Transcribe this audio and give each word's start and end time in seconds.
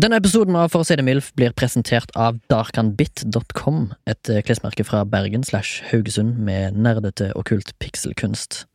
Denne 0.00 0.16
episoden 0.16 0.54
av 0.56 0.70
For 0.72 0.80
å 0.80 0.86
si 0.86 0.94
det 0.96 1.02
mildt 1.04 1.34
blir 1.36 1.52
presentert 1.52 2.08
av 2.16 2.38
darkanbit.com, 2.48 3.92
et 4.08 4.28
eh, 4.32 4.40
klesmerke 4.46 4.84
fra 4.86 5.02
Bergen 5.04 5.42
slash 5.44 5.82
Haugesund 5.90 6.38
med 6.40 6.72
nerdete 6.78 7.32
okkult 7.36 7.74
pikselkunst. 7.82 8.66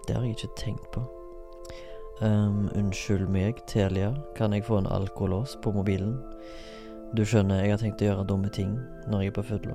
Det 0.06 0.16
har 0.16 0.24
jeg 0.24 0.38
ikke 0.38 0.56
tenkt 0.65 0.88
på. 0.95 1.04
Um, 2.22 2.70
unnskyld 2.78 3.26
meg, 3.34 3.58
Telia, 3.66 4.12
kan 4.36 4.52
jeg 4.54 4.62
få 4.62 4.76
en 4.78 4.86
alkolås 4.86 5.56
på 5.62 5.72
mobilen? 5.74 6.12
Du 7.16 7.24
skjønner, 7.26 7.64
jeg 7.64 7.72
har 7.74 7.80
tenkt 7.80 8.02
å 8.04 8.06
gjøre 8.06 8.26
dumme 8.30 8.51
ting 8.54 8.76
når 9.10 9.24
jeg 9.24 9.32
er 9.32 9.34
på 9.34 9.42
fylla. 9.48 9.74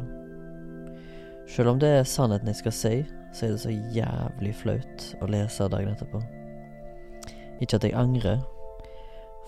Selv 1.51 1.73
om 1.73 1.81
det 1.81 1.89
er 1.91 2.07
sannheten 2.07 2.47
jeg 2.47 2.61
skal 2.61 2.75
si, 2.77 2.93
så 3.35 3.45
er 3.45 3.51
det 3.51 3.59
så 3.65 3.73
jævlig 3.97 4.53
flaut 4.61 5.07
å 5.19 5.27
lese 5.27 5.67
dagen 5.73 5.91
etterpå. 5.91 6.21
Ikke 7.59 7.81
at 7.81 7.87
jeg 7.89 7.97
angrer, 7.99 8.39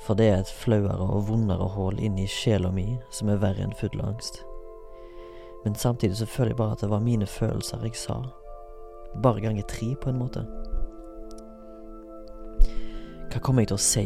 for 0.03 0.19
det 0.19 0.28
er 0.34 0.44
et 0.44 0.52
flauere 0.59 1.08
og 1.08 1.30
vondere 1.30 1.69
hull 1.78 2.03
inni 2.03 2.28
sjela 2.28 2.72
mi 2.75 2.97
som 3.16 3.31
er 3.31 3.39
verre 3.39 3.63
enn 3.63 3.80
fugleangst. 3.80 4.41
Men 5.63 5.80
samtidig 5.80 6.19
så 6.19 6.28
føler 6.28 6.52
jeg 6.52 6.59
bare 6.59 6.75
at 6.75 6.84
det 6.84 6.91
var 6.91 7.08
mine 7.08 7.28
følelser 7.28 7.88
jeg 7.88 7.95
sa. 8.00 8.19
Bare 9.23 9.44
ganger 9.44 9.63
tre, 9.72 9.94
på 9.95 10.11
en 10.11 10.19
måte. 10.19 10.44
Hva 13.30 13.39
kommer 13.45 13.61
jeg 13.61 13.69
til 13.69 13.77
å 13.77 13.83
si? 13.85 14.05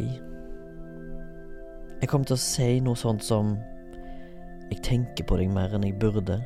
Jeg 2.02 2.10
kommer 2.10 2.28
til 2.28 2.36
å 2.36 2.42
si 2.42 2.66
noe 2.84 2.98
sånt 2.98 3.24
som 3.24 3.54
Jeg 4.68 4.82
tenker 4.84 5.24
på 5.28 5.38
deg 5.40 5.52
mer 5.52 5.72
enn 5.76 5.86
jeg 5.86 5.96
burde. 6.00 6.38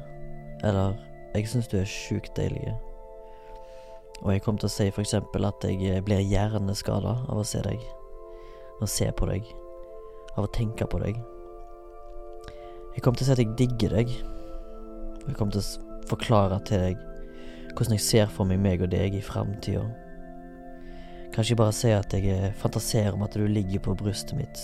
Eller 0.66 0.94
Jeg 1.34 1.48
syns 1.50 1.68
du 1.70 1.78
er 1.80 1.90
sjukt 1.90 2.34
deilig. 2.36 2.74
Og 4.22 4.32
jeg 4.32 4.42
kommer 4.42 4.62
til 4.62 4.70
å 4.70 4.74
si 4.74 4.86
eksempel 4.90 5.46
at 5.46 5.64
jeg 5.66 6.02
blir 6.06 6.22
hjerneskada 6.22 7.14
av 7.28 7.38
å 7.38 7.46
se 7.46 7.62
deg. 7.62 7.82
Av 8.78 8.86
å 8.86 8.90
se 8.90 9.10
på 9.10 9.28
deg. 9.30 9.46
Av 10.36 10.46
å 10.46 10.52
tenke 10.54 10.86
på 10.86 11.02
deg. 11.02 11.18
Jeg 12.94 13.02
kommer 13.02 13.18
til 13.18 13.26
å 13.26 13.28
si 13.28 13.34
at 13.36 13.42
jeg 13.42 13.54
digger 13.58 13.94
deg. 13.98 14.10
Og 15.22 15.28
jeg 15.28 15.38
kommer 15.38 15.54
til 15.54 15.62
å 15.62 16.06
forklare 16.10 16.58
til 16.66 16.86
deg 16.86 17.06
hvordan 17.78 17.94
jeg 17.94 18.02
ser 18.02 18.30
for 18.32 18.48
meg 18.48 18.58
meg 18.62 18.82
og 18.82 18.90
deg 18.90 19.14
i 19.14 19.22
framtida. 19.22 19.84
Kanskje 21.34 21.58
bare 21.58 21.74
si 21.76 21.92
at 21.94 22.14
jeg 22.14 22.54
fantaserer 22.58 23.14
om 23.14 23.22
at 23.26 23.36
du 23.36 23.44
ligger 23.46 23.82
på 23.84 23.96
brystet 23.98 24.36
mitt, 24.38 24.62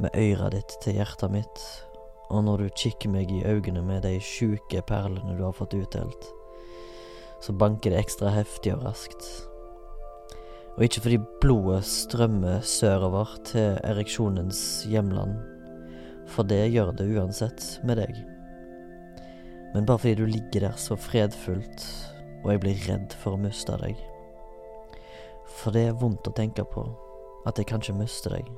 med 0.00 0.14
øret 0.16 0.56
ditt 0.56 0.76
til 0.82 0.96
hjertet 0.98 1.32
mitt, 1.34 1.62
og 2.30 2.44
når 2.46 2.64
du 2.64 2.76
kikker 2.82 3.10
meg 3.12 3.30
i 3.34 3.44
øynene 3.44 3.82
med 3.84 4.04
de 4.06 4.16
sjuke 4.22 4.82
perlene 4.86 5.36
du 5.36 5.44
har 5.44 5.54
fått 5.56 5.76
utdelt, 5.76 6.28
så 7.40 7.54
banker 7.56 7.92
det 7.92 8.00
ekstra 8.02 8.32
heftig 8.34 8.74
og 8.76 8.84
raskt. 8.86 9.28
Og 10.76 10.84
ikke 10.86 11.02
fordi 11.04 11.18
blodet 11.42 11.82
strømmer 11.88 12.62
sørover 12.64 13.34
til 13.48 13.80
ereksjonens 13.84 14.60
hjemland, 14.88 15.36
for 16.30 16.46
det 16.46 16.70
gjør 16.70 16.94
det 16.96 17.10
uansett 17.10 17.66
med 17.84 18.00
deg. 18.00 18.14
Men 19.74 19.86
bare 19.86 20.02
fordi 20.02 20.18
du 20.22 20.26
ligger 20.30 20.68
der 20.68 20.78
så 20.80 20.96
fredfullt, 20.98 21.84
og 22.44 22.54
jeg 22.54 22.62
blir 22.62 22.86
redd 22.88 23.18
for 23.20 23.36
å 23.36 23.42
miste 23.42 23.76
deg. 23.82 23.98
For 25.50 25.74
det 25.74 25.88
er 25.88 25.98
vondt 25.98 26.28
å 26.28 26.34
tenke 26.36 26.64
på 26.64 26.84
at 27.48 27.58
jeg 27.58 27.68
kanskje 27.70 27.96
mister 27.96 28.36
deg. 28.36 28.48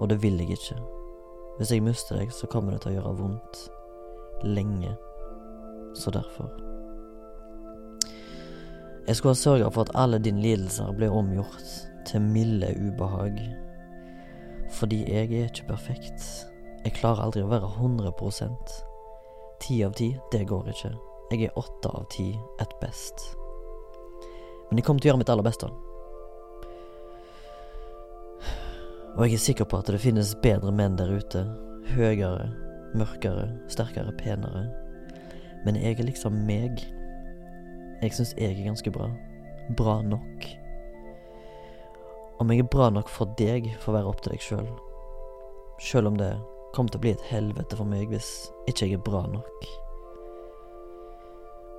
Og 0.00 0.08
det 0.08 0.20
vil 0.22 0.40
jeg 0.40 0.56
ikke. 0.56 0.78
Hvis 1.58 1.72
jeg 1.74 1.84
mister 1.84 2.16
deg, 2.16 2.32
så 2.32 2.48
kommer 2.48 2.72
det 2.72 2.82
til 2.84 2.94
å 2.94 2.98
gjøre 2.98 3.14
vondt. 3.18 3.62
Lenge. 4.48 4.94
Så 5.94 6.12
derfor. 6.14 6.48
Jeg 9.06 9.16
skulle 9.16 9.34
ha 9.34 9.40
sørga 9.40 9.70
for 9.74 9.88
at 9.88 9.96
alle 9.98 10.20
dine 10.22 10.40
lidelser 10.40 10.92
ble 10.96 11.10
omgjort 11.12 11.74
til 12.08 12.22
milde 12.24 12.70
ubehag. 12.78 13.40
Fordi 14.78 15.02
jeg 15.10 15.32
er 15.34 15.50
ikke 15.50 15.68
perfekt. 15.72 16.24
Jeg 16.84 16.96
klarer 16.96 17.26
aldri 17.26 17.42
å 17.44 17.50
være 17.50 17.68
100% 17.76 18.78
Ti 19.60 19.82
av 19.84 19.92
ti, 19.92 20.14
det 20.32 20.46
går 20.48 20.70
ikke. 20.72 20.94
Jeg 21.30 21.50
er 21.50 21.58
åtte 21.60 21.90
av 21.92 22.06
ti 22.14 22.30
et 22.62 22.72
best. 22.80 23.39
Men 24.70 24.78
jeg 24.78 24.86
kommer 24.86 25.02
til 25.02 25.10
å 25.10 25.12
gjøre 25.12 25.20
mitt 25.24 25.32
aller 25.34 25.46
beste. 25.46 25.68
Og 29.16 29.24
jeg 29.26 29.34
er 29.34 29.42
sikker 29.42 29.66
på 29.66 29.80
at 29.80 29.90
det 29.90 30.00
finnes 30.00 30.36
bedre 30.42 30.70
menn 30.72 30.94
der 30.96 31.10
ute. 31.10 31.42
Høyere, 31.90 32.46
mørkere, 32.94 33.48
sterkere, 33.68 34.14
penere. 34.16 34.68
Men 35.66 35.76
jeg 35.76 35.98
er 35.98 36.06
liksom 36.06 36.38
meg. 36.46 36.78
Jeg 38.00 38.14
syns 38.16 38.32
jeg 38.38 38.54
er 38.54 38.68
ganske 38.68 38.92
bra. 38.94 39.10
Bra 39.76 39.98
nok. 40.06 40.46
Om 42.40 42.54
jeg 42.54 42.62
er 42.62 42.70
bra 42.72 42.88
nok 42.94 43.10
for 43.12 43.34
deg, 43.36 43.66
får 43.82 43.98
være 43.98 44.08
opp 44.08 44.22
til 44.24 44.32
deg 44.32 44.46
sjøl. 44.46 44.70
Sjøl 45.82 46.08
om 46.08 46.16
det 46.20 46.30
kommer 46.72 46.92
til 46.92 47.00
å 47.00 47.04
bli 47.04 47.12
et 47.16 47.26
helvete 47.32 47.76
for 47.76 47.88
meg 47.88 48.12
hvis 48.12 48.30
ikke 48.70 48.86
jeg 48.86 49.00
er 49.00 49.04
bra 49.04 49.24
nok. 49.28 49.66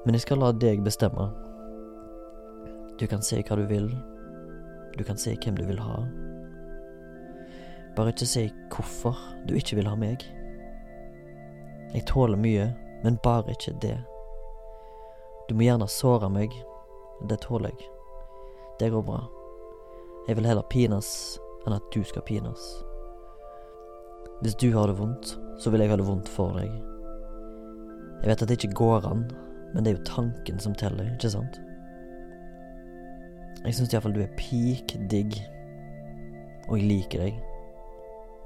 Men 0.05 0.17
jeg 0.17 0.25
skal 0.25 0.41
la 0.43 0.51
deg 0.51 0.83
bestemme. 0.83 1.29
Du 3.01 3.07
kan 3.07 3.23
si 3.25 3.39
hva 3.41 3.55
du 3.57 3.63
vil. 3.65 3.87
Du 4.93 5.01
kan 5.03 5.17
si 5.17 5.31
hvem 5.33 5.55
du 5.57 5.63
vil 5.65 5.79
ha. 5.81 6.03
Bare 7.97 8.11
ikke 8.13 8.27
si 8.29 8.43
hvorfor 8.69 9.17
du 9.49 9.55
ikke 9.57 9.79
vil 9.79 9.89
ha 9.89 9.95
meg. 9.97 10.21
Jeg 11.95 12.05
tåler 12.11 12.37
mye, 12.37 12.67
men 13.01 13.17
bare 13.25 13.55
ikke 13.55 13.73
det. 13.81 13.95
Du 15.49 15.55
må 15.57 15.65
gjerne 15.65 15.87
såre 15.89 16.29
meg. 16.29 16.53
Det 17.25 17.39
tåler 17.41 17.73
jeg. 17.73 17.89
Det 18.77 18.91
går 18.93 19.07
bra. 19.09 19.23
Jeg 20.27 20.37
vil 20.37 20.51
heller 20.51 20.69
pines 20.69 21.09
enn 21.65 21.79
at 21.79 21.89
du 21.89 22.03
skal 22.05 22.27
pines. 22.29 22.69
Hvis 24.45 24.59
du 24.61 24.69
har 24.77 24.93
det 24.93 24.99
vondt, 25.01 25.33
så 25.57 25.73
vil 25.73 25.81
jeg 25.81 25.89
ha 25.89 25.97
det 25.97 26.05
vondt 26.05 26.29
for 26.29 26.53
deg. 26.53 26.69
Jeg 28.21 28.29
vet 28.29 28.45
at 28.45 28.47
det 28.47 28.61
ikke 28.61 28.77
går 28.77 29.09
an, 29.09 29.25
men 29.73 29.81
det 29.81 29.95
er 29.95 29.97
jo 29.97 30.09
tanken 30.13 30.61
som 30.61 30.77
teller, 30.77 31.09
ikke 31.17 31.33
sant? 31.33 31.57
Jeg 33.61 33.77
syns 33.77 33.93
iallfall 33.93 34.15
du 34.15 34.23
er 34.23 34.31
peak 34.39 34.95
digg, 35.11 35.35
og 36.67 36.79
jeg 36.79 36.87
liker 36.89 37.25
deg. 37.25 37.35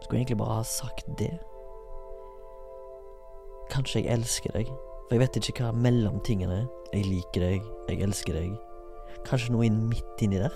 Skulle 0.04 0.20
egentlig 0.20 0.38
bare 0.42 0.58
ha 0.60 0.66
sagt 0.68 1.08
det. 1.20 1.32
Kanskje 3.72 4.04
jeg 4.04 4.12
elsker 4.18 4.54
deg, 4.58 4.70
for 5.08 5.16
jeg 5.16 5.24
vet 5.24 5.40
ikke 5.40 5.64
hva 5.64 5.72
mellom 5.86 6.20
tingene 6.28 6.64
er. 6.64 6.68
Jeg 6.94 7.08
liker 7.08 7.46
deg, 7.46 7.70
jeg 7.90 8.04
elsker 8.06 8.38
deg. 8.38 8.52
Kanskje 9.26 9.56
noe 9.56 9.66
inn 9.68 9.80
midt 9.90 10.22
inni 10.26 10.42
der. 10.42 10.54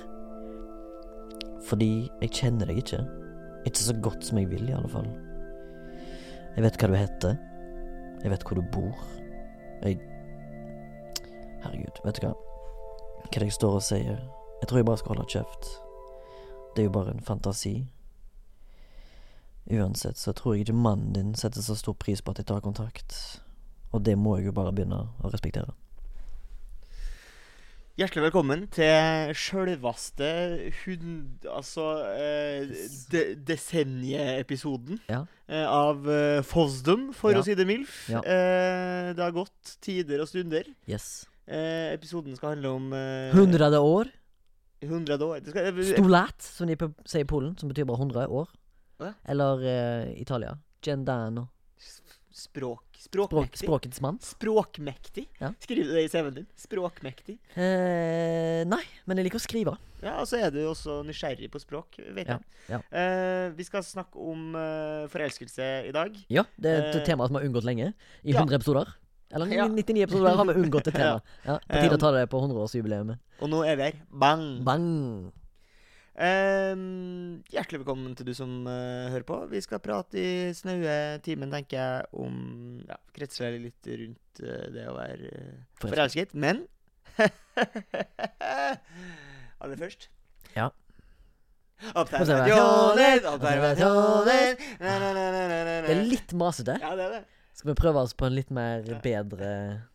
Fordi 1.70 1.92
jeg 2.22 2.36
kjenner 2.36 2.70
deg 2.70 2.82
ikke. 2.84 3.00
Ikke 3.68 3.82
så 3.82 3.96
godt 4.04 4.28
som 4.28 4.40
jeg 4.42 4.52
vil, 4.52 4.68
i 4.70 4.76
alle 4.76 4.92
fall. 4.92 5.08
Jeg 6.56 6.66
vet 6.66 6.80
hva 6.80 6.90
du 6.92 6.98
heter. 6.98 7.40
Jeg 8.24 8.34
vet 8.34 8.44
hvor 8.44 8.60
du 8.60 8.66
bor. 8.76 9.06
Jeg 9.86 10.02
Herregud, 11.64 12.04
vet 12.06 12.20
du 12.20 12.24
hva? 12.24 12.36
Hva 13.20 13.28
er 13.28 13.42
det 13.44 13.50
jeg 13.50 13.56
står 13.58 13.74
og 13.80 13.84
sier, 13.84 14.20
jeg 14.60 14.68
tror 14.70 14.78
jeg 14.82 14.86
bare 14.90 14.98
skal 15.02 15.16
holde 15.16 15.30
kjeft. 15.32 15.70
Det 16.76 16.84
er 16.84 16.88
jo 16.90 16.96
bare 16.96 17.14
en 17.16 17.24
fantasi. 17.26 17.76
Uansett 19.70 20.18
så 20.18 20.34
tror 20.34 20.56
jeg 20.56 20.66
ikke 20.68 20.78
mannen 20.82 21.14
din 21.14 21.36
setter 21.38 21.62
så 21.62 21.76
stor 21.78 21.94
pris 22.00 22.22
på 22.26 22.32
at 22.34 22.42
jeg 22.42 22.48
tar 22.50 22.64
kontakt. 22.66 23.14
Og 23.94 24.04
det 24.06 24.16
må 24.18 24.38
jeg 24.38 24.50
jo 24.50 24.56
bare 24.58 24.74
begynne 24.74 25.04
å 25.22 25.30
respektere. 25.34 25.74
Hjertelig 28.00 28.30
velkommen 28.30 28.62
til 28.72 29.34
sjølveste 29.36 30.28
hund... 30.86 31.44
Altså 31.52 31.84
eh, 32.16 32.70
de, 33.12 33.24
desennieepisoden 33.50 35.02
Ja. 35.12 35.26
eh, 35.52 35.66
av 35.68 36.08
eh, 36.08 36.40
Fosdom, 36.48 37.10
for 37.18 37.36
Ja. 37.36 37.42
å 37.42 37.44
si 37.44 37.58
det 37.60 37.66
mildt. 37.68 37.92
Ja. 38.08 38.22
Eh, 38.24 39.10
det 39.18 39.20
har 39.26 39.36
gått 39.36 39.76
tider 39.84 40.24
og 40.24 40.30
stunder. 40.32 40.64
Yes. 40.88 41.26
Eh, 41.50 41.92
episoden 41.98 42.38
skal 42.40 42.54
handle 42.56 42.72
om 42.78 42.88
eh, 42.96 43.36
Hundrede 43.36 43.82
år. 43.84 44.08
100 44.82 45.20
år. 45.26 45.40
Det 45.44 45.52
skal, 45.54 45.84
Stolat, 45.94 46.42
som 46.42 46.68
de 46.70 46.76
sier 47.06 47.26
i 47.26 47.30
Polen, 47.30 47.56
som 47.60 47.70
betyr 47.72 47.86
bare 47.90 48.00
100 48.06 48.28
år. 48.32 48.48
Hva? 49.00 49.14
Eller 49.32 49.64
uh, 49.64 50.12
Italia. 50.22 50.58
Gendano. 50.84 51.48
Språk. 52.30 52.86
Språk, 53.00 53.30
Språkmektig. 53.32 53.60
språkets 53.68 54.02
mann. 54.04 54.18
Språkmektig. 54.24 55.26
Ja. 55.40 55.54
Skriver 55.64 55.88
du 55.88 55.94
det 55.96 56.02
i 56.04 56.10
CV-en 56.12 56.34
din? 56.36 56.48
Språkmektig. 56.60 57.38
Eh, 57.56 58.64
nei, 58.68 58.82
men 59.08 59.20
jeg 59.20 59.28
liker 59.28 59.40
å 59.40 59.44
skrive. 59.44 59.74
Ja, 60.04 60.18
og 60.20 60.28
så 60.28 60.40
er 60.44 60.52
du 60.52 60.60
også 60.68 60.98
nysgjerrig 61.08 61.48
på 61.52 61.60
språk, 61.64 61.96
vet 62.16 62.28
Ja, 62.28 62.38
jeg. 62.68 62.76
ja. 62.76 62.80
Eh, 62.92 63.48
vi 63.56 63.64
skal 63.68 63.84
snakke 63.88 64.20
om 64.20 64.52
uh, 64.56 65.08
forelskelse 65.12 65.70
i 65.88 65.94
dag. 65.96 66.16
Ja, 66.32 66.44
det 66.60 66.72
er 66.76 66.90
et 66.90 67.00
Eh, 67.02 67.06
tema 67.08 67.28
som 67.28 67.40
har 67.40 67.48
unngått 67.48 67.68
lenge. 67.68 67.94
I 68.24 68.36
ja. 68.36 68.44
100 68.44 68.60
episoder. 68.60 68.92
Eller 69.30 69.52
Ja. 69.54 69.68
99 69.68 70.04
episoder 70.04 70.36
har 70.36 70.46
vi 70.46 70.54
unngått 70.58 70.88
et 70.90 70.96
tema. 71.02 71.22
Ja, 71.46 71.60
På 71.60 71.82
tide 71.84 71.98
å 71.98 72.02
ta 72.02 72.12
det 72.16 72.24
på 72.32 72.40
100-årsjubileet. 72.42 73.20
Og 73.44 73.52
nå 73.52 73.62
er 73.68 73.78
vi 73.78 73.90
her. 73.90 74.00
Bang! 74.10 74.64
Bang! 74.66 74.88
Ehm, 76.20 77.46
hjertelig 77.48 77.80
velkommen 77.86 78.16
til 78.18 78.28
du 78.28 78.34
som 78.36 78.66
uh, 78.68 79.08
hører 79.14 79.24
på. 79.24 79.38
Vi 79.54 79.62
skal 79.64 79.80
prate 79.80 80.20
i 80.20 80.50
snaue 80.58 81.20
timen, 81.24 81.54
tenker 81.54 81.78
jeg, 81.80 82.10
om 82.12 82.82
ja, 82.90 82.98
Kretsle 83.16 83.54
litt 83.56 83.88
rundt 83.88 84.42
uh, 84.44 84.66
det 84.74 84.84
å 84.90 84.98
være 84.98 85.32
uh, 85.32 85.64
Forelsket. 85.80 86.36
Men 86.36 86.66
aller 89.62 89.80
først 89.80 90.10
Ja. 90.58 90.68
Observasjoner, 91.96 93.24
observasjoner. 93.30 94.56
Det 94.82 95.94
er 95.94 96.08
litt 96.10 96.34
masete. 96.36 96.76
Ja, 96.84 96.92
det 97.00 97.06
er 97.06 97.14
det. 97.22 97.28
Skal 97.60 97.74
vi 97.74 97.76
prøve 97.76 98.00
oss 98.06 98.14
på 98.16 98.24
en 98.30 98.36
litt 98.38 98.52
mer 98.56 98.86
Ja. 98.88 99.00
bedre 99.04 99.48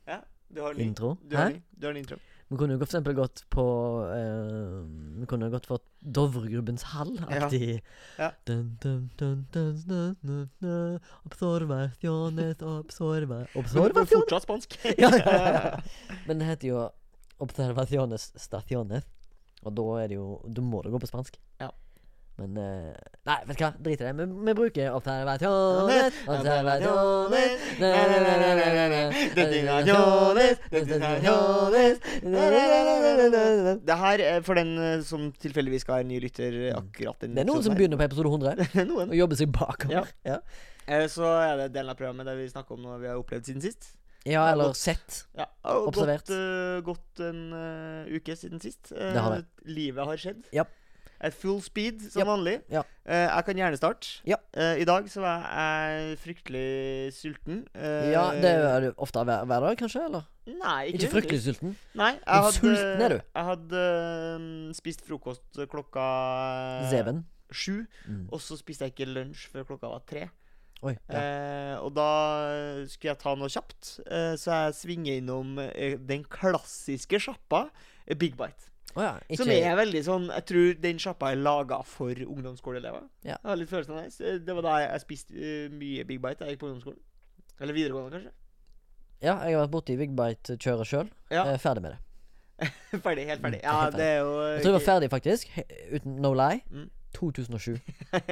Ja, 0.06 0.18
du 0.52 0.60
har 0.60 0.74
den. 0.74 0.88
intro? 0.90 1.14
Du 1.24 1.36
har 1.36 1.52
Du 1.80 1.86
har 1.86 1.92
en 1.94 2.00
intro. 2.02 2.16
Vi 2.50 2.56
kunne 2.60 2.74
jo 2.74 2.78
for 2.78 2.84
eksempel 2.84 3.14
gått 3.16 3.40
på 3.50 3.64
uh, 4.04 4.84
Vi 5.18 5.24
kunne 5.26 5.48
gått 5.50 5.64
for 5.66 5.78
Dovregrubbens 6.04 6.82
hall-aktig. 6.92 7.80
Ja. 8.18 8.20
Ja. 8.20 8.30
Observaciones, 11.24 12.60
observa 13.56 14.04
Fortsatt 14.04 14.42
spansk. 14.44 14.76
ja, 15.02 15.08
ja, 15.08 15.56
ja. 15.56 15.80
Men 16.28 16.38
det 16.38 16.46
heter 16.52 16.68
jo 16.68 16.84
Observaciones 17.40 18.32
staciones. 18.36 19.04
Og 19.64 19.72
da 19.74 19.82
er 20.04 20.08
det 20.12 20.16
jo 20.20 20.36
Da 20.46 20.60
må 20.62 20.82
det 20.84 20.92
gå 20.92 20.98
på 21.00 21.06
spansk. 21.08 21.38
Ja. 21.60 21.70
Men 22.34 22.56
eh, 22.58 22.94
Nei, 23.28 23.36
vet 23.46 23.58
du 23.58 23.62
hva, 23.62 23.70
drit 23.78 24.00
i 24.00 24.04
det. 24.08 24.12
Vi, 24.18 24.24
vi 24.48 24.54
bruker 24.58 24.88
na, 32.24 33.44
na. 33.62 33.74
Det 33.86 33.98
her 34.02 34.24
er 34.26 34.42
for 34.46 34.58
den 34.58 34.74
eh, 34.78 35.00
som 35.06 35.28
tilfeldigvis 35.42 35.84
skal 35.86 35.98
ha 36.00 36.04
en 36.04 36.10
ny 36.10 36.20
lytter 36.24 36.58
akkurat 36.74 37.22
den 37.22 37.36
Det 37.38 37.44
er 37.44 37.50
noen 37.50 37.64
som 37.64 37.76
begynner 37.78 38.00
på 38.00 38.06
episode 38.08 38.30
100 38.34 38.68
noen. 38.90 39.10
og 39.10 39.18
jobber 39.18 39.40
seg 39.40 39.52
bakover. 39.54 40.00
Ja. 40.00 40.06
Ja, 40.34 40.38
Eh, 40.84 41.06
Så 41.08 41.24
er 41.24 41.56
det 41.56 41.70
delen 41.72 41.88
av 41.94 41.96
programmet 41.96 42.26
der 42.28 42.36
vi 42.36 42.48
snakker 42.50 42.76
om 42.76 42.82
noe 42.84 42.98
vi 43.00 43.08
har 43.08 43.16
opplevd 43.16 43.46
siden 43.48 43.62
sist. 43.64 43.94
ja 44.28 44.42
eller 44.50 44.68
gått, 44.72 44.76
sett. 44.76 45.22
Ja, 45.36 45.46
og 45.64 45.88
Observert. 45.88 46.28
Gått, 46.28 46.36
uh, 46.36 46.80
gått 46.84 47.22
en 47.24 47.40
uh, 47.56 48.04
uke 48.12 48.36
siden 48.36 48.60
sist. 48.60 48.92
Uh, 48.92 49.12
Det 49.14 49.22
har 49.24 49.36
det. 49.38 49.44
Livet 49.64 50.04
har 50.04 50.20
skjedd. 50.20 50.42
Ja. 50.52 50.66
At 51.24 51.32
full 51.40 51.60
speed, 51.64 52.02
som 52.12 52.26
vanlig. 52.28 52.58
Ja. 52.68 52.82
Eh, 53.08 53.24
jeg 53.30 53.44
kan 53.46 53.56
gjerne 53.62 53.78
starte. 53.80 54.10
Ja. 54.28 54.36
Eh, 54.52 54.82
I 54.82 54.84
dag 54.88 55.06
så 55.08 55.22
var 55.24 55.44
jeg 55.48 56.18
fryktelig 56.20 57.12
sulten. 57.16 57.62
Eh, 57.72 58.10
Ja, 58.12 58.26
det 58.36 58.50
er 58.60 58.80
du 58.84 58.88
ofte 59.00 59.24
hver, 59.24 59.46
hver 59.48 59.64
dag, 59.64 59.78
kanskje? 59.80 60.02
Eller? 60.10 60.26
Nei, 60.46 60.90
ikke, 60.90 60.98
Ikke 61.06 61.12
fryktelig 61.14 61.40
sulten? 61.46 61.72
Nei, 61.96 62.10
jeg 62.18 62.44
hadde, 62.44 62.52
sulten 62.58 63.04
er 63.06 63.14
du. 63.14 63.20
Jeg 63.24 63.48
hadde 63.48 63.84
eh, 63.88 64.48
spist 64.76 65.04
frokost 65.08 65.62
klokka 65.72 66.04
Zeben? 66.92 67.24
sju. 67.54 67.84
Mm. 68.08 68.26
Og 68.32 68.40
så 68.44 68.58
spiste 68.60 68.84
jeg 68.88 68.92
ikke 68.96 69.08
lunsj 69.14 69.46
før 69.52 69.64
klokka 69.72 69.88
var 69.94 70.04
tre. 70.08 70.26
Oi. 70.84 70.92
Ja. 71.08 71.16
Eh, 71.22 71.76
og 71.80 71.94
da 71.96 72.08
skulle 72.90 73.14
jeg 73.14 73.20
ta 73.22 73.32
noe 73.40 73.48
kjapt, 73.48 73.94
eh, 74.04 74.34
så 74.36 74.52
jeg 74.66 74.74
svinger 74.82 75.20
innom 75.22 75.54
eh, 75.62 75.94
den 75.96 76.26
klassiske 76.28 77.16
sjappa, 77.24 77.70
eh, 78.04 78.12
Big 78.20 78.36
Bite. 78.36 78.68
Å 78.94 79.02
ja. 79.02 79.12
Som 79.34 79.50
er 79.50 79.74
veldig 79.74 80.00
sånn 80.06 80.28
Jeg 80.30 80.44
tror 80.46 80.76
den 80.84 81.00
sjappa 81.02 81.32
er 81.34 81.40
laga 81.40 81.80
for 81.88 82.14
ungdomsskoleelever. 82.14 83.08
Ja. 83.26 83.36
Jeg 83.40 83.50
har 83.50 83.58
litt 83.58 83.72
følelsen 83.72 83.96
av 83.96 84.04
det. 84.06 84.34
Det 84.46 84.54
var 84.58 84.66
da 84.68 84.74
jeg, 84.84 84.90
jeg 84.92 85.04
spiste 85.04 85.34
eh, 85.34 85.68
mye 85.74 86.06
Big 86.06 86.20
Bite 86.22 86.40
da 86.42 86.48
jeg 86.48 86.54
gikk 86.56 86.62
på 86.62 86.70
ungdomsskolen. 86.70 87.00
Eller 87.60 87.76
videregående, 87.76 88.18
kanskje. 88.20 88.34
Ja, 89.24 89.34
jeg 89.46 89.56
har 89.56 89.64
vært 89.64 89.72
borti 89.74 89.96
Big 89.98 90.14
Bite-kjøret 90.18 90.90
sjøl. 90.90 91.10
Ja, 91.32 91.46
er 91.54 91.58
ferdig 91.62 91.84
med 91.86 91.96
det. 91.96 92.00
ferdig. 93.06 93.26
Helt 93.30 93.42
ferdig. 93.42 93.60
Mm, 93.60 93.66
Ja, 93.66 93.76
helt 93.82 93.96
det 93.98 94.06
er 94.06 94.18
jo 94.20 94.34
Jeg 94.42 94.62
tror 94.62 94.70
jeg 94.70 94.78
var 94.78 94.86
ferdig, 94.88 95.10
faktisk. 95.10 95.54
Uten 95.94 96.18
no 96.22 96.34
lie. 96.38 96.60
Mm. 96.70 96.90
2007. 97.16 97.78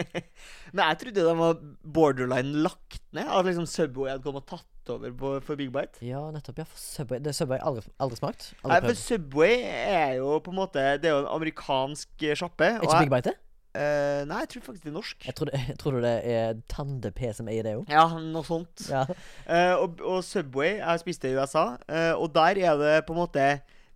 Men 0.75 0.83
jeg 0.85 0.99
trodde 1.03 1.25
de 1.27 1.35
var 1.39 1.61
borderline 1.95 2.65
lagt 2.67 3.01
ned. 3.15 3.29
At 3.29 3.47
liksom 3.49 3.67
Subway 3.71 4.11
hadde 4.13 4.25
kommet 4.27 4.45
og 4.47 4.59
tatt 4.59 4.93
over 4.97 5.15
på, 5.15 5.33
for 5.47 5.61
Big 5.61 5.71
Bite. 5.75 6.03
Ja, 6.05 6.25
nettopp. 6.35 6.59
Ja, 6.63 6.67
for 6.69 6.81
Subway 6.83 7.23
Det 7.23 7.35
Subway 7.39 7.61
aldri, 7.63 7.87
aldri 8.03 8.19
smakt. 8.19 8.51
Nei, 8.67 8.81
for. 8.83 8.99
Subway 8.99 9.63
er 9.71 10.19
jo 10.19 10.37
på 10.43 10.51
en 10.53 10.59
måte 10.59 10.83
Det 11.03 11.11
er 11.11 11.17
jo 11.17 11.23
en 11.25 11.33
amerikansk 11.37 12.27
eh, 12.27 12.37
sjappe. 12.39 12.75
Er 12.77 12.85
ikke 12.87 13.05
Big 13.07 13.15
Bite 13.15 13.31
det? 13.33 13.39
eh, 13.79 14.23
nei, 14.29 14.43
jeg 14.43 14.51
tror 14.53 14.65
faktisk 14.67 14.85
det 14.85 14.91
er 14.91 14.97
norsk. 14.99 15.27
Jeg 15.27 15.37
tror 15.39 15.49
det, 15.49 15.61
jeg 15.71 15.79
tror 15.81 16.01
det 16.05 16.15
er 16.35 16.59
Tande 16.69 17.13
P 17.17 17.31
som 17.37 17.49
eier 17.49 17.65
det 17.65 17.77
òg. 17.79 17.87
Ja, 17.93 18.05
noe 18.21 18.45
sånt. 18.45 18.85
Ja. 18.91 19.07
Eh, 19.47 19.75
og, 19.79 20.03
og 20.05 20.21
Subway 20.27 20.75
Jeg 20.81 21.05
spiste 21.05 21.31
i 21.31 21.39
USA, 21.39 21.65
eh, 21.89 22.13
og 22.13 22.35
der 22.35 22.61
er 22.61 22.77
det 22.83 22.99
på 23.09 23.15
en 23.17 23.23
måte 23.23 23.47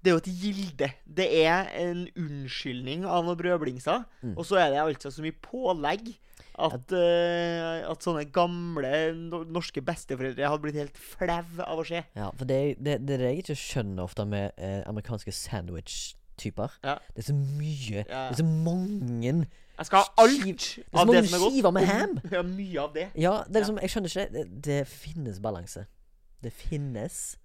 Det 0.06 0.12
er 0.12 0.14
jo 0.14 0.22
et 0.22 0.28
gilde. 0.38 0.88
Det 1.18 1.24
er 1.42 1.66
en 1.82 2.04
unnskyldning 2.22 3.02
av 3.10 3.24
noen 3.26 3.38
brødblingser. 3.40 4.04
Mm. 4.22 4.36
Og 4.38 4.46
så 4.46 4.60
er 4.62 4.70
det 4.70 4.78
altså 4.84 5.10
så 5.10 5.24
mye 5.24 5.34
pålegg 5.42 6.12
at, 6.56 6.92
uh, 6.94 7.90
at 7.90 8.06
sånne 8.06 8.22
gamle 8.32 8.92
no 9.18 9.42
norske 9.52 9.82
besteforeldre 9.84 10.46
hadde 10.46 10.62
blitt 10.62 10.78
helt 10.78 10.96
flau 10.96 11.42
av 11.66 11.82
å 11.82 11.84
se. 11.84 12.04
ja 12.16 12.30
for 12.38 12.48
det, 12.48 12.60
det, 12.78 13.00
det 13.04 13.16
er 13.18 13.24
det 13.24 13.32
jeg 13.32 13.42
ikke 13.42 13.56
skjønner 13.60 14.06
ofte 14.06 14.24
med 14.30 14.54
eh, 14.56 14.78
amerikanske 14.88 15.34
sandwich-typer. 15.36 16.78
Ja. 16.86 16.94
Det 17.12 17.24
er 17.24 17.28
så 17.32 17.36
mye 17.36 18.04
Ja. 18.06 18.22
Det 18.30 18.38
er 18.38 18.40
så 18.40 18.46
mange 18.46 19.34
Jeg 19.76 19.86
skal 19.90 19.98
ha 19.98 20.22
alt 20.24 20.38
Skiv- 20.40 20.84
det 20.86 21.00
av 21.02 21.10
det 21.12 21.24
som 21.28 21.34
er 21.36 21.42
godt. 21.44 21.52
skiver 21.58 21.74
med 21.76 21.84
ham. 21.90 22.14
Ja, 22.38 22.42
mye 22.42 22.80
av 22.86 22.94
det. 22.94 23.08
Ja, 23.20 23.34
det 23.48 23.56
er 23.56 23.66
liksom 23.66 23.82
Jeg 23.82 23.90
skjønner 23.92 24.14
ikke 24.14 24.28
det. 24.32 24.46
Det, 24.46 24.62
det 24.70 24.80
finnes 24.88 25.40
balanse. 25.44 25.84
Det 26.42 26.52
finnes 26.52 27.36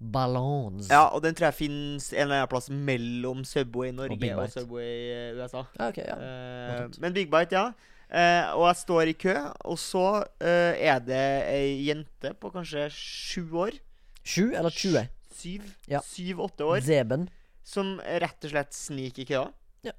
balans. 0.00 0.88
Ja, 0.88 1.06
og 1.12 1.22
den 1.22 1.36
tror 1.36 1.50
jeg 1.50 1.58
finnes 1.58 2.10
en 2.14 2.24
eller 2.24 2.40
annen 2.40 2.50
plass 2.50 2.70
mellom 2.72 3.44
Subway 3.44 3.92
Norge 3.92 4.32
og, 4.34 4.42
og, 4.42 4.52
Subway 4.54 4.88
i 4.88 5.14
USA. 5.36 5.64
Ja, 5.78 5.88
ok, 5.88 6.00
ja. 6.00 6.16
Eh, 6.16 7.00
men 7.04 7.16
Big 7.16 7.30
Bite, 7.32 7.56
ja. 7.56 7.70
Eh, 8.10 8.48
og 8.56 8.64
jeg 8.66 8.80
står 8.80 9.12
i 9.12 9.14
kø, 9.14 9.36
og 9.70 9.78
så 9.78 10.06
eh, 10.42 10.80
er 10.90 10.98
det 11.04 11.24
ei 11.52 11.86
jente 11.86 12.32
på 12.40 12.50
kanskje 12.54 12.88
sju 12.94 13.44
år. 13.66 13.76
Sju 14.24 14.50
eller 14.50 14.70
20? 14.74 15.06
Syv. 15.40 15.68
Ja. 15.88 16.00
Syv-åtte 16.04 16.64
år. 16.64 16.80
Zeben. 16.84 17.28
Som 17.64 17.98
rett 18.00 18.44
og 18.44 18.52
slett 18.52 18.74
sniker 18.74 19.22
i 19.22 19.28
køa. 19.28 19.46
Ja. 19.86 19.94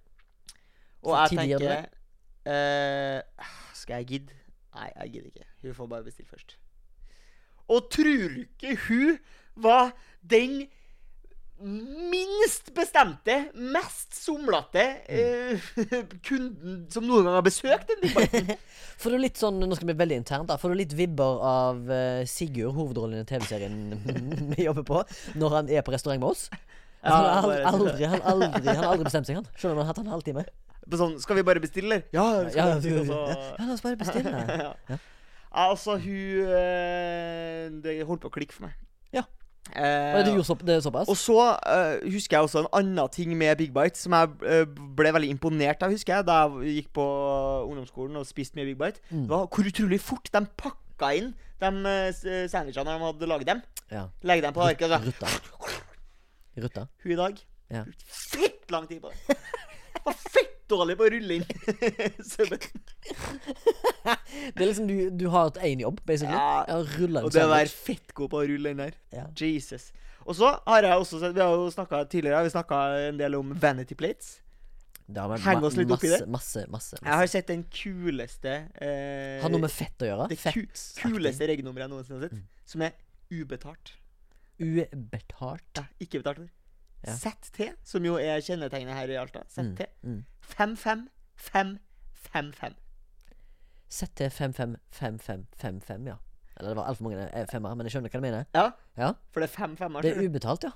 Og 1.02 1.16
Så 1.16 1.22
jeg 1.22 1.38
tenker 1.38 1.88
eh, 2.52 3.48
Skal 3.78 4.02
jeg 4.02 4.08
gidde? 4.12 4.36
Nei, 4.76 4.90
jeg 4.90 5.14
gidder 5.16 5.32
ikke. 5.32 5.48
Hun 5.64 5.78
får 5.78 5.88
bare 5.94 6.04
bestille 6.04 6.30
først. 6.30 6.58
Og 7.72 7.88
tror 7.92 8.28
du 8.36 8.42
ikke 8.44 8.76
hun 8.88 9.18
var 9.56 9.92
den 10.22 10.68
minst 11.62 12.72
bestemte, 12.74 13.36
mest 13.54 14.16
somlete 14.18 14.82
eh, 15.06 15.62
kunden 16.28 16.88
som 16.90 17.06
noen 17.06 17.28
gang 17.28 17.36
har 17.38 17.46
besøkt 17.46 17.92
den 17.92 18.02
Big 18.02 18.56
Får 19.02 19.14
du 19.14 19.18
litt 19.22 19.38
sånn 19.38 19.60
Nå 19.62 19.78
skal 19.78 19.92
vi 19.92 19.96
veldig 20.00 20.18
internt. 20.24 20.50
da 20.50 20.58
Får 20.62 20.74
du 20.74 20.80
litt 20.80 20.96
vibber 20.98 21.38
av 21.46 21.92
eh, 21.94 22.24
Sigurd, 22.30 22.74
hovedrollen 22.80 23.22
i 23.22 23.28
TV-serien 23.30 23.78
vi 24.56 24.66
jobber 24.66 24.88
på, 24.90 25.04
når 25.38 25.56
han 25.60 25.70
er 25.78 25.86
på 25.86 25.94
restaurant 25.94 26.22
med 26.24 26.32
oss? 26.34 26.48
Ja, 27.02 27.14
han, 27.14 27.46
har 27.46 27.64
aldri, 27.76 28.10
han, 28.10 28.22
aldri, 28.30 28.50
han 28.66 28.78
har 28.82 28.90
aldri 28.96 29.08
bestemt 29.08 29.30
seg, 29.30 29.38
han. 29.40 29.48
Selv 29.58 29.74
om 29.74 29.80
han 29.82 29.88
har 29.88 29.94
hatt 29.94 30.02
en 30.04 30.12
halvtime. 30.14 30.44
Sånn, 30.98 31.16
skal 31.22 31.40
vi 31.40 31.44
bare 31.48 31.62
bestille, 31.64 31.88
eller? 31.90 32.04
Ja, 32.14 32.26
Ja, 32.54 32.68
bestille, 32.76 33.06
ja, 33.10 33.40
ja, 33.58 33.66
la 33.66 33.74
oss 33.74 33.82
bare 33.86 33.98
bestille. 33.98 34.34
ja. 34.66 34.74
Ja. 34.90 34.98
Altså, 35.64 35.98
hun 36.00 36.52
eh, 36.56 37.66
Det 37.84 37.96
holdt 38.08 38.22
på 38.26 38.30
å 38.30 38.36
klikke 38.38 38.54
for 38.58 38.68
meg. 38.68 38.78
Eh, 39.72 40.18
det, 40.26 40.34
så, 40.46 40.56
det 40.60 40.74
er 40.76 40.82
såpass? 40.84 41.08
og 41.08 41.16
så 41.16 41.36
eh, 41.56 42.02
husker 42.12 42.36
jeg 42.38 42.44
også 42.48 42.64
en 42.66 42.72
annen 42.76 43.12
ting 43.14 43.30
med 43.38 43.56
Big 43.60 43.70
Bite 43.72 43.96
som 44.00 44.12
jeg 44.18 44.32
eh, 44.44 44.66
ble 44.98 45.14
veldig 45.16 45.30
imponert 45.32 45.86
av, 45.86 45.94
husker 45.94 46.18
jeg, 46.18 46.26
da 46.28 46.40
jeg 46.66 46.74
gikk 46.82 46.90
på 46.98 47.06
ungdomsskolen 47.70 48.20
og 48.20 48.26
spiste 48.28 48.58
mye 48.60 48.68
Big 48.72 48.80
Bite. 48.82 49.00
Mm. 49.14 49.22
Det 49.30 49.32
var 49.32 49.46
hvor 49.48 49.70
utrolig 49.72 50.02
fort 50.04 50.28
de 50.34 50.42
pakka 50.60 51.14
inn 51.22 51.32
de 51.62 51.72
eh, 51.94 52.48
sandwichene 52.52 52.90
de 52.98 53.06
hadde 53.06 53.30
laget 53.30 53.52
dem. 53.54 53.62
Ja. 53.94 54.08
Legge 54.28 54.48
dem 54.48 54.58
på 54.58 54.66
arket. 54.66 54.92
Rutta. 55.06 55.30
Rutta. 56.66 56.88
Hun 57.06 57.12
i 57.16 57.20
dag 57.22 57.40
Ja. 57.72 57.84
brukte 57.88 58.06
fett 58.12 58.72
lang 58.74 58.88
tid 58.90 59.00
på 59.00 59.08
det. 59.14 59.38
Var 60.04 60.18
fett 60.18 60.51
dårlig 60.72 60.98
på 61.00 61.08
å 61.08 61.12
rulle 61.14 61.40
inn. 61.40 61.48
Det 64.02 64.64
er 64.64 64.68
liksom 64.68 64.88
du, 64.90 64.96
du 65.14 65.26
har 65.32 65.52
én 65.64 65.82
jobb, 65.84 66.00
basically. 66.08 66.36
Ja. 66.36 66.80
Og 67.22 67.32
det 67.34 67.44
å 67.44 67.52
være 67.52 67.70
fett 67.70 68.02
fettgod 68.12 68.32
på 68.32 68.42
å 68.42 68.46
rulle 68.48 68.74
inn 68.74 68.82
der. 68.82 68.96
Ja. 69.14 69.26
Jesus. 69.36 69.92
Og 70.26 70.36
så 70.38 70.52
har 70.68 70.86
jeg 70.86 71.02
også 71.02 71.20
sett 71.22 71.34
Vi 71.34 71.42
har 71.42 71.56
jo 71.58 71.66
snakka 71.74 72.04
tidligere 72.06 72.44
Vi 72.46 72.52
snakka 72.54 72.80
en 73.08 73.18
del 73.18 73.34
om 73.40 73.56
vanity 73.58 73.96
plates. 73.98 74.36
Det 75.08 75.18
har 75.18 75.32
vært 75.32 75.44
Heng 75.48 75.66
oss 75.66 75.76
litt 75.80 75.90
masse, 75.90 75.98
oppi 75.98 76.12
masse, 76.12 76.22
det. 76.22 76.32
Masse, 76.32 76.66
masse, 76.70 77.00
Jeg 77.02 77.20
har 77.22 77.32
sett 77.32 77.50
den 77.50 77.64
kuleste 77.74 78.54
eh, 78.78 79.42
Har 79.42 79.52
noe 79.52 79.66
med 79.66 79.74
fett 79.74 80.06
å 80.06 80.12
gjøre? 80.12 80.30
Det 80.32 80.38
ku 80.46 80.62
kuleste 81.02 81.50
regnummeret 81.50 81.88
jeg 81.88 81.94
noensinne 81.96 82.22
har 82.22 82.30
sett. 82.30 82.38
Mm. 82.38 82.66
Som 82.72 82.86
er 82.86 82.96
ubetalt. 83.32 83.94
Ubetalt. 84.62 85.82
Ja, 85.82 85.88
ikke 86.04 86.22
betalt 86.22 86.44
for. 86.44 86.50
Ja. 87.08 87.16
ZT, 87.18 87.62
som 87.84 88.06
jo 88.06 88.16
er 88.22 88.38
kjennetegnet 88.46 88.94
her 88.94 89.10
i 89.10 89.16
Alta. 89.18 89.40
ZT. 89.50 89.82
Mm. 90.04 90.20
55555. 90.42 92.76
ZT 93.92 94.22
555555, 94.32 96.08
ja. 96.08 96.16
Eller 96.58 96.70
det 96.70 96.78
var 96.78 96.84
altfor 96.92 97.04
mange 97.08 97.26
eh, 97.34 97.46
femmer, 97.52 97.74
men 97.76 97.86
jeg 97.88 97.92
skjønner 97.96 98.10
hva 98.14 98.20
du 98.22 98.26
mener. 98.28 98.44
Ja, 98.56 98.68
Ja, 98.98 99.12
for 99.32 99.40
det 99.42 99.48
er 99.50 99.54
fem 99.56 99.74
femmer. 99.80 100.02
Det 100.06 100.12
er 100.18 100.28
ubetalt, 100.30 100.64
ja. 100.68 100.72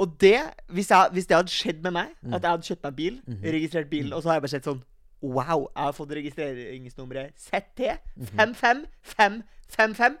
Og 0.00 0.14
det, 0.20 0.38
hvis, 0.72 0.88
jeg, 0.90 1.08
hvis 1.12 1.26
det 1.28 1.36
hadde 1.36 1.50
skjedd 1.52 1.82
med 1.82 1.90
meg, 1.92 2.06
Mm. 2.22 2.34
at 2.34 2.42
jeg 2.42 2.50
hadde 2.50 2.62
kjøpt 2.68 2.82
meg 2.84 2.96
bil, 2.96 3.20
Mhm. 3.26 3.42
registrert 3.44 3.90
bilen, 3.90 4.12
og 4.12 4.22
så 4.22 4.28
har 4.28 4.34
jeg 4.34 4.42
bare 4.42 4.48
sett 4.48 4.64
sånn 4.64 4.82
Wow, 5.22 5.68
jeg 5.76 5.84
har 5.84 5.92
fått 5.92 6.10
registreringsnummeret 6.16 7.32
ZT 7.36 7.80
Mhm. 8.16 8.26
55555. 8.26 10.16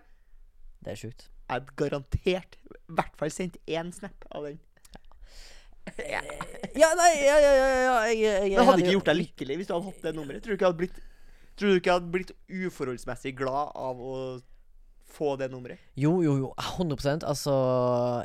Det 0.84 0.90
er 0.92 0.96
sjukt. 0.96 1.28
Jeg 1.48 1.54
hadde 1.54 1.66
garantert 1.76 2.56
i 2.64 2.68
hvert 2.92 3.16
fall 3.16 3.30
sendt 3.30 3.56
én 3.66 3.92
snap 3.92 4.24
av 4.32 4.44
den. 4.44 4.58
Ja, 6.80 6.90
nei, 6.94 7.10
ja, 7.24 7.36
ja, 7.42 7.52
ja, 7.52 7.68
ja 7.68 7.94
jeg, 8.10 8.18
jeg, 8.22 8.58
Det 8.58 8.66
hadde 8.68 8.82
ikke 8.84 8.94
gjort 8.94 9.08
deg 9.10 9.18
lykkelig 9.20 9.56
hvis 9.58 9.70
du 9.70 9.74
hadde 9.74 9.88
hatt 9.90 10.04
det 10.06 10.12
nummeret. 10.16 10.44
Tror 10.44 10.52
du 10.52 10.56
ikke 10.58 10.64
jeg 10.66 10.72
hadde 10.72 10.82
blitt 10.84 11.00
Tror 11.60 11.68
du 11.68 11.80
ikke 11.80 11.90
jeg 11.90 11.98
hadde 11.98 12.12
blitt 12.14 12.30
uforholdsmessig 12.48 13.34
glad 13.36 13.72
av 13.76 13.98
å 14.00 14.14
få 15.10 15.34
det 15.36 15.50
nummeret? 15.52 15.82
Jo, 15.98 16.22
jo, 16.24 16.36
jo. 16.38 16.50
100 16.56 17.26
Altså 17.28 17.54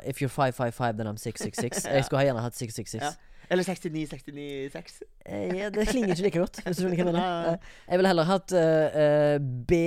If 0.06 0.22
you're 0.22 0.32
555, 0.32 0.96
then 0.96 1.10
I'm 1.10 1.18
666. 1.18 1.84
Jeg 1.96 2.04
skulle 2.06 2.22
ha 2.22 2.28
gjerne 2.30 2.44
hatt 2.44 2.56
666. 2.56 3.02
Ja. 3.02 3.12
Eller 3.50 3.62
69 3.62 4.08
69 4.10 4.70
6. 4.72 5.02
Eh, 5.26 5.58
ja, 5.58 5.68
det 5.70 5.88
klinger 5.88 6.14
ikke 6.14 6.22
like 6.22 6.38
godt, 6.38 6.62
hvis 6.64 6.80
du 6.80 6.82
skjønner 6.82 6.96
hva 6.96 7.04
jeg 7.04 7.12
mener. 7.12 7.52
Eh, 7.52 7.74
Jeg 7.90 8.00
ville 8.00 8.10
heller 8.10 8.26
hatt 8.26 8.54
uh, 8.56 8.96
uh, 9.02 9.36
B 9.68 9.82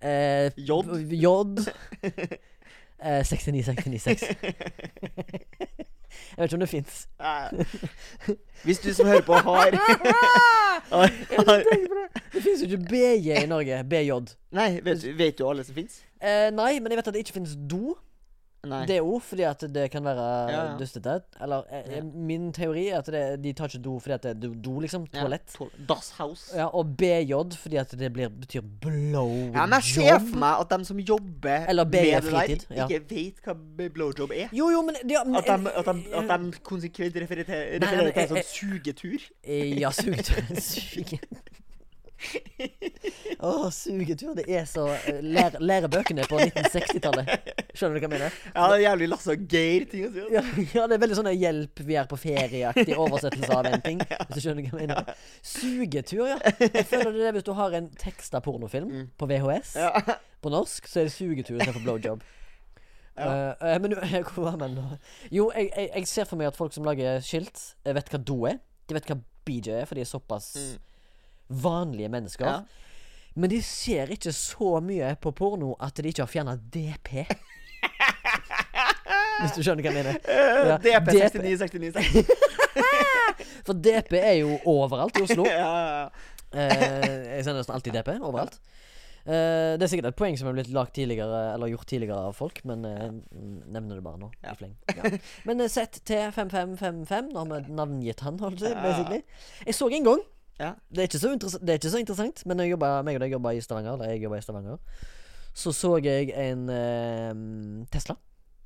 uh, 0.00 0.48
J. 0.56 0.78
J 1.12 1.34
eh, 3.04 3.24
6966. 3.24 4.22
jeg 6.36 6.38
vet 6.38 6.44
ikke 6.44 6.54
om 6.54 6.60
det 6.60 6.68
fins. 6.68 7.08
Hvis 8.64 8.78
du 8.78 8.94
som 8.94 9.06
hører 9.06 9.20
på, 9.20 9.32
har, 9.32 9.70
har, 10.94 11.10
har 11.46 11.62
Det 12.32 12.42
fins 12.42 12.62
jo 12.62 12.64
ikke 12.64 12.86
BJ 12.88 13.44
i 13.44 13.46
Norge. 13.46 13.84
BJ. 13.90 14.12
Nei, 14.52 14.80
vet, 14.82 15.18
vet 15.18 15.38
du 15.38 15.48
alle 15.48 15.64
som 15.64 15.74
fins? 15.74 16.02
Eh, 16.22 16.50
nei, 16.54 16.78
men 16.80 16.92
jeg 16.92 16.96
vet 16.96 17.08
at 17.08 17.14
det 17.14 17.24
ikke 17.26 17.38
finnes 17.38 17.56
do. 17.70 17.96
Nei. 18.68 18.86
DO, 18.86 19.18
fordi 19.20 19.42
at 19.48 19.60
det 19.74 19.90
kan 19.92 20.04
være 20.04 20.24
Ja, 20.50 20.64
ja. 20.70 20.76
dustete. 20.78 21.20
Eller 21.42 21.62
eh, 21.70 21.96
Ja. 21.96 22.02
min 22.02 22.52
teori 22.52 22.88
er 22.88 22.98
at 22.98 23.06
det, 23.06 23.42
de 23.42 23.52
tar 23.52 23.68
ikke 23.68 23.82
do 23.84 23.98
fordi 23.98 24.14
at 24.14 24.22
det 24.22 24.44
er 24.50 24.54
do, 24.64 24.78
liksom. 24.80 25.06
Toalett. 25.12 25.46
to- 25.54 25.70
Das 25.88 26.10
House. 26.18 26.52
Ja, 26.56 26.66
og 26.66 26.96
BJ 26.96 27.34
fordi 27.56 27.76
at 27.76 27.90
det 27.98 28.12
blir, 28.12 28.28
betyr 28.28 28.60
blow 28.80 29.30
Ja, 29.54 29.66
men 29.66 29.72
jeg 29.80 29.82
ser 29.82 30.18
for 30.18 30.36
meg 30.38 30.60
at 30.60 30.68
de 30.78 30.84
som 30.84 30.98
jobber 30.98 31.66
Eller 31.68 31.84
BJ 31.84 32.14
med 32.14 32.22
det 32.22 32.32
der, 32.68 32.88
ikke 32.88 33.10
vet 33.10 33.34
hva 33.44 33.54
blowjob 33.94 34.30
er. 34.32 34.48
Jo, 34.52 34.70
jo, 34.70 34.82
men, 34.82 34.94
ja, 35.10 35.24
men 35.24 35.36
At 35.36 35.46
de, 35.46 35.70
at 35.72 35.84
de, 35.84 36.14
at 36.14 36.40
de 36.40 36.52
konsekvent 36.62 37.16
refererer 37.16 37.78
til, 37.78 38.12
en 38.16 38.28
sånn 38.28 38.44
sugetur. 38.48 39.18
Eh, 39.44 39.78
Ja, 39.80 39.90
sugetur. 39.90 40.40
Suge. 42.24 43.34
oh, 43.40 43.66
sugetur. 43.70 44.34
Det 44.38 44.44
er 44.48 44.64
så 44.68 44.86
eh, 44.94 45.18
lære, 45.22 45.60
Lærebøkene 45.60 46.24
på 46.30 46.38
1960-tallet. 46.40 47.30
Skjønner 47.74 47.96
du 47.96 48.00
hva 48.00 48.08
jeg 48.08 48.12
mener? 48.14 48.36
Ja, 48.54 48.66
det 48.70 48.76
er 48.78 48.82
jævlig 48.84 49.08
Lasse 49.12 49.34
og 49.34 49.44
Geir-ting 49.50 50.06
å 50.06 50.12
si. 50.14 50.22
altså. 50.24 50.34
Ja, 50.34 50.66
ja, 50.80 50.86
det 50.90 50.96
er 50.98 51.02
veldig 51.04 51.18
sånn 51.20 51.30
'hjelp, 51.34 51.82
vi 51.88 51.98
er 52.00 52.08
på 52.10 52.18
ferie'-aktig 52.20 52.96
oversettelse 53.04 53.58
av 53.58 53.66
en 53.70 53.82
ting. 53.84 54.00
Hvis 54.04 54.36
du 54.36 54.40
skjønner 54.44 54.68
hva 54.70 54.80
jeg 54.80 54.88
mener. 54.88 55.14
Sugetur, 55.42 56.24
ja. 56.32 56.38
Jeg 56.64 56.86
føler 56.90 57.12
det 57.18 57.26
er 57.28 57.36
hvis 57.38 57.46
du 57.48 57.52
har 57.58 57.76
en 57.80 57.90
teksta 58.00 58.40
pornofilm 58.44 58.88
Mm. 58.94 59.04
på 59.18 59.26
VHS 59.30 59.74
Ja. 59.80 59.90
på 60.44 60.50
norsk, 60.52 60.86
så 60.88 61.00
er 61.00 61.04
det 61.08 61.12
sugetur 61.16 61.56
istedenfor 61.58 61.82
blowjob. 61.86 62.22
Ja. 63.16 63.28
Eh, 63.60 63.74
eh, 63.74 63.78
men 63.80 63.94
hvor 63.94 64.44
var 64.50 64.56
vi 64.60 64.68
nå? 64.74 64.84
Jo, 65.32 65.50
jeg, 65.54 65.70
jeg, 65.76 65.90
jeg 65.94 66.08
ser 66.10 66.24
for 66.28 66.36
meg 66.40 66.48
at 66.50 66.56
folk 66.58 66.72
som 66.74 66.84
lager 66.84 67.20
skilt, 67.24 67.60
eh, 67.86 67.94
vet 67.96 68.10
hva 68.12 68.18
do 68.20 68.40
er. 68.50 68.58
De 68.88 68.96
vet 68.96 69.06
hva 69.08 69.16
BJ 69.46 69.70
er, 69.80 69.86
for 69.88 69.94
de 69.94 70.02
er 70.04 70.10
såpass 70.10 70.50
Mm. 70.58 70.80
Vanlige 71.48 72.08
mennesker. 72.12 72.46
Ja. 72.46 72.60
Men 73.34 73.50
de 73.50 73.62
ser 73.66 74.06
ikke 74.14 74.32
så 74.32 74.80
mye 74.84 75.16
på 75.20 75.30
porno 75.34 75.74
at 75.82 75.96
de 75.98 76.08
ikke 76.12 76.22
har 76.22 76.30
fjerna 76.30 76.54
DP. 76.56 77.24
Hvis 79.40 79.52
du 79.56 79.62
skjønner 79.64 79.82
hva 79.82 79.90
jeg 79.90 79.98
mener. 79.98 80.14
Ja, 80.70 80.76
DP 80.78 81.06
DP. 81.10 81.36
69 81.42 81.74
69 81.74 81.90
69. 81.90 82.24
For 83.66 83.74
DP 83.74 84.12
er 84.20 84.36
jo 84.42 84.50
overalt 84.70 85.18
i 85.18 85.22
Oslo. 85.26 85.44
Ja, 85.54 85.74
ja, 85.74 86.04
ja. 86.04 86.08
Eh, 86.54 87.34
jeg 87.34 87.42
sender 87.42 87.58
nesten 87.64 87.74
alltid 87.74 87.92
DP 87.96 88.08
overalt. 88.20 88.54
Eh, 89.24 89.74
det 89.74 89.82
er 89.86 89.90
sikkert 89.90 90.12
et 90.12 90.18
poeng 90.20 90.36
som 90.38 90.46
er 90.50 90.54
blitt 90.58 90.68
lagt 90.68 90.92
tidligere 90.98 91.38
Eller 91.54 91.70
gjort 91.72 91.88
tidligere 91.88 92.26
av 92.28 92.34
folk, 92.36 92.60
men 92.68 92.84
eh, 92.84 93.08
nevner 93.74 93.94
det 93.98 94.04
bare 94.04 94.20
nå. 94.20 94.28
Ja. 94.44 94.52
I 94.54 94.58
fleng. 94.60 94.74
Ja. 94.94 95.02
Men 95.48 95.56
uh, 95.64 95.68
ZT5555, 95.72 97.32
nå 97.32 97.38
har 97.42 97.48
vi 97.50 97.56
navngitt 97.74 98.20
han, 98.26 98.38
holdt 98.44 98.62
jeg. 98.62 99.22
Jeg 99.64 99.74
så 99.74 99.88
en 99.90 100.06
gang 100.12 100.22
Ja. 100.60 100.72
det, 100.90 100.98
er 101.02 101.08
det 101.60 101.74
er 101.74 101.80
ikke 101.80 101.90
så 101.90 101.98
interessant, 102.02 102.44
men 102.46 102.58
jeg 102.62 102.74
jobba, 102.74 103.02
meg 103.02 103.18
og 103.18 103.24
deg 103.24 103.34
jobba 103.34 103.52
i 103.54 103.62
Stavanger, 103.64 103.96
eller 103.96 104.12
jeg 104.14 104.22
jobba 104.22 104.38
i 104.38 104.44
Stavanger, 104.44 104.78
så 105.54 105.72
så 105.74 105.96
jeg 106.02 106.30
en 106.34 106.68
eh, 106.70 107.86
Tesla. 107.90 108.16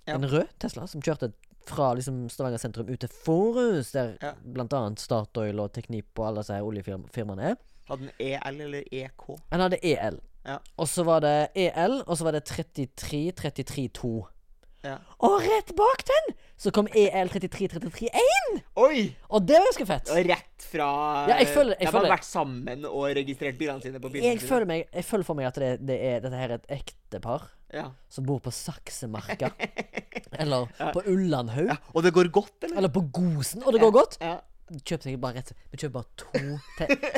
Ja. 0.08 0.16
En 0.16 0.24
rød 0.28 0.48
Tesla 0.60 0.86
som 0.88 1.02
kjørte 1.04 1.32
fra 1.68 1.90
liksom 1.96 2.28
Stavanger 2.32 2.60
sentrum 2.60 2.88
ut 2.88 3.00
til 3.00 3.10
Forus, 3.12 3.92
der 3.92 4.16
Ja. 4.22 4.32
annet 4.80 5.00
Statoil 5.00 5.60
og 5.60 5.72
Teknip 5.72 6.18
og 6.18 6.26
alle 6.28 6.44
disse 6.44 6.60
oljefirmaene 6.64 7.50
er. 7.52 7.56
Hadde 7.88 8.08
den 8.08 8.12
EL 8.20 8.60
eller 8.60 8.82
EK? 8.92 9.28
Han 9.50 9.60
hadde 9.60 9.78
EL. 9.84 10.20
Ja. 10.46 10.58
Og 10.76 10.88
så 10.88 11.04
var 11.04 11.20
det 11.20 11.48
EL, 11.56 12.02
og 12.06 12.16
så 12.16 12.24
var 12.24 12.32
det 12.32 12.44
33 12.44 13.32
33 13.32 13.88
2. 13.88 14.12
Ja. 14.86 14.98
Og 15.26 15.40
rett 15.42 15.72
bak 15.76 16.04
den 16.06 16.34
så 16.58 16.70
kom 16.74 16.88
E 16.94 17.08
EL 17.10 17.30
33 17.30 17.68
33 17.74 18.08
1! 18.10 18.60
Oi! 18.78 19.04
Og 19.30 19.44
det 19.46 19.58
var 19.58 19.66
ganske 19.68 19.86
fett. 19.86 20.10
Og 20.14 20.26
rett 20.26 20.66
fra 20.72 20.88
Ja, 21.30 21.36
jeg 21.38 21.48
føler- 21.54 21.76
jeg 21.78 21.90
De 21.90 21.96
har 21.96 22.10
vært 22.10 22.26
sammen 22.26 22.84
og 22.86 23.06
registrert 23.16 23.58
bilene 23.58 23.82
sine 23.82 24.00
på. 24.00 24.10
Jeg 24.14 24.40
føler, 24.40 24.66
meg, 24.66 24.88
jeg 24.92 25.04
føler 25.04 25.24
for 25.24 25.34
meg 25.34 25.46
at 25.46 25.54
det, 25.54 25.86
det 25.86 25.98
er, 26.00 26.20
dette 26.20 26.34
her 26.36 26.50
er 26.50 26.54
et 26.58 26.66
ektepar 26.80 27.48
ja. 27.74 27.90
som 28.08 28.26
bor 28.26 28.40
på 28.40 28.50
Saksemarka. 28.50 29.50
eller 30.42 30.68
Ja. 30.78 30.90
på 30.92 31.02
Ullandhaug. 31.06 31.68
ja. 31.68 31.76
Og 31.94 32.02
det 32.02 32.12
går 32.14 32.30
godt, 32.30 32.62
eller? 32.62 32.76
Eller 32.76 32.88
på 32.88 33.02
Gosen. 33.12 33.62
Og 33.62 33.72
det 33.72 33.80
går 33.80 33.92
godt. 33.92 34.18
Ja. 34.20 34.40
Kjøp 34.84 35.06
bare 35.20 35.38
rett 35.38 35.54
Vi 35.72 35.78
kjøper 35.80 35.92
bare 35.94 36.08
to 36.20 36.26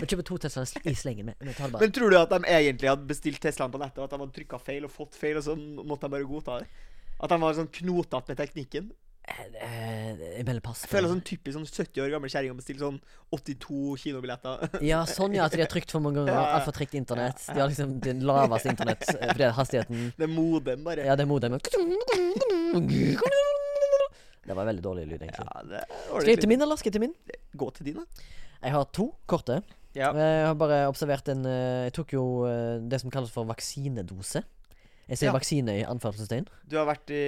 Vi 0.00 0.06
kjøper 0.06 0.22
to 0.28 0.36
Teslaer 0.38 0.86
i 0.86 0.94
slengen. 0.94 1.26
med 1.26 1.34
med. 1.40 1.80
Men 1.80 1.90
tror 1.92 2.10
du 2.10 2.16
at 2.18 2.30
de 2.30 2.38
egentlig 2.46 2.88
hadde 2.88 3.08
bestilt 3.08 3.40
Teslaen 3.40 3.72
på 3.72 3.80
nettet, 3.80 3.98
og 3.98 4.04
at 4.04 4.10
de 4.10 4.18
hadde 4.18 4.36
trykka 4.36 4.60
feil 4.62 4.84
og 4.84 4.90
fått 4.90 5.16
feil, 5.18 5.36
og 5.36 5.42
så 5.42 5.56
måtte 5.56 6.06
de 6.06 6.14
bare 6.14 6.28
godta 6.28 6.60
det? 6.60 6.68
At 7.20 7.30
han 7.34 7.40
var 7.42 7.54
sånn 7.58 7.68
knotete 7.72 8.32
med 8.32 8.38
teknikken? 8.40 8.90
Eh, 9.30 10.38
Jeg 10.38 10.44
melder 10.48 10.62
pass. 10.64 10.80
Jeg 10.86 10.90
føler 10.90 11.12
sånn 11.12 11.20
typisk 11.22 11.54
sånn 11.54 11.66
70 11.68 12.00
år 12.02 12.08
gammel 12.14 12.32
kjerring 12.32 12.54
og 12.54 12.58
bestille 12.62 12.80
sånn 12.82 12.96
82 13.36 13.96
kinobilletter. 14.02 14.64
Ja, 14.90 15.02
sånn 15.06 15.36
ja, 15.36 15.44
at 15.46 15.54
de 15.54 15.62
har 15.62 15.70
trykt 15.70 15.92
for 15.94 16.02
mange 16.02 16.24
ganger. 16.24 16.40
Altfor 16.56 16.74
trygt 16.80 16.96
internett. 16.98 17.44
De 17.46 17.58
har 17.60 17.68
liksom 17.70 17.98
den 18.02 18.24
laveste 18.26 18.72
internett 18.72 19.04
fordi 19.06 19.28
fordi 19.34 19.46
er 19.46 19.54
hastigheten 19.58 20.08
Det 20.18 20.26
er 20.26 20.32
modem, 20.32 20.82
bare. 20.88 21.06
Ja, 21.06 21.14
det 21.18 21.26
er 21.26 21.30
modem. 21.30 21.58
Det 24.40 24.56
var 24.56 24.66
veldig 24.66 24.82
dårlig 24.82 25.04
lyd, 25.06 25.20
egentlig. 25.22 25.46
Ja, 25.46 25.62
det 25.68 25.82
Skal 26.08 26.32
jeg 26.32 26.40
til 26.42 26.50
min, 26.50 26.62
eller 26.64 26.80
skal 26.80 26.90
jeg 26.90 26.96
til 26.96 27.04
min? 27.04 27.14
Gå 27.60 27.68
til 27.76 27.90
din, 27.90 28.00
da. 28.00 28.24
Jeg 28.64 28.74
har 28.74 28.88
to 28.96 29.10
korte. 29.30 29.60
Ja. 29.94 30.10
Jeg 30.14 30.46
har 30.46 30.54
bare 30.58 30.84
observert 30.86 31.28
en 31.32 31.44
eh, 31.50 31.86
Jeg 31.88 31.94
tok 31.96 32.12
jo 32.14 32.24
eh, 32.46 32.78
det 32.86 33.00
som 33.02 33.10
kalles 33.12 33.30
for 33.34 33.46
vaksinedose. 33.48 34.42
Jeg 35.10 35.18
sier 35.18 35.30
Ja. 35.30 35.34
vaksine 35.34 35.72
i 35.80 35.84
anførselstegn. 35.84 36.46
Du 36.70 36.76
har 36.78 36.86
vært 36.86 37.10
i 37.10 37.20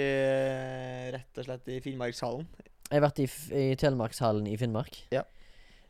rett 1.17 1.39
og 1.41 1.45
slett 1.49 1.69
i 1.69 1.81
Finnmarkshallen. 1.83 2.47
Jeg 2.93 3.01
har 3.01 3.09
vært 3.09 3.19
i, 3.19 3.27
F- 3.27 3.51
i 3.53 3.75
Telemarkshallen 3.81 4.47
i 4.47 4.57
Finnmark. 4.61 4.99
Ja. 5.11 5.23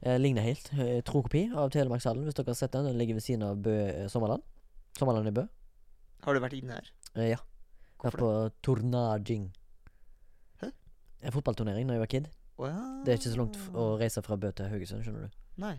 Eh, 0.02 0.16
ligner 0.18 0.42
helt. 0.42 0.70
Eh, 0.72 1.00
Trokopi 1.04 1.50
av 1.54 1.68
Telemarkshallen, 1.74 2.24
hvis 2.24 2.34
dere 2.38 2.46
har 2.54 2.54
sett 2.58 2.72
den. 2.72 2.86
Den 2.88 2.96
ligger 2.98 3.14
ved 3.18 3.22
siden 3.26 3.42
av 3.46 3.56
Bø 3.62 3.74
eh, 3.88 4.06
Sommerland. 4.08 4.42
Sommerland 4.98 5.28
i 5.28 5.34
Bø. 5.36 5.44
Har 6.24 6.34
du 6.34 6.40
vært 6.40 6.56
inne 6.58 6.78
her? 6.78 6.88
Eh, 7.16 7.28
ja. 7.34 7.36
Vært 8.02 8.16
Hvorfor 8.16 8.18
det? 8.18 8.52
på 8.56 8.62
Tornading. 8.62 9.50
Hæ? 10.62 10.70
En 11.22 11.32
fotballturnering 11.36 11.86
da 11.86 11.94
jeg 11.98 12.02
var 12.06 12.10
kid. 12.16 12.28
Å 12.58 12.66
ja. 12.70 12.80
Det 13.04 13.12
er 13.14 13.18
ikke 13.20 13.34
så 13.34 13.38
langt 13.42 13.56
f- 13.60 13.70
å 13.74 13.86
reise 14.00 14.22
fra 14.24 14.36
Bø 14.36 14.50
til 14.52 14.66
Haugesund, 14.72 15.04
skjønner 15.04 15.28
du. 15.28 15.38
Nei. 15.62 15.76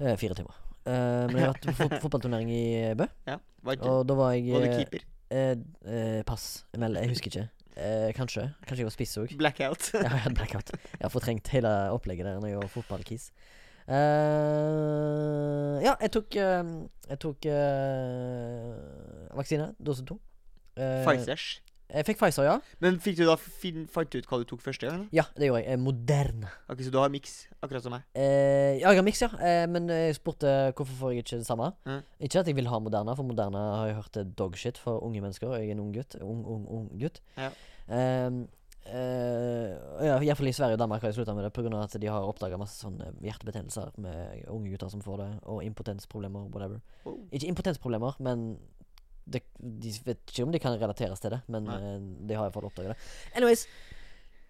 Eh, 0.00 0.16
fire 0.16 0.34
timer. 0.34 0.54
Eh, 0.86 1.26
men 1.28 1.36
jeg 1.36 1.44
har 1.44 1.52
vært 1.54 1.66
på 1.68 1.74
fot 1.76 1.98
fotballturnering 2.06 2.48
i 2.50 2.94
Bø, 2.96 3.06
Ja. 3.28 3.36
Var 3.62 3.80
og 3.84 4.04
da 4.08 4.14
var 4.16 4.32
jeg 4.36 4.52
Var 4.54 4.60
du 4.64 4.68
eh, 4.70 4.76
keeper? 4.78 5.02
eh, 5.30 5.54
eh, 5.86 6.20
Pass. 6.26 6.64
Vel, 6.72 6.96
jeg 6.96 7.08
husker 7.12 7.30
ikke. 7.32 7.46
Eh, 7.80 8.10
kanskje. 8.16 8.46
Kanskje 8.66 8.82
jeg 8.82 8.88
var 8.88 8.94
spiss 8.96 9.16
òg. 9.20 9.36
Blackout. 9.38 9.90
Ja, 9.94 10.08
jeg 10.08 10.24
hadde 10.26 10.34
blackout. 10.38 10.72
Jeg 10.74 11.02
har 11.04 11.12
fortrengt 11.12 11.48
hele 11.54 11.70
opplegget 11.94 12.26
der 12.26 12.40
når 12.40 12.48
jeg 12.54 12.58
var 12.62 12.72
fotballkis. 12.72 13.30
Uh, 13.90 15.80
ja, 15.82 15.94
jeg 16.00 16.10
tok 16.14 16.36
uh, 16.38 16.68
Jeg 17.10 17.18
tok 17.24 17.46
uh, 17.50 18.74
vaksine. 19.38 19.70
Dose 19.82 20.04
to. 20.06 20.18
Eh, 20.76 21.02
Pfizers. 21.04 21.60
Jeg 21.94 22.06
fikk 22.06 22.20
Pfizer, 22.20 22.44
ja. 22.46 22.56
Men 22.82 23.00
fikk 23.02 23.16
du 23.18 23.24
da 23.26 23.34
fin, 23.40 23.86
fant 23.90 24.10
du 24.12 24.18
ut 24.20 24.28
hva 24.30 24.38
du 24.38 24.44
tok 24.48 24.62
første 24.62 24.86
gang? 24.86 25.00
eller? 25.00 25.08
Ja, 25.16 25.24
det 25.36 25.48
gjorde 25.48 25.62
jeg. 25.64 25.72
Eh, 25.72 25.80
Moderne. 25.82 26.52
Ok, 26.70 26.82
Så 26.86 26.92
du 26.94 26.98
har 26.98 27.10
miks, 27.10 27.48
akkurat 27.62 27.82
som 27.82 27.92
meg? 27.96 28.04
Eh, 28.14 28.78
ja, 28.78 28.90
jeg 28.92 29.00
har 29.00 29.06
miks, 29.06 29.22
ja. 29.22 29.30
Eh, 29.40 29.66
men 29.70 29.88
jeg 29.88 30.14
spurte 30.20 30.72
hvorfor 30.76 30.94
får 31.00 31.12
jeg 31.14 31.24
ikke 31.24 31.40
det 31.42 31.46
samme. 31.50 31.72
Mm. 31.84 32.00
Ikke 32.20 32.40
at 32.40 32.46
jeg 32.46 32.56
vil 32.56 32.70
ha 32.70 32.78
Moderna, 32.78 33.16
for 33.18 33.26
Moderna 33.26 33.58
har 33.80 33.90
jeg 33.90 33.98
hørt 34.00 34.16
er 34.22 34.30
dogshit 34.38 34.78
for 34.78 35.02
unge 35.02 35.20
mennesker. 35.20 35.52
Jeg 35.58 35.68
er 35.68 35.76
en 35.76 35.80
ung 35.80 35.92
gutt. 35.94 36.16
Ung, 36.22 36.44
ung, 36.46 36.64
ung 36.68 36.88
gutt. 37.00 37.20
Ja. 37.36 37.50
Ehm, 37.90 38.44
eh, 38.86 39.74
ja, 40.06 40.18
Iallfall 40.22 40.48
i 40.48 40.54
Sverige 40.54 40.78
og 40.78 40.82
Danmark 40.82 41.02
har 41.02 41.10
jeg 41.10 41.18
slutta 41.18 41.34
med 41.34 41.44
det 41.44 41.52
pga. 41.52 41.82
at 41.82 42.00
de 42.00 42.06
har 42.06 42.22
oppdaga 42.26 42.58
masse 42.58 42.78
sånne 42.84 43.10
hjertebetennelser 43.20 43.90
med 43.98 44.44
unge 44.48 44.70
gutter 44.70 44.88
som 44.90 45.02
får 45.02 45.16
det, 45.18 45.30
og 45.42 45.64
impotensproblemer, 45.64 46.48
whatever. 46.54 46.80
Oh. 47.04 47.18
Ikke 47.32 47.48
impotensproblemer, 47.50 48.16
men 48.20 48.58
det, 49.32 49.42
de 49.60 49.92
vet 50.06 50.18
ikke 50.32 50.42
om 50.46 50.52
de 50.52 50.58
kan 50.62 50.74
relateres 50.80 51.20
til 51.22 51.30
det, 51.34 51.40
men 51.48 51.64
Nei. 51.68 51.76
eh, 51.78 51.98
de 52.28 52.34
har 52.38 52.48
iallfall 52.48 52.66
oppdaga 52.70 52.92
det. 52.94 52.96
Anyways. 53.36 53.66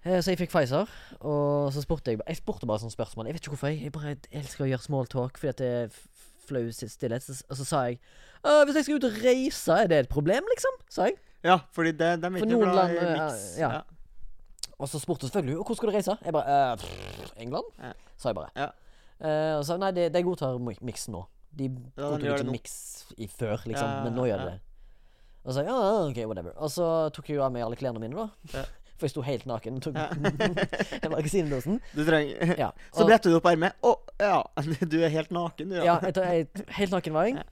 eh, 0.05 0.21
Så 0.23 0.31
jeg 0.33 0.39
fikk 0.41 0.51
Pfizer, 0.55 0.89
og 1.21 1.73
så 1.73 1.83
spurte 1.85 2.11
jeg 2.15 2.21
Jeg 2.27 2.37
spurte 2.41 2.67
bare 2.67 2.79
sånne 2.81 2.95
spørsmål. 2.97 3.27
Jeg 3.29 3.35
vet 3.37 3.43
ikke 3.45 3.55
hvorfor. 3.57 3.69
Jeg, 3.75 3.83
jeg 3.83 3.93
bare 3.93 4.17
elsker 4.33 4.65
å 4.65 4.71
gjøre 4.73 4.87
small 4.87 5.07
talk 5.13 5.39
fordi 5.39 5.49
at 5.55 5.59
det 5.59 5.71
er 5.83 5.89
flau 6.49 6.65
stillhet. 6.73 7.29
Og 7.51 7.57
så 7.61 7.65
sa 7.65 7.83
jeg 7.87 7.99
«Øh, 8.47 8.65
Hvis 8.67 8.75
jeg 8.81 8.85
skal 8.85 8.97
ut 8.97 9.05
og 9.11 9.19
reise, 9.23 9.73
er 9.73 9.87
det 9.87 9.99
et 9.99 10.09
problem, 10.09 10.43
liksom? 10.55 10.79
Sa 10.91 11.05
jeg. 11.11 11.19
Ja, 11.45 11.59
fordi 11.73 11.93
det, 11.93 12.09
de 12.23 12.27
er 12.27 12.31
For 12.31 12.37
ikke 12.45 12.51
noen 12.53 12.71
glad 12.73 12.91
i 12.91 12.95
land, 12.97 13.09
eh, 13.09 13.25
miks. 13.25 13.45
ja. 13.59 13.81
Og 14.81 14.89
så 14.89 14.99
spurte 14.99 15.23
hun 15.27 15.31
selvfølgelig 15.31 15.61
hvor 15.67 15.77
skal 15.77 15.89
du 15.91 15.95
reise. 15.95 16.17
Jeg 16.25 16.33
bare 16.33 16.57
«Øh, 16.73 16.79
pff, 16.81 17.33
England? 17.37 17.69
Ja. 17.79 17.93
Sa 18.17 18.29
jeg 18.33 18.35
bare. 18.41 18.51
Ja. 18.57 18.71
Uh, 19.21 19.59
og 19.59 19.65
så 19.69 19.77
nei, 19.77 19.91
de, 19.93 20.07
de 20.09 20.23
godtar 20.25 20.57
miksen 20.65 20.87
miks 20.89 21.03
nå. 21.13 21.21
De 21.53 21.67
Ja, 21.69 22.03
godtok 22.07 22.23
gjør 22.25 22.39
ikke 22.41 22.53
miks 22.55 22.75
i 23.21 23.27
før, 23.29 23.61
liksom, 23.69 23.89
Ja, 23.91 24.05
men 24.07 24.15
nå 24.17 24.25
gjør 24.25 24.39
de 24.41 24.47
ja. 24.47 24.51
det. 24.55 24.61
Og 25.45 25.55
så 25.57 25.63
ja, 25.65 25.77
ok, 26.05 26.19
whatever. 26.29 26.53
Og 26.61 26.69
så 26.73 26.87
tok 27.17 27.31
jeg 27.31 27.39
jo 27.39 27.45
av 27.47 27.53
meg 27.55 27.65
alle 27.65 27.79
klærne 27.81 28.03
mine, 28.03 28.15
da. 28.15 28.29
Ja. 28.59 28.65
For 29.01 29.09
jeg 29.09 29.15
sto 29.15 29.23
helt 29.25 29.47
naken 29.49 29.79
tok 29.81 29.95
Ja. 29.97 30.11
magasindosen. 31.15 31.79
Du 31.97 32.03
trenger 32.05 32.53
Ja. 32.67 32.67
Så 32.93 33.07
bretter 33.09 33.33
du 33.33 33.39
opp 33.39 33.47
ermet. 33.49 33.79
Å, 33.87 33.95
ja. 34.21 34.43
Du 34.85 34.99
er 35.01 35.09
helt 35.15 35.33
naken, 35.33 35.73
du. 35.73 35.79
Ja, 35.81 35.95
jeg, 36.05 36.13
tar- 36.19 36.29
jeg, 36.35 36.51
helt 36.77 36.93
naken 36.93 37.17
var 37.17 37.31
jeg. 37.31 37.39
Ja. 37.41 37.47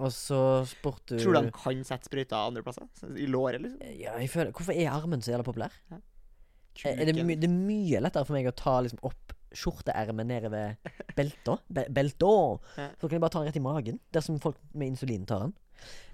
Og 0.00 0.12
så 0.16 0.36
spurte 0.68 1.18
Tror 1.20 1.34
du 1.34 1.38
han 1.42 1.50
kan 1.52 1.80
sette 1.84 2.08
sprøyta 2.08 2.38
andre 2.48 2.62
plasser? 2.64 2.86
I 3.16 3.26
låret, 3.28 3.60
liksom? 3.64 3.80
Ja, 4.00 4.14
jeg 4.20 4.30
føler 4.32 4.52
Hvorfor 4.56 4.72
er 4.72 4.88
armen 4.92 5.20
så 5.24 5.34
jævla 5.34 5.44
populær? 5.44 5.74
Er, 5.92 6.94
er 6.94 7.10
det, 7.10 7.16
my, 7.28 7.34
det 7.36 7.48
er 7.50 7.52
mye 7.56 8.00
lettere 8.00 8.24
for 8.24 8.36
meg 8.36 8.46
å 8.48 8.54
ta 8.56 8.78
liksom 8.84 9.00
opp 9.04 9.34
skjorteermet 9.50 10.28
nede 10.30 10.48
ved 10.52 10.92
belta. 11.18 11.56
Be, 11.68 11.82
belta. 11.92 12.30
Ja. 12.78 12.86
Så 13.00 13.08
kan 13.10 13.16
jeg 13.18 13.24
bare 13.24 13.34
ta 13.34 13.40
den 13.42 13.48
rett 13.50 13.58
i 13.58 13.64
magen. 13.64 13.98
Dersom 14.14 14.38
folk 14.40 14.60
med 14.72 14.92
insulin 14.92 15.24
tar 15.28 15.42
den. 15.48 15.56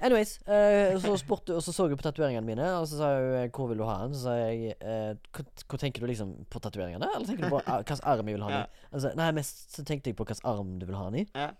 Anyways, 0.01 0.39
eh, 0.47 0.99
så 1.01 1.17
spurte 1.17 1.55
Og 1.57 1.63
så 1.63 1.73
så 1.73 1.87
hun 1.89 1.97
på 1.97 2.03
tatoveringene 2.05 2.47
mine, 2.47 2.67
og 2.79 2.89
så 2.89 2.97
sa 2.99 3.13
hun 3.17 3.35
eh, 3.35 3.49
'Hvor 3.49 3.69
vil 3.69 3.79
du 3.79 3.85
ha 3.85 4.03
den?' 4.03 4.15
Så 4.15 4.21
sa 4.23 4.31
jeg 4.31 4.75
eh, 4.81 5.15
'Hva 5.33 5.79
tenker 5.79 6.01
du 6.01 6.07
liksom 6.07 6.47
på 6.51 6.61
tatoveringene?' 6.61 7.09
Eller 7.15 7.27
tenker 7.27 7.45
du 7.45 7.51
på 7.51 7.61
hvilken 7.65 8.01
arm 8.03 8.29
jeg 8.29 8.35
vil 8.35 8.43
ha 8.43 8.51
den 8.51 8.61
i? 8.61 8.67
Altså, 8.93 9.13
nei, 9.17 9.31
mest 9.33 9.77
så 9.77 9.85
tenkte 9.85 10.11
jeg 10.11 10.17
på 10.17 10.25
hvilken 10.25 10.45
arm 10.45 10.79
du 10.79 10.87
vil 10.87 10.97
ha 10.97 11.05
den 11.11 11.15
i. 11.15 11.27
Ja. 11.35 11.51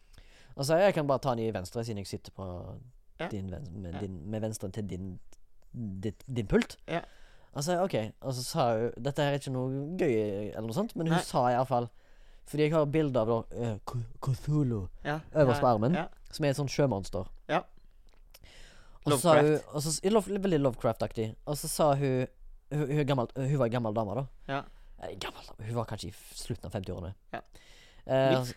Og 0.57 0.65
så 0.65 0.67
sa 0.73 0.77
jeg 0.77 0.85
jeg 0.85 0.95
kan 0.95 1.07
bare 1.07 1.19
ta 1.19 1.31
den 1.35 1.45
i 1.45 1.51
venstre, 1.55 1.85
siden 1.85 1.99
jeg 1.99 2.07
sitter 2.07 2.33
på 2.33 2.47
din, 3.31 3.51
med, 3.73 4.01
din, 4.01 4.31
med 4.31 4.41
venstre 4.41 4.71
til 4.71 4.91
din, 4.91 5.19
ditt, 6.03 6.25
din 6.37 6.47
pult. 6.47 6.77
Ja. 6.89 7.01
Og 7.53 7.63
så 7.65 7.71
sa 7.71 7.73
jeg 7.73 7.83
OK. 7.83 8.15
Og 8.21 8.35
så 8.35 8.45
sa 8.45 8.65
hun 8.77 8.91
Dette 9.05 9.23
er 9.23 9.39
ikke 9.39 9.53
noe 9.53 9.97
gøy, 9.97 10.13
eller 10.53 10.67
noe 10.69 10.77
sånt, 10.77 10.97
men 10.97 11.09
hun 11.09 11.17
Nei. 11.17 11.23
sa 11.25 11.47
iallfall 11.49 11.89
Fordi 12.47 12.63
jeg 12.63 12.73
har 12.73 12.85
bilde 12.85 13.21
av 13.21 13.27
da 13.27 13.39
uh, 13.73 13.97
Cthulhu, 14.23 14.87
Ja. 15.05 15.21
Øverst 15.35 15.61
på 15.61 15.67
armen. 15.67 15.95
Ja. 15.95 16.07
som 16.31 16.45
er 16.45 16.51
et 16.51 16.57
sånt 16.57 16.71
sjømonster. 16.71 17.25
Ja. 17.49 17.63
Og 19.07 19.21
så 19.23 20.01
ja, 20.03 20.23
Veldig 20.27 20.61
Lovecraft-aktig. 20.61 21.31
Og 21.47 21.59
så 21.59 21.71
sa 21.71 21.95
hun 21.95 22.27
Hun, 22.73 22.89
hun, 22.91 23.07
gammel, 23.07 23.29
hun 23.37 23.59
var 23.61 23.69
ei 23.69 23.71
gammel 23.71 23.95
dame, 23.95 24.15
da. 24.19 24.25
Ja. 24.51 24.63
Eh, 24.99 25.13
gammel 25.23 25.51
Hun 25.69 25.75
var 25.77 25.85
kanskje 25.87 26.09
i 26.09 26.15
slutten 26.35 26.67
av 26.67 26.73
50-årene. 26.75 27.13
Ja. 27.33 27.41
Eh, 28.07 28.39
altså- 28.39 28.55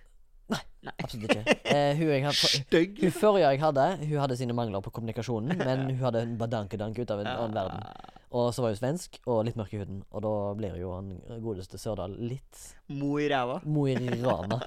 nei, 0.49 0.59
Nei. 0.87 0.93
absolutt 1.03 1.29
ikke. 1.29 1.55
Eh, 1.65 1.95
hun 1.95 2.07
jeg 2.09 2.33
Stygg. 2.33 3.01
hun 3.03 3.11
forrige 3.11 3.51
jeg 3.51 3.59
hadde, 3.61 3.85
hun 4.07 4.17
hadde 4.17 4.37
sine 4.37 4.53
mangler 4.53 4.81
på 4.81 4.91
kommunikasjonen, 4.91 5.57
men 5.57 5.85
hun 5.91 5.99
hadde 5.99 6.23
en 6.25 6.37
badankedank 6.37 6.97
ut 6.97 7.11
av 7.11 7.19
en 7.19 7.27
annen 7.27 7.53
verden. 7.53 7.83
Og 8.31 8.53
så 8.53 8.61
var 8.61 8.73
hun 8.73 8.77
svensk 8.81 9.19
og 9.27 9.45
litt 9.45 9.55
mørk 9.57 9.73
i 9.73 9.77
huden, 9.83 10.03
og 10.11 10.21
da 10.25 10.33
blir 10.57 10.75
jo 10.79 10.95
han 10.95 11.13
godeste 11.41 11.77
Sørdal 11.81 12.17
litt 12.17 12.65
Mo 12.89 13.17
i 13.17 13.29
ræva. 13.29 13.61
Mo 13.65 13.85
i 13.89 13.95
rana. 13.95 14.59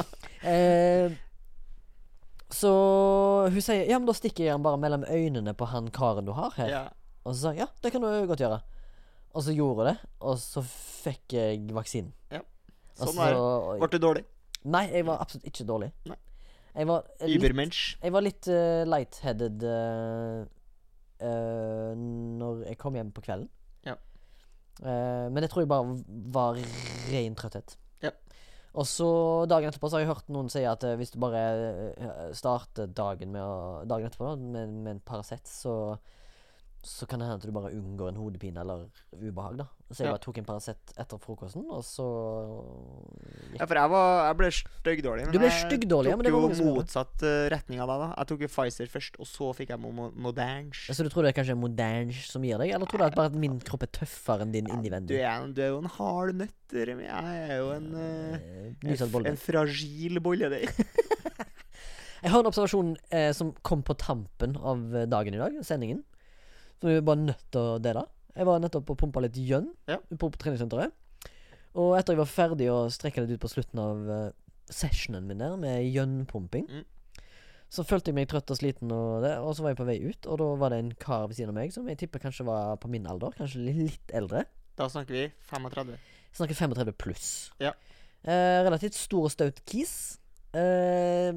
eh, 0.42 1.10
så 2.54 2.70
hun 3.50 3.62
sier 3.62 3.86
Ja, 3.86 3.98
men 4.00 4.08
da 4.08 4.14
stikker 4.16 4.46
jeg 4.46 4.54
den 4.54 4.64
bare 4.64 4.80
mellom 4.80 5.04
øynene 5.06 5.54
på 5.54 5.68
han 5.70 5.90
karen 5.94 6.26
du 6.26 6.32
har 6.36 6.54
her. 6.56 6.70
Ja. 6.70 6.82
Og 7.24 7.34
så 7.34 7.40
sa 7.40 7.52
jeg 7.54 7.64
ja, 7.64 7.68
det 7.82 7.92
kan 7.94 8.02
du 8.02 8.10
godt 8.26 8.42
gjøre. 8.42 8.60
Og 9.30 9.44
så 9.46 9.54
gjorde 9.54 9.76
hun 9.78 9.88
det, 9.92 9.96
og 10.26 10.38
så 10.42 10.62
fikk 10.66 11.36
jeg 11.36 11.68
vaksinen. 11.74 12.10
Ja. 12.34 12.42
Sånn 12.98 13.20
er 13.22 13.36
det. 13.36 13.76
Ble 13.84 13.90
du 13.92 14.02
dårlig? 14.02 14.24
Nei, 14.70 14.84
jeg 14.92 15.06
var 15.08 15.22
absolutt 15.22 15.46
ikke 15.48 15.66
dårlig. 15.68 15.90
Nei. 16.10 16.18
Jeg 16.70 16.86
var 16.86 17.06
litt 17.26 17.78
Jeg 18.04 18.12
var 18.14 18.22
litt 18.22 18.48
uh, 18.50 18.82
lightheaded 18.86 19.64
uh, 19.66 20.42
uh, 21.24 21.92
når 21.96 22.64
jeg 22.68 22.78
kom 22.78 22.98
hjem 22.98 23.10
på 23.14 23.24
kvelden. 23.26 23.48
Ja. 23.86 23.96
Uh, 24.82 25.26
men 25.32 25.42
det 25.42 25.50
tror 25.50 25.64
jeg 25.64 25.72
bare 25.72 25.96
var 26.34 26.60
ren 27.10 27.38
trøtthet. 27.38 27.76
Og 28.78 28.86
så 28.86 29.10
dagen 29.50 29.70
etterpå 29.70 29.88
så 29.90 29.98
har 29.98 30.04
jeg 30.04 30.12
hørt 30.12 30.28
noen 30.30 30.50
si 30.52 30.62
at 30.68 30.84
eh, 30.86 30.96
hvis 31.00 31.10
du 31.14 31.18
bare 31.22 31.40
eh, 31.90 32.28
starter 32.38 32.90
dagen 32.94 33.32
med 33.34 33.42
å, 33.42 33.82
dagen 33.88 34.06
etterpå 34.06 34.28
da, 34.28 34.36
med, 34.38 34.76
med 34.84 34.92
en 34.94 35.02
Paracet, 35.02 35.50
så 35.50 35.74
så 36.82 37.06
kan 37.08 37.20
det 37.20 37.26
hende 37.28 37.36
at 37.40 37.44
du 37.44 37.52
bare 37.52 37.70
unngår 37.76 38.08
en 38.08 38.16
hodepine 38.16 38.60
eller 38.62 38.86
ubehag. 39.12 39.58
da 39.58 39.66
Så 39.92 39.98
jeg 40.04 40.06
Ja. 40.06 40.12
bare 40.14 40.22
tok 40.24 40.38
en 40.38 40.44
Paracet 40.46 40.92
etter 40.96 41.18
frokosten, 41.20 41.64
og 41.68 41.82
så 41.84 42.06
Ja, 43.58 43.66
for 43.66 43.74
jeg, 43.74 43.90
var, 43.90 44.26
jeg 44.28 44.36
ble 44.38 44.50
styggdårlig. 44.50 45.24
men 45.26 45.32
Du 45.32 45.38
ble 45.38 45.48
jeg 45.50 45.66
styggdårlig, 45.66 46.10
ja, 46.10 46.16
men 46.16 46.24
det 46.24 46.32
var 46.32 46.40
mange 46.40 46.54
tok 46.54 46.60
som 46.60 46.66
jo 46.70 46.74
motsatt 46.78 47.22
uh, 47.26 47.48
retning 47.52 47.80
av 47.84 47.90
deg, 47.90 47.98
da. 48.04 48.08
Jeg 48.16 48.26
tok 48.30 48.40
jo 48.46 48.48
Pfizer 48.54 48.86
først, 48.94 49.18
og 49.20 49.26
så 49.26 49.50
fikk 49.58 49.68
jeg 49.74 49.80
Mo- 49.82 49.92
Mo- 49.92 50.12
Moderns. 50.16 50.86
Så 50.88 51.02
du 51.04 51.10
tror 51.12 51.22
det 51.26 51.36
er 51.36 51.42
kanskje 51.42 51.58
Modange 51.58 52.14
som 52.24 52.42
gir 52.42 52.56
deg, 52.62 52.70
eller 52.72 52.86
tror 52.86 52.98
du 52.98 53.04
at 53.10 53.14
bare 53.18 53.26
at 53.32 53.34
min 53.34 53.58
kropp 53.60 53.82
er 53.82 53.92
tøffere 53.92 54.42
enn 54.46 54.52
din 54.52 54.66
ja, 54.70 54.74
innvendig? 54.78 55.20
er, 55.20 55.46
du 55.52 55.60
er 55.62 55.68
jo 55.74 55.78
en 55.82 55.90
hard 55.98 56.34
nøtt, 56.34 56.54
Remi. 56.72 57.04
Jeg 57.04 57.50
er 57.50 57.56
jo 57.58 57.70
en 57.72 57.90
uh, 57.94 58.38
en, 58.88 59.10
bolle. 59.10 59.26
en 59.34 59.36
fragil 59.36 60.20
bolledeig. 60.20 60.70
Jeg 62.22 62.30
har 62.34 62.40
en 62.42 62.46
observasjon 62.50 62.96
eh, 63.16 63.32
som 63.32 63.52
kom 63.64 63.82
på 63.82 63.94
tampen 63.96 64.56
av 64.60 64.82
eh, 64.94 65.06
dagen 65.08 65.34
i 65.34 65.40
dag, 65.40 65.54
sendingen. 65.64 66.04
Som 66.80 66.88
vi 66.90 66.96
er 66.96 67.04
bare 67.04 67.20
nødt 67.20 67.42
til 67.52 67.60
å 67.60 67.78
dele. 67.82 68.06
Jeg 68.36 68.46
var 68.48 68.60
nettopp 68.62 68.90
og 68.94 68.98
pumpa 69.02 69.20
litt 69.20 69.36
gjønn 69.36 69.68
Ja. 69.90 69.98
på, 70.16 70.30
på 70.30 70.38
treningssenteret. 70.40 70.92
Og 71.76 71.96
etter 71.98 72.14
jeg 72.14 72.18
var 72.22 72.30
ferdig 72.30 72.68
å 72.72 72.78
strekke 72.90 73.22
litt 73.22 73.36
ut 73.36 73.42
på 73.44 73.50
slutten 73.52 73.78
av 73.82 74.08
eh, 74.10 74.30
sessionen 74.70 75.26
min 75.28 75.38
der 75.42 75.56
med 75.60 75.84
gjønnpumping, 75.92 76.66
Mm. 76.70 76.84
så 77.70 77.84
følte 77.86 78.10
jeg 78.10 78.14
meg 78.16 78.28
trøtt 78.30 78.50
og 78.50 78.56
sliten, 78.58 78.90
og, 78.90 79.22
det, 79.22 79.36
og 79.38 79.52
så 79.54 79.62
var 79.62 79.70
jeg 79.74 79.78
på 79.78 79.86
vei 79.86 79.98
ut, 80.02 80.26
og 80.26 80.38
da 80.40 80.48
var 80.58 80.70
det 80.70 80.78
en 80.82 80.92
kar 80.98 81.26
ved 81.28 81.36
siden 81.36 81.52
av 81.52 81.58
meg 81.60 81.72
som 81.74 81.86
jeg 81.86 81.98
tipper 82.00 82.18
kanskje 82.24 82.46
var 82.48 82.76
på 82.82 82.88
min 82.90 83.06
alder, 83.06 83.30
kanskje 83.38 83.62
li- 83.62 83.86
litt 83.90 84.10
eldre. 84.14 84.44
Da 84.78 84.88
snakker 84.90 85.14
vi 85.14 85.24
35. 85.50 85.94
Snakker 86.32 86.54
35 86.58 86.92
pluss. 86.98 87.28
Ja. 87.60 87.72
Eh, 88.24 88.62
relativt 88.66 88.94
stor 88.94 89.28
og 89.28 89.30
staut 89.34 89.60
kis. 89.66 90.18
Eh, 90.54 91.30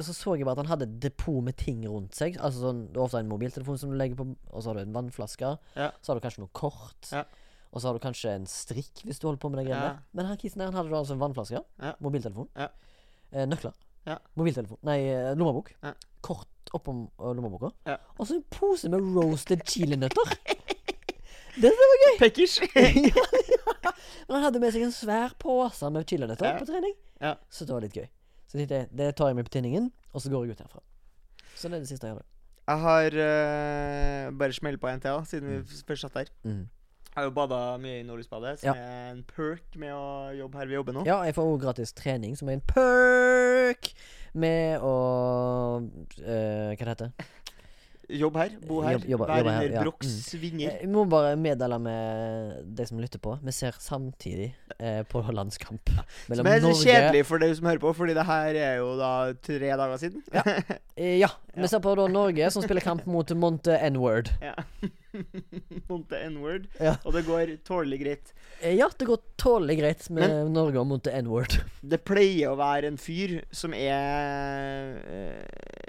så 0.00 0.12
så 0.16 0.34
jeg 0.36 0.44
bare 0.46 0.56
at 0.58 0.62
han 0.66 0.70
hadde 0.72 0.86
et 0.88 0.98
depot 1.02 1.42
med 1.44 1.56
ting 1.60 1.82
rundt 1.88 2.14
seg. 2.16 2.36
Altså 2.40 2.60
sånn, 2.66 2.82
Du 2.92 2.98
har 3.00 3.06
ofte 3.06 3.18
en 3.20 3.28
mobiltelefon 3.28 3.78
som 3.78 3.90
du 3.92 3.96
legger 3.96 4.16
på, 4.16 4.26
og 4.50 4.62
så 4.62 4.70
har 4.72 4.74
du 4.80 4.80
en 4.86 4.94
vannflaske. 4.96 5.50
Ja. 5.76 5.90
Så 6.00 6.12
har 6.12 6.20
du 6.20 6.24
kanskje 6.24 6.40
noe 6.44 6.52
kort. 6.56 7.10
Ja. 7.12 7.24
Og 7.72 7.80
så 7.80 7.88
har 7.88 7.96
du 7.96 8.02
kanskje 8.04 8.34
en 8.36 8.46
strikk 8.46 9.02
hvis 9.04 9.18
du 9.20 9.26
holder 9.28 9.40
på 9.40 9.50
med 9.50 9.62
de 9.62 9.70
greiene 9.70 9.84
Ja. 9.84 9.92
der. 9.94 10.02
Men 10.12 10.26
han 10.26 10.36
kisen 10.36 10.60
han 10.60 10.74
hadde 10.74 10.90
da 10.92 10.96
altså 11.00 11.12
en 11.16 11.20
vannflaske, 11.22 11.62
mobiltelefon, 12.00 12.48
Ja. 12.56 12.68
eh, 13.32 13.46
nøkler, 13.46 13.72
Ja. 14.06 14.18
mobiltelefon 14.36 14.78
Nei, 14.82 14.98
eh, 15.08 15.34
lommebok. 15.34 15.72
Ja. 15.82 15.94
Kort 16.20 16.48
oppom 16.74 17.10
eh, 17.18 17.32
lommeboka. 17.34 17.72
Ja. 17.86 17.96
Og 18.18 18.26
så 18.26 18.34
en 18.36 18.44
pose 18.50 18.88
med 18.88 19.00
roasted 19.00 19.64
chilinøtter. 19.66 20.36
var 21.62 21.98
gøy 22.02 22.18
ja. 23.84 23.92
Men 24.28 24.36
han 24.36 24.42
hadde 24.46 24.60
med 24.60 24.72
seg 24.72 24.82
en 24.86 24.92
svær 24.94 25.34
pose 25.38 25.90
med 25.92 26.06
chilinøtter 26.08 26.58
på 26.58 26.66
trening. 26.68 26.94
Ja. 27.20 27.34
Så 27.50 27.66
det 27.66 27.74
var 27.74 27.80
litt 27.84 27.96
gøy. 27.96 28.08
Så 28.52 28.58
tenkte 28.60 28.82
jeg, 28.82 28.88
det 28.92 29.06
tar 29.16 29.30
jeg 29.30 29.36
med 29.38 29.46
på 29.48 29.54
tinningen, 29.54 29.86
og 30.12 30.20
så 30.20 30.28
går 30.28 30.44
jeg 30.44 30.52
ut 30.52 30.58
herfra. 30.60 30.82
Så 31.56 31.70
det 31.72 31.78
er 31.78 31.84
det 31.86 31.88
siste 31.88 32.04
jeg 32.10 32.18
gjør. 32.18 32.26
Jeg 32.68 32.78
har 32.84 33.16
uh, 33.16 34.38
bare 34.38 34.52
smelt 34.52 34.80
på 34.82 34.90
en 34.90 35.00
til, 35.00 35.08
da, 35.10 35.24
siden 35.24 35.48
vi 35.48 35.80
først 35.88 36.04
satt 36.04 36.18
der. 36.20 36.28
Mm. 36.44 36.66
Jeg 37.12 37.16
har 37.16 37.24
jo 37.26 37.32
bada 37.36 37.60
mye 37.80 37.98
i 38.00 38.04
Nordlysbadet, 38.08 38.58
som 38.60 38.68
Ja. 38.70 38.74
er 38.76 39.10
en 39.14 39.22
perk 39.24 39.74
med 39.80 39.92
å 39.96 40.04
jobbe 40.36 40.60
her 40.60 40.68
vi 40.68 40.76
jobber 40.76 40.92
nå. 40.96 41.06
Ja, 41.08 41.18
jeg 41.24 41.34
får 41.36 41.48
også 41.48 41.62
gratis 41.64 41.92
trening, 41.96 42.36
som 42.36 42.48
er 42.48 42.60
en 42.60 42.64
perk 42.68 43.90
med 44.34 44.80
å 44.84 44.92
uh, 45.80 46.76
Hva 46.76 46.76
det 46.76 46.92
heter 46.92 47.12
Jobb 48.10 48.36
her, 48.36 48.50
bo 48.66 48.80
her, 48.82 48.96
Jobb- 48.98 49.06
jobba- 49.08 49.26
være 49.28 49.44
under 49.46 49.72
ja. 49.76 49.82
Brochs 49.84 50.34
Mm. 50.34 50.40
vinger. 50.40 50.70
Eh, 50.72 50.80
Vi 50.86 50.92
må 50.92 51.04
bare 51.08 51.36
meddele 51.36 51.78
med 51.80 52.74
de 52.76 52.86
som 52.86 52.98
lytter 52.98 53.18
på. 53.22 53.38
Vi 53.42 53.52
ser 53.52 53.72
samtidig 53.78 54.54
eh, 54.78 55.02
på 55.04 55.22
landskamp 55.32 55.88
Som 56.34 56.46
er 56.46 56.60
så 56.60 56.72
kjedelig 56.82 57.24
for 57.26 57.38
dere 57.38 57.54
som 57.54 57.66
hører 57.66 57.78
på, 57.80 57.94
fordi 57.94 58.14
det 58.14 58.26
her 58.26 58.54
er 58.54 58.76
jo 58.82 58.96
da 58.98 59.32
tre 59.40 59.70
dager 59.76 59.96
siden. 59.98 60.22
Ja. 60.34 60.42
Eh, 60.94 61.16
ja. 61.22 61.28
Vi 61.56 61.66
ser 61.68 61.80
på 61.80 61.94
da 61.96 62.04
Norge, 62.06 62.50
som 62.52 62.62
spiller 62.62 62.82
kamp 62.84 63.06
mot 63.08 63.30
Monte 63.34 63.72
N-word. 63.88 64.28
Ja. 64.42 64.52
Monte 65.88 66.18
N-word. 66.28 66.66
Ja. 66.80 66.96
Og 67.06 67.14
det 67.16 67.22
går 67.24 67.52
tålelig 67.64 67.98
greit. 68.02 68.32
Eh, 68.60 68.74
ja, 68.76 68.88
det 68.98 69.06
går 69.08 69.18
tålelig 69.40 69.78
greit 69.80 70.10
med 70.12 70.50
Norge 70.52 70.78
og 70.82 70.86
Monte 70.90 71.10
N-word. 71.16 71.56
Det 71.82 72.02
pleier 72.04 72.52
å 72.52 72.58
være 72.60 72.90
en 72.92 72.98
fyr 73.00 73.38
som 73.56 73.72
er 73.72 75.00
eh, 75.08 75.81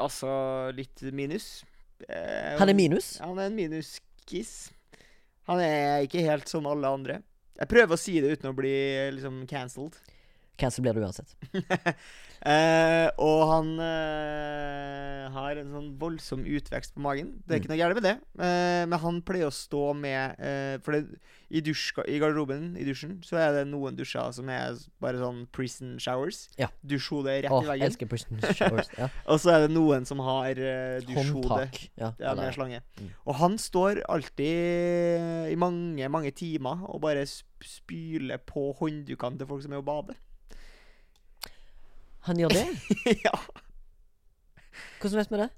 Altså 0.00 0.30
litt 0.76 1.02
minus. 1.14 1.62
Eh, 2.08 2.56
Han 2.58 2.68
er 2.72 2.76
minus. 2.78 3.14
Han 3.22 3.38
er 3.38 3.50
en 3.50 3.58
minuskiss. 3.58 4.70
Han 5.50 5.62
er 5.62 6.06
ikke 6.06 6.24
helt 6.26 6.50
som 6.50 6.66
alle 6.70 6.90
andre. 6.90 7.20
Jeg 7.58 7.70
prøver 7.70 7.94
å 7.94 8.00
si 8.00 8.16
det 8.22 8.34
uten 8.38 8.50
å 8.50 8.56
bli 8.56 8.72
liksom 9.14 9.42
cancelled. 9.50 9.98
Cancel 10.60 10.84
blir 10.84 10.98
det 10.98 11.06
uansett. 11.06 11.36
Eh, 12.42 13.06
og 13.22 13.40
han 13.52 13.68
eh, 13.78 15.28
har 15.30 15.60
en 15.60 15.68
sånn 15.76 15.92
voldsom 16.00 16.40
utvekst 16.42 16.96
på 16.96 17.02
magen. 17.04 17.28
Det 17.46 17.54
er 17.54 17.60
ikke 17.60 17.70
noe 17.70 17.78
gærent 17.78 18.00
med 18.00 18.06
det. 18.08 18.14
Eh, 18.42 18.80
men 18.90 18.98
han 18.98 19.20
pleier 19.22 19.46
å 19.46 19.54
stå 19.54 19.82
med 19.94 20.42
eh, 20.42 20.72
For 20.82 20.96
det, 20.96 21.20
i, 21.52 21.60
dusj, 21.60 21.92
i 22.08 22.16
garderoben 22.20 22.72
i 22.80 22.84
dusjen 22.88 23.18
så 23.26 23.36
er 23.36 23.50
det 23.58 23.66
noen 23.68 23.96
dusjer 23.98 24.32
som 24.32 24.48
er 24.52 24.78
bare 25.02 25.20
sånn 25.20 25.42
prison 25.52 25.98
showers. 26.00 26.46
Ja. 26.60 26.70
Dusjhode 26.80 27.34
rett 27.44 27.52
Åh, 27.52 27.66
i 27.66 27.70
veggen. 27.74 27.90
elsker 27.90 28.08
prison 28.08 28.40
showers. 28.56 28.88
Ja. 28.96 29.10
Og 29.30 29.42
så 29.42 29.52
er 29.52 29.66
det 29.66 29.74
noen 29.74 30.08
som 30.08 30.22
har 30.24 30.56
uh, 30.56 30.98
dusjhode. 31.04 31.68
Ja, 32.00 32.14
ja, 32.16 32.34
med 32.38 32.56
slange. 32.56 32.80
Mm. 32.96 33.12
Og 33.28 33.38
han 33.42 33.60
står 33.60 34.00
alltid 34.08 35.52
i 35.52 35.58
mange, 35.60 36.08
mange 36.12 36.32
timer 36.36 36.86
og 36.88 37.02
bare 37.04 37.26
sp 37.28 37.50
spyler 37.62 38.40
på 38.42 38.72
hånddukene 38.80 39.38
til 39.38 39.46
folk 39.46 39.62
som 39.62 39.74
er 39.76 39.78
og 39.78 39.86
bader. 39.86 40.16
Han 42.26 42.40
gjør 42.40 42.56
det? 42.56 42.64
ja. 43.26 43.36
Hvordan 44.98 45.20
vet 45.20 45.30
vi 45.30 45.42
det? 45.44 45.48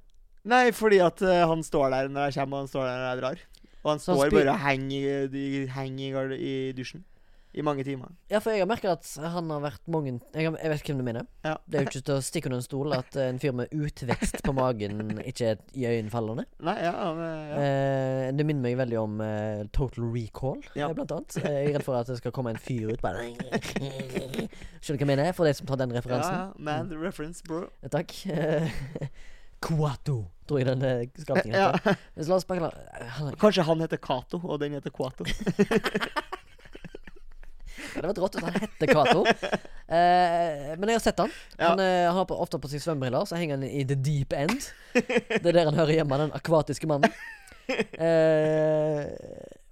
Nei, 0.44 0.64
fordi 0.76 1.00
at 1.00 1.22
uh, 1.24 1.46
han 1.48 1.64
står 1.64 1.90
der 1.94 2.12
når 2.12 2.28
jeg 2.28 2.42
kommer, 2.42 2.59
og 2.59 2.66
han 2.66 2.72
står 2.74 2.88
der 2.88 2.98
når 2.98 3.09
jeg 3.09 3.22
drar. 3.22 3.44
Og 3.85 3.90
han 3.94 3.99
står 4.01 4.23
han 4.25 4.31
bare 4.38 4.55
og 4.55 4.62
henger, 4.64 5.35
henger 5.77 6.33
i, 6.38 6.55
dusjen. 6.77 7.05
I 7.55 7.62
mange 7.62 7.85
timer. 7.87 8.09
Ja, 8.33 8.40
for 8.42 8.51
jeg 8.51 8.64
har 8.64 8.66
merket 8.66 8.90
at 8.90 9.07
han 9.31 9.47
har 9.53 9.61
vært 9.62 9.85
mange 9.87 10.16
Jeg, 10.35 10.49
har, 10.49 10.57
jeg 10.59 10.70
vet 10.73 10.88
hvem 10.88 10.99
du 10.99 11.05
mener. 11.07 11.27
Ja. 11.47 11.53
Det 11.70 11.79
er 11.79 11.85
jo 11.85 11.90
ikke 11.92 12.01
til 12.09 12.14
å 12.16 12.25
stikke 12.27 12.49
under 12.51 12.59
en 12.59 12.64
stol 12.66 12.94
at 12.97 13.14
eh, 13.14 13.29
en 13.31 13.38
fyr 13.38 13.53
med 13.55 13.70
utvekst 13.70 14.40
på 14.42 14.55
magen 14.57 15.20
ikke 15.23 15.53
er 15.53 15.61
iøynefallende. 15.70 16.49
Nei, 16.66 16.75
ja, 16.83 16.90
er- 17.12 17.23
ja. 17.53 17.61
Eh, 17.62 18.33
det 18.35 18.47
minner 18.49 18.64
meg 18.66 18.75
veldig 18.81 18.99
om 19.05 19.20
eh, 19.23 19.62
Total 19.70 20.03
Recall, 20.16 20.64
Ja. 20.75 20.88
eh, 20.88 20.97
blant 20.99 21.14
annet. 21.14 21.37
Jeg 21.44 21.55
er 21.68 21.73
redd 21.77 21.87
for 21.87 21.94
at 22.01 22.11
det 22.11 22.18
skal 22.18 22.35
komme 22.35 22.57
en 22.57 22.59
fyr 22.59 22.90
ut 22.90 23.05
bare 23.07 23.23
Skjønner 23.23 24.51
du 24.83 24.90
hva 24.90 24.99
jeg 24.99 25.12
mener? 25.14 25.31
For 25.38 25.47
de 25.47 25.55
som 25.55 25.70
tar 25.70 25.79
den 25.85 25.94
referansen. 25.94 26.35
ja. 26.35 26.51
Man, 26.59 26.90
the 26.90 26.99
reference, 26.99 27.38
bro. 27.47 27.68
Eh, 27.85 27.88
Takk. 27.94 28.11
Quato, 29.64 30.25
tror 30.48 30.61
jeg 30.61 30.68
den 30.68 30.87
eh, 30.88 31.04
skapningen 31.24 31.59
heter. 31.61 31.98
Så 32.18 32.28
la 32.30 32.38
oss 32.38 32.48
bare 32.48 32.70
han, 33.18 33.37
Kanskje 33.40 33.66
han 33.66 33.85
heter 33.85 34.00
Cato, 34.02 34.40
og 34.44 34.61
den 34.62 34.76
heter 34.78 34.94
Quato. 34.94 35.26
Det 37.94 38.00
hadde 38.00 38.11
vært 38.11 38.18
rått 38.22 38.37
hvis 38.37 38.46
han 38.46 38.57
hette 38.59 38.87
Cato. 38.90 39.22
Eh, 39.85 40.70
men 40.80 40.90
jeg 40.90 40.96
har 40.96 41.02
sett 41.04 41.20
han. 41.20 41.33
Han, 41.61 41.78
ja. 41.78 42.11
har 42.16 42.24
på, 42.26 42.37
ofte 42.42 42.59
på 42.59 42.70
seg 42.72 42.83
svømmebriller, 42.83 43.26
så 43.28 43.38
henger 43.38 43.59
han 43.59 43.66
i 43.68 43.85
the 43.87 43.94
deep 43.94 44.35
end. 44.35 44.66
Det 44.94 45.42
er 45.44 45.52
der 45.52 45.68
han 45.68 45.78
hører 45.78 45.98
hjemme, 46.00 46.18
den 46.24 46.35
akvatiske 46.35 46.88
mannen. 46.90 47.12
Eh, 47.68 49.04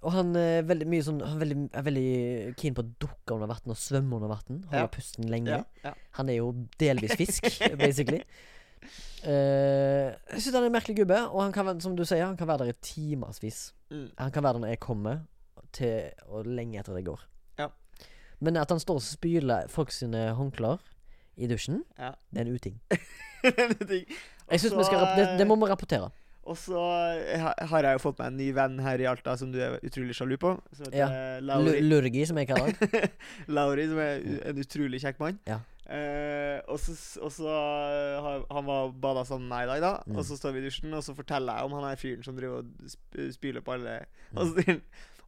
og 0.03 0.13
han 0.15 0.31
er 0.39 0.63
veldig 0.65 0.87
mye 0.89 1.03
sånn 1.05 1.19
Han 1.21 1.35
er 1.35 1.41
veldig, 1.43 1.57
er 1.77 1.83
veldig 1.85 2.53
keen 2.57 2.73
på 2.73 2.81
å 2.81 2.87
dukke 3.05 3.35
under 3.35 3.51
vann 3.51 3.73
og 3.75 3.79
svømme 3.79 4.17
under 4.17 4.31
vann. 4.33 4.63
Holde 4.71 4.81
Ja. 4.81 4.89
pusten 4.91 5.29
lenge. 5.31 5.59
Ja. 5.83 5.93
Han 6.17 6.31
er 6.31 6.39
jo 6.39 6.49
delvis 6.81 7.15
fisk, 7.19 7.47
basically. 7.79 8.23
Eh, 9.23 10.09
jeg 10.33 10.41
syns 10.43 10.53
han 10.57 10.63
er 10.65 10.69
en 10.71 10.75
merkelig 10.75 10.97
gubbe, 10.99 11.19
og 11.31 11.43
han 11.45 11.53
kan, 11.55 11.69
som 11.83 11.95
du 11.95 12.03
sier, 12.05 12.25
han 12.25 12.37
kan 12.39 12.47
være 12.49 12.65
der 12.65 12.73
i 12.73 12.79
timevis. 12.83 13.73
Mm. 13.91 14.09
Han 14.19 14.31
kan 14.35 14.43
være 14.43 14.53
der 14.57 14.65
når 14.65 14.73
jeg 14.75 14.79
kommer, 14.83 15.21
til, 15.73 16.11
og 16.29 16.45
lenge 16.45 16.77
etter 16.79 16.93
det 16.93 17.05
går. 17.07 17.21
Ja. 17.57 17.67
Men 18.43 18.57
at 18.61 18.69
han 18.69 18.79
står 18.83 18.99
og 18.99 19.05
spyler 19.05 19.69
folk 19.73 19.89
sine 19.95 20.27
håndklær 20.37 20.77
i 21.37 21.47
dusjen, 21.49 21.83
Ja. 21.97 22.11
det 22.29 22.43
er 22.43 22.45
en 22.45 22.53
uting. 22.53 22.75
Ting. 23.89 24.05
Jeg 24.51 24.59
synes 24.59 24.75
vi 24.77 24.83
skal 24.85 24.99
det, 25.17 25.25
det 25.39 25.47
må 25.47 25.55
eh, 25.55 25.63
vi 25.63 25.71
rapportere. 25.71 26.11
Og 26.43 26.57
så 26.59 26.75
har 27.71 27.85
jeg 27.87 27.95
jo 27.95 28.01
fått 28.03 28.17
meg 28.19 28.27
en 28.33 28.37
ny 28.37 28.49
venn 28.53 28.73
her 28.83 28.99
i 28.99 29.05
Alta 29.07 29.33
som 29.39 29.51
du 29.53 29.57
er 29.63 29.77
utrolig 29.87 30.13
sjalu 30.17 30.35
på. 30.37 30.49
Som 30.75 30.89
heter 30.89 30.97
Ja. 30.99 31.07
eh, 31.37 31.41
Lauri. 31.41 31.79
Lurgi, 31.81 32.25
som 32.27 32.37
jeg 32.41 32.49
kaller 32.51 32.69
han. 32.69 33.09
Lauri, 33.55 33.85
som 33.87 34.01
er 34.03 34.19
en 34.51 34.59
utrolig 34.59 34.99
kjekk 35.05 35.21
mann. 35.23 35.39
Ja. 35.47 35.61
Eh, 35.83 36.59
og 36.71 36.79
så, 36.79 36.93
og 37.19 37.31
så 37.35 37.49
eh, 37.51 38.27
Han 38.55 38.65
var 38.65 38.93
bada 39.03 39.25
sammen 39.27 39.49
med 39.49 39.57
meg 39.57 39.65
i 39.65 39.71
dag, 39.73 39.81
da. 39.83 39.93
Mm. 40.07 40.17
Og 40.17 40.25
så 40.25 40.37
står 40.39 40.55
vi 40.55 40.63
i 40.63 40.67
dusjen, 40.69 40.93
og 40.95 41.03
så 41.03 41.15
forteller 41.17 41.59
jeg 41.59 41.67
om 41.67 41.75
han 41.77 41.89
her 41.89 41.99
fyren 41.99 42.23
som 42.23 42.37
driver 42.37 42.61
og 42.63 42.87
sp 42.87 43.27
spyler 43.35 43.65
på 43.65 43.75
alle. 43.75 43.99
Mm. 44.31 44.37
Og 44.37 44.45
så 44.45 44.53
sier 44.55 44.71
han 44.71 44.83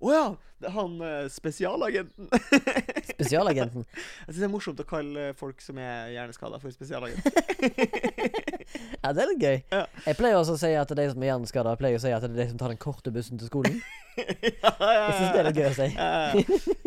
Å 0.05 0.13
ja! 0.13 0.25
Det 0.55 0.69
er 0.69 0.73
han 0.77 0.93
eh, 1.03 1.25
spesialagenten. 1.29 2.29
Spesialagenten. 3.15 3.83
Jeg 3.91 4.29
syns 4.29 4.37
det 4.39 4.45
er 4.47 4.53
morsomt 4.53 4.79
å 4.79 4.85
kalle 4.87 5.25
folk 5.35 5.59
som 5.61 5.81
er 5.83 6.13
hjerneskada, 6.13 6.61
for 6.63 6.71
spesialagenten 6.71 7.35
Ja, 9.03 9.11
det 9.11 9.25
er 9.25 9.29
litt 9.33 9.43
gøy. 9.43 9.57
Ja. 9.75 9.83
Jeg 10.07 10.17
pleier 10.17 10.39
også 10.39 10.55
å 10.55 10.61
si 10.61 10.71
at 10.79 10.95
de 10.95 11.07
som 11.11 11.21
er 11.21 11.33
hjerneskada, 11.33 11.75
pleier 11.79 11.99
å 11.99 12.03
si 12.05 12.13
at 12.15 12.23
det 12.23 12.31
er 12.31 12.39
de 12.45 12.47
som 12.53 12.61
tar 12.61 12.71
den 12.71 12.79
korte 12.81 13.11
bussen 13.13 13.41
til 13.41 13.51
skolen. 13.51 13.81
ja, 14.15 14.71
ja, 14.79 14.95
Jeg 14.95 15.17
syns 15.19 15.35
det 15.35 15.41
er 15.43 15.49
litt 15.49 15.59
gøy 15.59 15.67
å 15.67 15.75
si. 15.75 16.84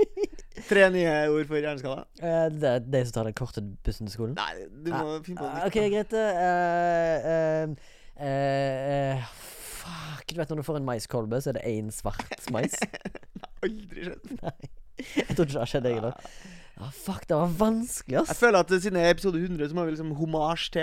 Tre 0.68 0.88
nye 0.94 1.12
ord 1.30 1.46
for 1.48 1.60
hjerneskada. 1.60 2.04
Uh, 2.22 2.46
Det 2.52 2.70
er 2.70 2.84
de 2.84 3.02
som 3.06 3.14
tar 3.18 3.28
den 3.28 3.36
korte 3.38 3.62
bussen 3.86 4.08
til 4.08 4.14
skolen. 4.14 4.34
Nei, 4.38 4.66
du 4.68 4.90
må 4.92 5.18
finne 5.26 5.38
på 5.38 5.46
det. 5.46 5.52
noe 5.54 5.68
OK, 5.68 5.78
greit. 5.94 6.12
Uh, 6.12 6.18
eh, 6.48 7.70
eh, 8.18 9.14
eh, 9.14 9.30
fuck. 9.78 10.26
Du 10.32 10.40
vet 10.40 10.50
når 10.52 10.62
du 10.62 10.66
får 10.66 10.80
en 10.80 10.88
maiskolbe, 10.88 11.40
så 11.42 11.52
er 11.52 11.60
det 11.60 11.66
én 11.70 11.92
svart 11.94 12.50
mais? 12.54 12.74
Aldri 13.64 14.08
skjedd. 14.08 14.38
Jeg 14.98 15.34
tror 15.34 15.46
ikke 15.46 15.54
det 15.54 15.62
har 15.62 15.70
skjedd, 15.70 15.86
jeg 15.88 16.00
heller. 16.00 16.30
Ah, 16.78 16.90
fuck, 16.94 17.24
det 17.26 17.34
var 17.34 17.50
vanskelig, 17.58 18.20
Jeg 18.28 18.36
føler 18.38 18.58
at 18.62 18.70
siden 18.70 18.96
episode 19.02 19.38
100 19.42 19.68
så 19.68 19.74
må 19.74 19.82
vi 19.84 19.90
liksom 19.96 20.12
homasj 20.14 20.68
til 20.76 20.82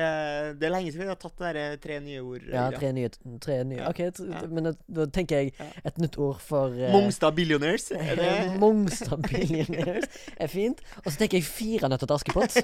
Det 0.60 0.67
er 0.67 0.73
lenge 0.73 0.91
siden 0.91 1.05
vi 1.05 1.12
har 1.13 1.19
tatt 1.21 1.38
det 1.39 1.51
der 1.55 1.77
tre 1.86 1.99
nye 2.03 2.19
ord. 2.19 2.43
Ja, 2.51 2.65
tre 2.75 2.89
nye, 2.97 3.10
tre 3.39 3.55
nye. 3.63 3.77
Ja. 3.79 3.89
OK, 3.93 3.99
Ja. 4.03 4.41
men 4.51 4.67
da, 4.73 5.05
tenker 5.15 5.39
jeg 5.39 5.53
et 5.88 5.97
nytt 6.03 6.17
ord 6.19 6.41
for 6.43 6.67
uh, 6.75 6.91
Mongstad 6.91 7.31
Billionaires. 7.39 7.88
Er 7.95 8.15
det 8.19 8.60
Mongstad 8.60 9.23
Billionaires 9.23 10.10
er 10.36 10.51
fint. 10.51 10.84
Og 11.05 11.12
så 11.13 11.17
tenker 11.23 11.39
jeg 11.39 11.47
fire 11.47 11.88
nøtter 11.89 12.12
til 12.12 12.19
Askepott. 12.19 12.60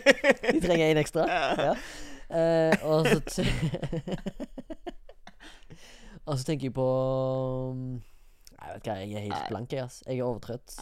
De 0.52 0.60
trenger 0.68 0.92
én 0.92 1.00
ekstra. 1.00 1.28
Ja. 1.62 1.76
Uh, 2.32 2.72
og 2.88 3.08
så 3.32 3.44
Og 6.26 6.38
så 6.40 6.46
tenker 6.48 6.68
jeg 6.70 6.74
på 6.74 6.86
mm, 7.76 7.96
Jeg 8.62 8.68
vet 8.74 8.76
ikke, 8.86 8.94
jeg 8.96 9.14
er 9.14 9.26
helt 9.26 9.48
blank, 9.50 9.74
jeg, 9.74 9.84
ass. 9.84 10.04
Jeg 10.08 10.20
er 10.20 10.24
overtrøtt. 10.28 10.78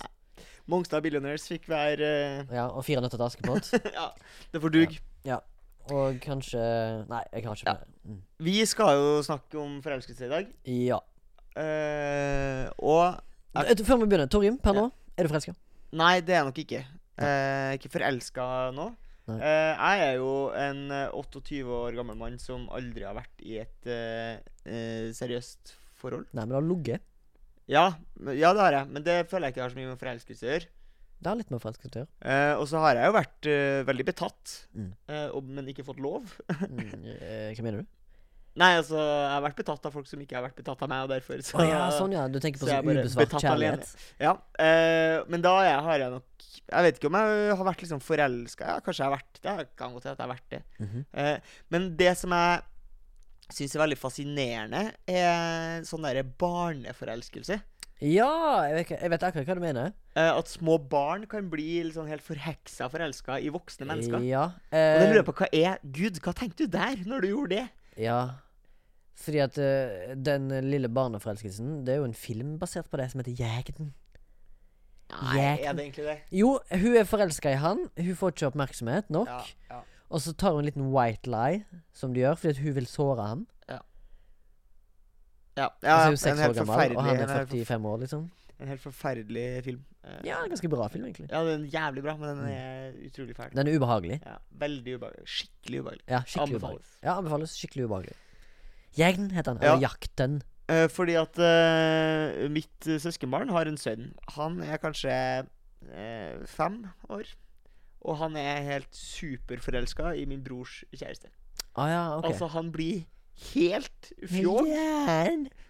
Mongstad 0.70 1.02
Billionaires 1.06 1.48
fikk 1.50 1.66
være 1.72 2.10
eh, 2.10 2.52
Ja, 2.54 2.68
og 2.70 2.84
fire 2.86 3.02
nøtter 3.02 3.18
til 3.18 3.26
Askepott. 3.28 3.72
Ja, 3.98 4.10
det 4.54 4.62
får 4.64 4.74
dug. 4.76 4.98
Ja, 5.28 5.40
Og 5.90 6.20
kanskje 6.24 6.62
Nei, 7.10 7.24
jeg 7.34 7.46
har 7.48 7.58
ikke 7.58 7.74
Ja. 7.74 7.78
Mm. 8.06 8.20
Vi 8.46 8.58
skal 8.70 8.94
jo 9.00 9.10
snakke 9.26 9.58
om 9.62 9.80
forelskelse 9.86 10.28
i 10.28 10.32
dag. 10.32 10.54
Ja. 10.70 11.00
Uh, 11.58 12.70
og 12.80 13.20
Ja. 13.56 13.66
Eh, 13.66 13.82
Før 13.84 13.98
vi 14.04 14.08
begynner, 14.08 14.30
Torgrim, 14.30 14.58
per 14.62 14.74
Ja. 14.78 14.86
nå, 14.86 14.92
er 15.18 15.26
du 15.26 15.30
forelska? 15.34 15.56
Nei, 15.92 16.20
det 16.22 16.36
er 16.36 16.44
jeg 16.44 16.46
nok 16.52 16.60
ikke. 16.62 16.82
Uh, 17.20 17.74
ikke 17.76 17.90
forelska 17.92 18.46
nå. 18.78 18.92
Eh, 19.30 19.74
jeg 19.78 20.00
er 20.08 20.16
jo 20.18 20.30
en 20.58 20.80
eh, 20.90 21.12
28 21.14 21.60
år 21.70 21.94
gammel 21.98 22.16
mann 22.18 22.40
som 22.42 22.64
aldri 22.74 23.04
har 23.06 23.14
vært 23.14 23.44
i 23.46 23.60
et 23.62 23.90
seriøst 25.14 25.76
forhold. 26.02 26.26
Nei, 26.34 26.46
men 26.48 26.56
har 26.58 26.66
ligget. 26.66 27.04
Ja, 27.70 27.86
ja, 28.34 28.50
det 28.58 28.64
har 28.66 28.76
jeg, 28.80 28.90
men 28.96 29.04
det 29.06 29.20
føler 29.30 29.48
jeg 29.50 29.56
ikke 29.56 29.62
har 29.68 29.74
så 29.76 29.80
mye 29.80 29.92
med 29.92 30.00
forelskelse 30.02 30.48
å 30.48 30.52
gjøre. 30.56 30.70
Det 31.20 31.28
har 31.28 31.36
litt 31.38 31.50
med 31.52 31.62
forelskelse 31.62 31.92
å 31.92 32.02
gjøre. 32.02 32.12
Eh, 32.34 32.54
og 32.58 32.66
så 32.72 32.80
har 32.82 32.96
jeg 32.98 33.10
jo 33.12 33.16
vært 33.20 33.48
eh, 33.52 33.80
veldig 33.90 34.06
betatt, 34.08 34.54
Mm. 34.74 34.92
eh, 35.12 35.28
og, 35.36 35.44
men 35.60 35.68
ikke 35.72 35.86
fått 35.86 36.00
lov. 36.02 36.32
Mm, 36.50 36.92
eh, 37.22 37.50
Hva 37.58 37.66
mener 37.68 37.84
du? 37.84 37.96
Nei, 38.60 38.72
altså, 38.80 38.98
jeg 38.98 39.30
har 39.36 39.44
vært 39.46 39.60
betatt 39.62 39.86
av 39.88 39.94
folk 39.94 40.08
som 40.10 40.20
ikke 40.24 40.36
har 40.36 40.44
vært 40.48 40.58
betatt 40.58 40.82
av 40.84 40.90
meg, 40.92 41.04
og 41.06 41.12
derfor 41.14 41.44
så 41.46 41.60
oh, 41.62 41.68
ja, 41.70 41.84
sånn 41.96 42.12
ja. 42.16 42.24
Du 42.28 42.40
tenker 42.44 42.60
på 42.60 42.68
så 42.68 42.74
sånn 42.80 42.90
ubesvart 42.90 43.22
betatt 43.30 43.46
alene. 43.52 43.78
kjærlighet. 43.78 44.08
Ja, 44.26 44.34
eh, 44.66 45.20
men 45.32 45.46
da 45.46 45.54
jeg, 45.68 45.78
har 45.86 46.02
jeg 46.02 46.16
nok 46.18 46.48
Jeg 46.74 46.86
vet 46.88 46.98
ikke 47.00 47.12
om 47.12 47.18
jeg 47.22 47.54
har 47.62 47.68
vært 47.70 47.84
liksom 47.86 48.02
forelska. 48.04 48.66
Ja, 48.74 48.82
kanskje 48.84 49.04
jeg 49.06 49.08
har 49.12 49.16
vært 49.16 49.40
det. 49.40 49.54
Jeg 49.62 49.70
Kan 49.80 49.94
godt 49.96 50.10
hende 50.10 50.18
at 50.18 50.20
jeg 50.20 50.28
har 50.28 50.34
vært 50.34 50.50
det. 50.56 50.62
Mhm. 50.82 51.06
Eh, 51.14 51.56
men 51.70 51.88
det 52.02 52.12
som 52.20 52.36
jeg 52.36 52.62
syns 53.54 53.74
er 53.76 53.82
veldig 53.84 53.98
fascinerende, 54.00 54.84
er 55.10 55.84
sånn 55.88 56.06
derre 56.06 56.24
barneforelskelse. 56.24 57.60
Ja, 58.00 58.30
jeg 58.70 58.76
vet, 58.78 58.92
jeg 59.02 59.12
vet 59.12 59.24
akkurat 59.28 59.48
hva 59.50 59.56
du 59.58 59.64
mener. 59.64 59.90
Eh, 60.16 60.30
at 60.32 60.48
små 60.48 60.78
barn 60.90 61.26
kan 61.28 61.50
bli 61.52 61.82
sånn 61.92 62.08
helt 62.08 62.24
forheksa 62.24 62.88
forelska 62.94 63.40
i 63.44 63.50
voksne 63.52 63.90
mennesker. 63.90 64.22
Ja. 64.24 64.46
Og 64.72 64.78
Eh, 64.78 65.02
lurer 65.04 65.20
jeg 65.20 65.26
på 65.28 65.36
hva 65.42 65.50
er 65.52 65.80
Gud, 65.84 66.22
hva 66.24 66.32
tenkte 66.38 66.64
du 66.64 66.78
der, 66.78 67.02
når 67.06 67.22
du 67.26 67.28
gjorde 67.34 67.56
det? 67.58 67.66
ja. 68.00 68.22
Fordi 69.20 69.42
at 69.44 69.58
uh, 69.60 70.14
den 70.16 70.46
lille 70.72 70.88
barneforelskelsen 70.88 71.82
Det 71.84 71.92
er 71.92 71.98
jo 72.00 72.06
en 72.08 72.14
film 72.16 72.54
basert 72.58 72.88
på 72.88 72.96
det 73.02 73.10
som 73.12 73.20
heter 73.20 73.36
Jegden. 73.36 73.90
Nei, 75.12 75.34
Jegden. 75.42 75.66
er 75.68 75.74
det 75.76 75.84
egentlig 75.84 76.06
det? 76.06 76.14
Jo, 76.40 76.54
hun 76.72 76.96
er 76.96 77.04
forelska 77.10 77.52
i 77.52 77.58
han. 77.60 77.82
Hun 77.98 78.16
får 78.16 78.32
ikke 78.32 78.48
oppmerksomhet 78.48 79.10
nok. 79.12 79.28
Ja, 79.28 79.42
ja. 79.74 79.82
Og 80.10 80.22
så 80.22 80.34
tar 80.34 80.52
hun 80.56 80.60
en 80.63 80.65
liten 80.65 80.89
white 80.93 81.30
lie, 81.30 81.63
som 81.93 82.13
de 82.13 82.24
gjør, 82.24 82.36
fordi 82.41 82.50
at 82.56 82.62
hun 82.63 82.76
vil 82.80 82.88
såre 82.89 83.28
ham. 83.28 83.43
Ja, 83.69 83.78
ja, 85.58 85.67
ja, 85.84 85.95
altså, 85.95 86.06
hun 86.06 86.12
en 86.13 86.17
seks 86.17 86.39
helt 86.39 86.50
år 86.50 86.65
gammel, 86.65 86.95
og 86.98 87.04
han 87.04 87.19
er 87.19 87.45
45 87.45 87.86
år, 87.86 87.98
liksom. 88.06 88.30
En 88.60 88.67
helt 88.67 88.82
forferdelig 88.84 89.63
film. 89.63 89.84
Eh, 90.04 90.17
Ja, 90.26 90.41
en 90.43 90.50
ganske 90.52 90.69
bra 90.72 90.88
film, 90.88 91.06
egentlig. 91.06 91.30
ja, 91.32 91.43
den 91.45 91.65
er 91.65 91.69
jævlig 91.72 92.04
bra, 92.04 92.15
men 92.17 92.30
den 92.30 92.38
Mm. 92.45 92.52
er 92.52 92.91
utrolig 93.08 93.36
fæl. 93.36 93.52
Den 93.56 93.67
er 93.67 93.78
ubehagelig. 93.80 94.19
Ja, 94.26 94.36
veldig 94.52 94.95
ubehagelig. 94.98 95.28
Skikkelig 95.28 95.80
ubehagelig. 95.82 96.04
Ja, 96.10 96.22
skikkelig 96.26 96.56
ubehagelig. 96.56 96.86
Ja, 97.04 97.17
anbefales. 97.17 97.50
Skikkelig 97.58 97.86
ubehagelig. 97.86 98.15
Jegden 98.98 99.32
heter 99.32 99.54
han. 99.54 99.62
Ja. 99.62 99.76
Eller 99.76 99.88
Jakten. 99.88 100.41
Eh, 100.69 100.88
fordi 100.88 101.13
at 101.15 101.38
uh, 101.39 102.50
mitt 102.50 102.80
søskenbarn 103.02 103.50
har 103.50 103.65
en 103.67 103.78
sønn. 103.78 104.13
Han 104.36 104.62
er 104.62 104.78
kanskje 104.78 105.45
uh, 105.84 106.45
fem 106.45 106.86
år. 107.10 107.24
Og 108.02 108.18
han 108.18 108.36
er 108.40 108.62
helt 108.64 108.96
superforelska 108.96 110.14
i 110.16 110.26
min 110.30 110.44
brors 110.44 110.84
kjæreste. 110.96 111.28
Ah, 111.76 111.90
ja, 111.92 112.04
okay. 112.18 112.30
Altså, 112.32 112.48
han 112.54 112.72
blir 112.72 113.06
helt 113.54 114.12
fjong. 114.28 114.70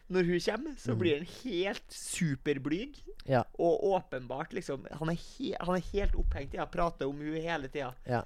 Når 0.10 0.26
hun 0.26 0.39
kommer. 0.42 0.74
Så 0.82 0.92
Mm. 0.96 1.00
blir 1.00 1.18
han 1.20 1.28
helt 1.44 1.86
superblyg. 1.94 2.96
Ja. 3.28 3.44
Og 3.60 3.84
åpenbart, 3.84 4.54
liksom 4.54 4.88
Han 4.98 5.10
er, 5.10 5.13
he 5.38 5.54
han 5.60 5.76
er 5.76 5.84
helt 5.94 6.15
opphengt 6.15 6.54
i 6.54 6.58
å 6.58 6.65
prate 6.72 7.06
om 7.06 7.15
hun 7.18 7.34
hele 7.36 7.68
tida. 7.68 7.94
Ja. 8.08 8.24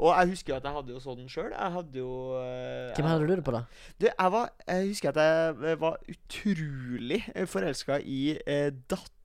Og 0.00 0.08
jeg 0.18 0.30
husker 0.32 0.52
jo 0.52 0.56
at 0.56 0.64
jeg 0.64 0.72
hadde 0.74 0.92
jo 0.96 0.98
sånn 1.04 1.28
sjøl. 1.30 1.50
Jeg 1.52 1.72
hadde 1.76 1.98
jo 2.00 2.10
eh, 2.40 2.94
Hvem 2.96 3.06
hadde 3.06 3.26
du 3.28 3.34
det 3.36 3.44
på, 3.44 3.52
da? 3.52 3.60
Du, 4.00 4.06
jeg, 4.08 4.30
var, 4.32 4.50
jeg 4.66 4.88
husker 4.88 5.08
at 5.12 5.16
jeg 5.22 5.70
eh, 5.70 5.76
var 5.78 5.98
utrolig 6.08 7.20
forelska 7.46 8.00
i 8.02 8.38
eh, 8.46 8.70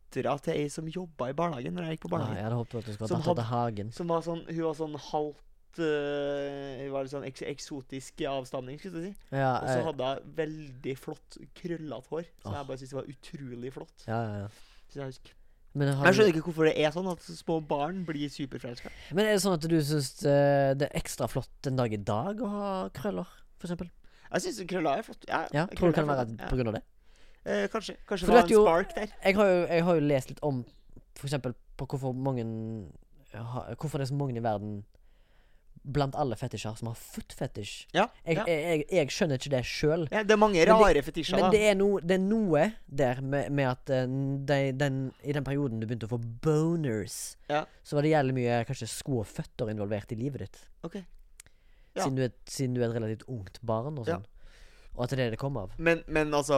dattera 0.08 0.38
til 0.40 0.54
ei 0.56 0.70
som 0.72 0.88
jobba 0.88 1.30
i 1.32 1.36
barnehagen 1.36 1.76
når 1.76 1.84
jeg 1.88 1.98
gikk 1.98 2.08
på 2.08 2.10
Ah, 2.10 2.18
barnehagen. 2.18 2.38
jeg 2.38 2.44
hadde 2.48 2.60
håpet 2.62 2.78
at 2.80 2.86
du 2.86 2.94
skulle 2.94 3.22
ha 3.22 3.34
til 3.34 3.44
Hagen. 3.44 3.92
Som 3.92 4.08
var 4.08 4.22
sånn 4.22 4.44
Hun 4.48 4.64
var 4.64 4.76
sånn 4.76 4.96
halvt 4.96 5.80
uh, 5.80 6.92
var 6.92 7.04
litt 7.04 7.14
sånn 7.14 7.28
eks 7.28 7.44
eksotisk 7.46 8.22
avstamning, 8.26 8.80
skulle 8.80 9.04
jeg 9.04 9.14
si. 9.14 9.36
Ja, 9.36 9.60
Og 9.62 9.68
så 9.68 9.80
eh, 9.80 9.86
hadde 9.86 10.12
hun 10.14 10.32
veldig 10.38 10.96
flott, 10.98 11.38
krøllete 11.54 12.10
hår. 12.10 12.30
Som 12.42 12.52
oh. 12.52 12.58
jeg 12.58 12.70
bare 12.70 12.78
syntes 12.78 12.96
var 12.98 13.12
utrolig 13.12 13.74
flott. 13.74 14.08
ja, 14.08 14.22
ja, 14.24 14.48
ja. 14.48 14.50
Men, 15.78 15.92
jeg 15.94 16.16
skjønner 16.16 16.32
ikke 16.32 16.48
hvorfor 16.48 16.66
det 16.66 16.74
er 16.82 16.94
sånn 16.96 17.10
at 17.12 17.22
små 17.22 17.60
barn 17.62 18.00
blir 18.08 18.32
superforelska. 18.34 18.90
men 19.14 19.28
er 19.28 19.36
det 19.36 19.44
sånn 19.44 19.60
at 19.60 19.66
du 19.70 19.76
syns 19.86 20.24
eh, 20.26 20.72
det 20.74 20.88
er 20.88 20.96
ekstra 20.98 21.28
flott 21.30 21.70
en 21.70 21.78
dag 21.78 21.94
i 21.94 22.00
dag 22.02 22.42
å 22.42 22.50
ha 22.50 22.70
krøller, 22.96 23.30
eksempel? 23.62 23.92
Jeg 24.32 24.46
syns 24.48 24.64
krøller 24.72 24.98
er 24.98 25.06
flott. 25.06 25.28
Ja, 25.30 25.44
Ja, 25.54 25.68
tror 25.68 25.92
du 25.92 25.94
det 25.94 26.00
kan 26.00 26.10
være 26.10 26.26
pga. 26.50 26.72
det? 26.80 26.82
Eh, 27.48 27.66
kanskje. 27.72 27.96
Kanskje 28.10 28.28
det 28.28 28.34
var 28.36 28.44
en 28.44 28.52
jo- 28.52 28.66
spark 28.66 28.94
der. 28.98 29.14
Jeg 29.24 29.36
har 29.40 29.48
jo, 29.54 29.66
jeg 29.72 29.84
har 29.88 29.96
jo 29.96 30.06
lest 30.12 30.30
litt 30.34 30.40
om 30.44 30.66
eksempel 31.24 31.54
på 31.78 31.88
hvorfor 31.88 32.14
mange 32.16 32.44
Hvorfor 33.78 34.00
det 34.00 34.08
er 34.08 34.12
så 34.14 34.16
mange 34.18 34.38
i 34.40 34.44
verden 34.44 34.84
blant 35.88 36.16
alle 36.20 36.36
fetisjer 36.36 36.76
som 36.76 36.90
har 36.90 36.96
foot 37.00 37.32
fetish. 37.38 37.86
Ja, 37.96 38.08
Jeg, 38.26 38.36
ja. 38.38 38.44
jeg, 38.50 38.86
jeg, 38.92 39.08
skjønner 39.14 39.38
ikke 39.40 39.52
det 39.54 39.62
sjøl. 39.70 40.08
ja, 40.12 40.24
det 40.24 40.34
er 40.36 40.40
mange 40.42 40.64
rare 40.68 41.02
fetisjer, 41.06 41.38
Men 41.40 41.52
det 41.54 41.62
er, 41.70 41.76
no, 41.80 41.90
det 42.04 42.18
er 42.18 42.24
noe 42.24 42.64
der 42.90 43.22
med, 43.22 43.52
med 43.56 43.70
at 43.70 43.90
eh, 43.96 44.08
de, 44.50 44.58
den, 44.76 44.98
i 45.24 45.32
den 45.38 45.46
perioden 45.48 45.80
du 45.80 45.86
begynte 45.88 46.10
å 46.10 46.12
få 46.12 46.20
boners, 46.44 47.38
Ja. 47.48 47.62
så 47.88 47.96
var 47.96 48.04
det 48.04 48.12
jævlig 48.12 48.36
mye 48.36 48.58
kanskje 48.68 48.90
sko 48.92 49.22
og 49.22 49.28
føtter 49.32 49.70
involvert 49.72 50.12
i 50.12 50.16
livet 50.20 50.44
ditt. 50.44 50.60
Ok. 50.84 50.98
Ja. 51.96 52.04
Siden, 52.04 52.16
du 52.20 52.24
er, 52.26 52.34
siden 52.52 52.76
du 52.76 52.82
er 52.84 52.90
et 52.90 52.96
relativt 52.98 53.24
ungt 53.32 53.62
barn 53.64 53.98
og 54.00 54.08
Ja. 54.08 54.18
sånn. 54.18 54.26
Og 54.98 55.06
at 55.06 55.14
det 55.14 55.20
er 55.20 55.28
det 55.28 55.38
det 55.38 55.42
kommer 55.42 55.68
av. 55.68 55.76
Men, 55.78 56.02
men 56.10 56.34
altså 56.34 56.58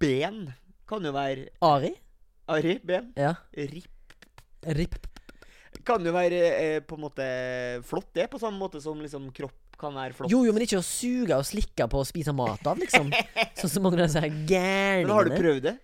Ben 0.00 0.48
kan 0.88 1.04
jo 1.04 1.12
være 1.14 1.48
Ari? 1.62 1.92
Ari, 2.50 2.78
ben. 2.84 3.12
Ja. 3.16 3.36
Rip 3.54 3.94
Rip. 4.74 4.96
kan 5.86 6.04
jo 6.04 6.12
være 6.12 6.38
eh, 6.58 6.78
på 6.84 6.96
en 6.98 7.04
måte 7.06 7.26
flott, 7.86 8.10
det. 8.16 8.26
På 8.32 8.40
samme 8.42 8.58
måte 8.60 8.80
som 8.82 8.98
liksom 9.00 9.30
kropp 9.36 9.78
kan 9.78 9.94
være 9.94 10.16
flott. 10.16 10.32
Jo, 10.32 10.42
jo, 10.44 10.52
men 10.52 10.64
ikke 10.66 10.80
å 10.80 10.84
suge 10.84 11.36
og 11.36 11.46
slikke 11.46 11.86
på 11.88 12.00
og 12.02 12.08
spise 12.08 12.34
mat 12.34 12.66
av, 12.66 12.80
liksom. 12.82 13.12
sånn 13.60 13.70
som 13.70 13.86
mange 13.86 14.00
av 14.00 14.08
disse 14.08 14.24
her 14.24 14.32
gærningene. 14.32 15.06
Men 15.06 15.14
har 15.14 15.30
du 15.30 15.36
prøvd 15.38 15.68
det? 15.68 15.76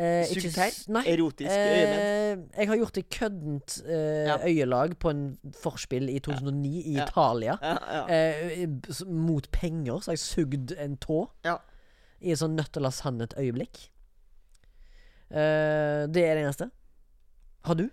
Eh, 0.00 0.24
ikke 0.32 0.40
Sugd 0.46 0.54
s- 0.54 0.56
her? 0.86 0.92
Nei. 0.96 1.02
Erotisk? 1.12 1.50
Eh, 1.50 2.36
jeg 2.56 2.68
har 2.70 2.76
gjort 2.80 2.96
et 3.02 3.08
køddent 3.12 3.74
eh, 3.84 4.26
Ja. 4.30 4.36
øyelag 4.48 4.94
på 5.02 5.10
en 5.10 5.24
forspill 5.60 6.08
i 6.08 6.18
2009 6.24 6.70
i 6.86 6.94
Ja. 6.96 7.04
Italia. 7.04 7.58
Ja, 7.60 7.76
ja. 7.92 8.06
Eh, 8.08 8.66
mot 9.06 9.50
penger 9.52 10.00
så 10.00 10.10
har 10.12 10.16
jeg 10.16 10.24
sugd 10.24 10.72
en 10.78 10.96
tå. 10.96 11.28
Ja. 11.44 11.58
I 12.22 12.32
et 12.32 12.38
sånn 12.40 12.56
nødt 12.56 12.72
til 12.72 12.80
å 12.80 12.88
la 12.88 12.90
sannhet-øyeblikk. 12.96 13.90
Eh, 15.30 16.06
det 16.10 16.24
er 16.26 16.34
det 16.38 16.44
eneste. 16.44 16.70
Har 17.64 17.74
du? 17.78 17.84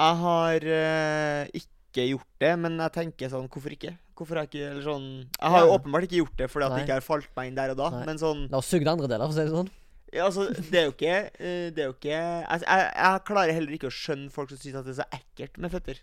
Jeg 0.00 0.16
har 0.24 0.64
eh, 0.66 1.46
ikke 1.54 2.08
gjort 2.10 2.32
det, 2.42 2.54
men 2.58 2.78
jeg 2.82 2.92
tenker 2.96 3.30
sånn 3.30 3.46
Hvorfor 3.52 3.70
ikke? 3.76 3.92
Hvorfor 4.18 4.34
har 4.40 4.46
jeg 4.48 4.50
ikke 4.50 4.70
Eller 4.72 4.82
sånn 4.82 5.04
Jeg 5.28 5.50
har 5.52 5.60
jo 5.62 5.74
åpenbart 5.76 6.06
ikke 6.08 6.18
gjort 6.24 6.36
det 6.40 6.48
fordi 6.50 6.64
at 6.66 6.72
Nei. 6.72 6.78
det 6.80 6.86
ikke 6.88 6.96
har 6.98 7.04
falt 7.06 7.28
meg 7.36 7.46
inn 7.52 7.54
der 7.60 7.70
og 7.70 7.76
da, 7.78 7.90
Nei. 7.94 8.00
men 8.08 8.18
sånn 8.18 8.40
La 8.50 8.58
oss 8.58 8.66
sugd 8.72 8.88
andre 8.90 9.06
deler, 9.06 9.28
for 9.28 9.30
å 9.30 9.36
si 9.36 9.44
det 9.46 9.54
sånn. 9.54 9.70
Ja, 10.14 10.24
altså, 10.28 10.46
Det 10.70 10.78
er 10.80 10.84
jo 10.88 10.92
ikke 10.94 11.14
eh, 11.34 11.70
Det 11.74 11.82
er 11.82 11.88
jo 11.90 11.94
ikke 11.96 12.10
jeg, 12.14 12.60
jeg, 12.62 12.84
jeg 12.96 13.22
klarer 13.28 13.52
heller 13.56 13.74
ikke 13.76 13.90
å 13.90 13.94
skjønne 13.94 14.30
folk 14.34 14.52
som 14.54 14.60
syns 14.62 14.78
at 14.80 14.86
det 14.88 14.94
er 14.94 15.00
så 15.02 15.08
ekkelt 15.18 15.58
med 15.64 15.72
føtter. 15.74 16.00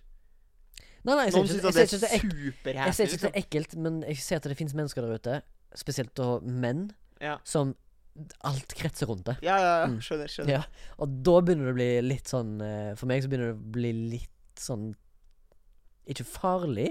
Nei, 1.01 1.15
nei, 1.17 1.23
jeg 1.29 1.33
Noen 1.33 1.47
syns 1.49 1.57
ikke, 1.57 1.69
at 1.71 1.77
det 1.77 1.81
er 1.81 1.87
er 1.87 2.17
ek- 2.17 2.25
jeg 2.25 2.51
superhæslig. 2.51 2.95
sier 2.97 3.07
ikke 3.07 3.15
at 3.15 3.21
det 3.21 3.21
Liksom. 3.21 3.31
er 3.31 3.39
ekkelt, 3.41 3.75
men 3.87 4.01
jeg 4.05 4.17
ser 4.21 4.35
at 4.41 4.43
det 4.51 4.57
finnes 4.59 4.75
mennesker 4.77 5.01
der 5.07 5.15
ute, 5.17 5.37
spesielt 5.81 6.13
da 6.19 6.27
menn, 6.45 6.83
Ja. 7.21 7.37
som 7.43 7.71
alt 8.43 8.75
kretser 8.75 9.07
rundt 9.09 9.23
det. 9.25 9.37
Ja, 9.41 9.55
ja, 9.57 9.71
ja. 9.81 9.87
Mm. 9.87 9.97
Skjønner. 10.03 10.27
skjønner. 10.29 10.51
Ja. 10.51 10.91
Og 10.99 11.15
da 11.23 11.37
begynner 11.41 11.69
det 11.69 11.73
å 11.73 11.77
bli 11.79 11.89
litt 12.11 12.27
sånn 12.27 12.51
eh, 12.61 12.91
For 12.99 13.07
meg 13.09 13.23
så 13.23 13.29
begynner 13.31 13.53
det 13.53 13.55
å 13.57 13.71
bli 13.79 13.91
litt 14.11 14.59
sånn 14.59 14.91
Ikke 16.11 16.25
farlig, 16.27 16.89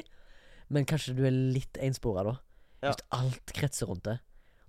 men 0.70 0.86
kanskje 0.88 1.14
du 1.18 1.24
er 1.26 1.34
litt 1.34 1.76
enspora 1.82 2.24
da. 2.24 2.34
Ja. 2.82 2.92
Hvis 2.94 3.04
alt 3.12 3.52
kretser 3.52 3.86
rundt 3.90 4.04
det. 4.06 4.16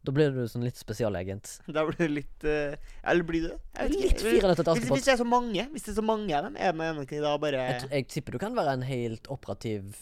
Da 0.04 0.12
blir 0.12 0.32
du 0.34 0.40
sånn 0.50 0.64
litt 0.66 0.80
spesialagent. 0.82 1.60
Da 1.70 1.84
blir 1.86 1.98
du 2.08 2.14
litt 2.16 2.46
uh, 2.48 2.74
Eller 3.04 3.22
blir 3.28 3.44
du? 3.46 3.52
Jeg. 3.78 3.92
Litt 3.94 4.22
firende 4.24 4.56
til 4.58 4.66
Hvis, 4.66 4.80
Askepott. 4.82 4.98
hvis 4.98 5.06
det 5.06 5.14
er 5.14 5.20
så 5.22 5.28
mange 5.30 5.66
Hvis 5.76 5.84
det 5.86 5.92
er 5.94 5.98
så 6.00 6.06
mange 6.08 6.34
av 6.34 6.48
dem, 6.48 6.56
er 6.58 6.74
man 6.74 7.04
ikke 7.04 7.20
da 7.22 7.36
bare 7.38 7.60
Jeg, 7.68 7.90
jeg 7.92 8.08
tipper 8.10 8.34
du 8.34 8.40
kan 8.42 8.56
være 8.58 8.74
en 8.80 8.86
helt 8.88 9.30
operativ, 9.30 9.94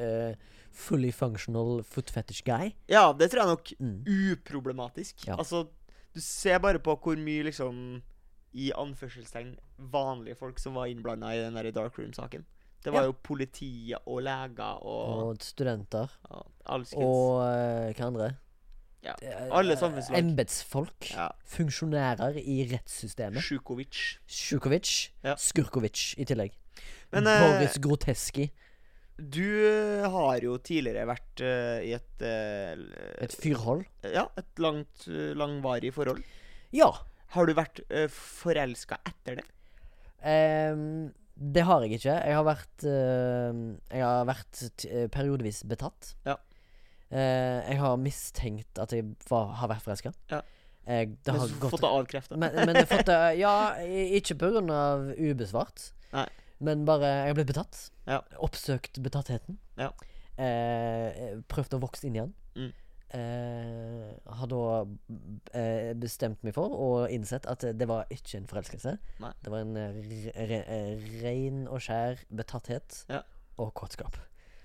eh, 0.00 0.32
fully 0.74 1.12
functional 1.14 1.82
foot 1.86 2.08
fetish 2.10 2.40
guy. 2.48 2.72
Ja, 2.90 3.12
det 3.12 3.28
tror 3.30 3.44
jeg 3.44 3.52
nok 3.52 3.72
Mm. 3.78 4.00
uproblematisk. 4.32 5.26
Ja. 5.28 5.36
Altså, 5.36 5.66
du 6.14 6.20
ser 6.24 6.58
bare 6.64 6.80
på 6.82 6.96
hvor 6.98 7.16
mye 7.20 7.44
liksom 7.46 8.00
I 8.54 8.70
anførselstegn 8.78 9.56
vanlige 9.90 10.36
folk 10.38 10.58
som 10.62 10.74
var 10.78 10.86
innblanda 10.90 11.32
i 11.34 11.40
den 11.42 11.54
der 11.58 11.70
Dark 11.74 11.96
Room-saken. 11.98 12.44
Det 12.84 12.92
var 12.92 13.02
Ja. 13.02 13.06
jo 13.12 13.16
politiet 13.22 13.98
og 14.06 14.22
leger 14.22 14.78
og, 14.84 15.28
Og 15.30 15.38
studenter. 15.42 16.08
og. 16.30 16.46
Og 16.96 17.40
uh, 17.44 17.92
hva 17.92 18.06
andre? 18.08 18.28
Ja. 19.04 19.14
Eh, 19.20 19.46
Alle 19.52 19.76
samfunnslag. 19.76 20.18
Embetsfolk. 20.18 21.10
Ja. 21.12 21.28
Funksjonærer 21.54 22.38
i 22.40 22.58
rettssystemet. 22.72 23.44
Sjukovic. 23.44 24.02
Sjukovic. 24.26 24.92
Ja. 25.26 25.34
Skurkovic 25.40 26.14
i 26.20 26.26
tillegg. 26.28 26.54
Men 27.14 27.28
eh, 27.30 27.42
Boris 27.44 27.76
Groteski. 27.84 28.48
du 29.18 29.44
eh, 29.44 30.06
har 30.10 30.38
jo 30.42 30.56
tidligere 30.58 31.04
vært 31.06 31.42
uh, 31.46 31.78
i 31.86 31.92
et 31.94 32.24
uh, 32.26 32.80
Et 33.22 33.36
fyrhold. 33.38 33.84
Ja, 34.10 34.24
et 34.40 34.58
langt, 34.58 35.04
eh, 35.06 35.34
langvarig 35.38 35.92
forhold. 35.94 36.24
Ja. 36.74 36.88
Har 37.36 37.46
du 37.46 37.54
vært 37.54 37.78
uh, 37.92 38.08
forelska 38.10 38.98
etter 39.06 39.38
det? 39.38 39.46
Um, 40.24 41.12
det 41.36 41.62
har 41.66 41.82
jeg 41.84 41.98
ikke. 41.98 42.14
Jeg 42.14 42.34
har 42.38 42.44
vært 42.46 42.84
Jeg 42.86 44.02
har 44.02 44.26
vært 44.28 44.60
eh, 44.86 45.06
periodevis 45.12 45.64
betatt. 45.68 46.12
Ja. 46.24 46.36
Eh, 47.14 47.60
jeg 47.70 47.78
har 47.78 47.96
mistenkt 48.02 48.78
at 48.82 48.92
jeg 48.96 49.06
var, 49.30 49.52
har 49.60 49.70
vært 49.70 49.84
forelska. 49.86 50.10
Ja. 50.32 50.40
Jeg, 50.84 51.14
det 51.24 51.32
Men 51.32 51.40
har 51.40 51.52
gått 51.62 51.70
fått 51.72 51.80
det 51.86 51.90
avkrefta? 51.96 52.36
men, 52.36 52.52
men 52.58 52.74
jeg 52.76 52.84
har 52.84 52.90
fått 52.90 53.06
det 53.08 53.20
Ja, 53.44 53.52
ikke 54.18 54.36
av 54.74 55.06
ubesvart. 55.16 55.86
Nei. 56.12 56.26
Men 56.64 56.84
bare 56.84 57.08
Jeg 57.08 57.30
har 57.32 57.38
blitt 57.38 57.52
betatt. 57.54 57.78
Ja. 58.06 58.18
Oppsøkt 58.44 59.00
betattheten. 59.02 59.56
Ja. 59.80 59.90
Eh, 60.36 61.38
prøvd 61.48 61.76
å 61.78 61.80
vokse 61.86 62.06
inn 62.08 62.18
i 62.18 62.20
den. 62.24 62.34
Mm. 62.58 62.72
Eh, 63.14 64.10
har 64.38 64.48
da 64.50 64.60
eh, 65.54 65.92
bestemt 65.98 66.42
meg 66.42 66.54
for 66.56 66.72
og 66.74 67.12
innsett 67.14 67.46
at 67.50 67.62
det 67.78 67.86
var 67.88 68.08
ikke 68.12 68.40
en 68.40 68.48
forelskelse. 68.50 68.96
Nei. 69.22 69.32
Det 69.44 69.52
var 69.54 69.62
en 69.64 69.76
eh, 69.78 69.98
re, 70.10 70.34
re, 70.50 70.60
eh, 70.76 71.06
ren 71.22 71.64
og 71.70 71.80
skjær 71.84 72.24
betatthet 72.34 73.04
Ja. 73.12 73.22
og 73.62 73.70
kåtskap. 73.78 74.18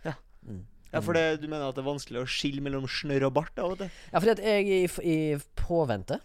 Ja. 0.08 0.16
Mm. 0.48 0.64
Ja, 0.90 1.02
for 1.06 1.14
det, 1.14 1.42
du 1.42 1.48
mener 1.48 1.68
at 1.70 1.78
det 1.78 1.84
er 1.84 1.90
vanskelig 1.90 2.24
å 2.24 2.28
skille 2.30 2.64
mellom 2.66 2.88
snørr 2.90 3.28
og 3.28 3.36
bart? 3.38 3.54
Da. 3.58 3.90
Ja, 4.10 4.18
fordi 4.20 4.32
at 4.34 4.42
jeg 4.42 4.70
i, 4.74 4.80
i 5.06 5.18
påvente, 5.60 6.18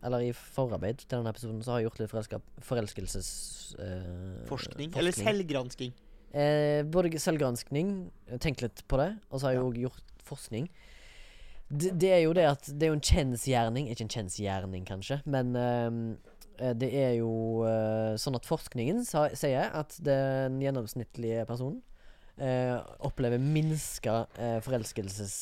eller 0.00 0.24
i 0.24 0.30
forarbeid 0.32 1.02
til 1.02 1.10
denne 1.18 1.32
episoden, 1.34 1.58
så 1.64 1.74
har 1.74 1.82
jeg 1.82 1.90
gjort 1.90 2.00
litt 2.00 2.12
forelska, 2.14 2.38
forelskelses... 2.64 3.28
eh, 3.76 4.46
Forskning? 4.48 4.94
Eller 4.96 5.12
selvgransking? 5.12 5.92
Eh, 6.32 6.80
både 6.88 7.10
selvgranskning, 7.20 7.92
tenkt 8.40 8.62
litt 8.64 8.84
på 8.88 9.00
det, 9.02 9.10
og 9.28 9.40
så 9.42 9.50
har 9.50 9.58
jeg 9.58 9.66
òg 9.66 9.78
gjort 9.82 10.24
forskning. 10.24 10.70
det, 11.68 11.92
det 12.00 12.10
er 12.14 12.20
jo 12.24 12.32
det 12.38 12.44
at 12.46 12.68
det 12.70 12.86
er 12.86 12.92
jo 12.92 12.98
en 12.98 13.02
kjensgjerning 13.04 13.88
Ikke 13.90 14.04
en 14.06 14.12
kjensgjerning, 14.14 14.84
kanskje, 14.88 15.20
men 15.26 15.52
ehm, 15.58 16.00
eh, 16.58 16.72
det 16.78 16.90
er 16.94 17.12
jo 17.18 17.66
eh, 17.66 18.14
sånn 18.16 18.38
at 18.38 18.46
forskningen 18.48 19.04
sa, 19.04 19.26
sier 19.34 19.68
at 19.74 19.98
den 20.06 20.60
gjennomsnittlige 20.62 21.44
personen 21.50 21.82
eh, 22.40 22.76
opplever 23.06 23.38
minska 23.42 24.26
eh, 24.40 24.58
forelskelses... 24.64 25.36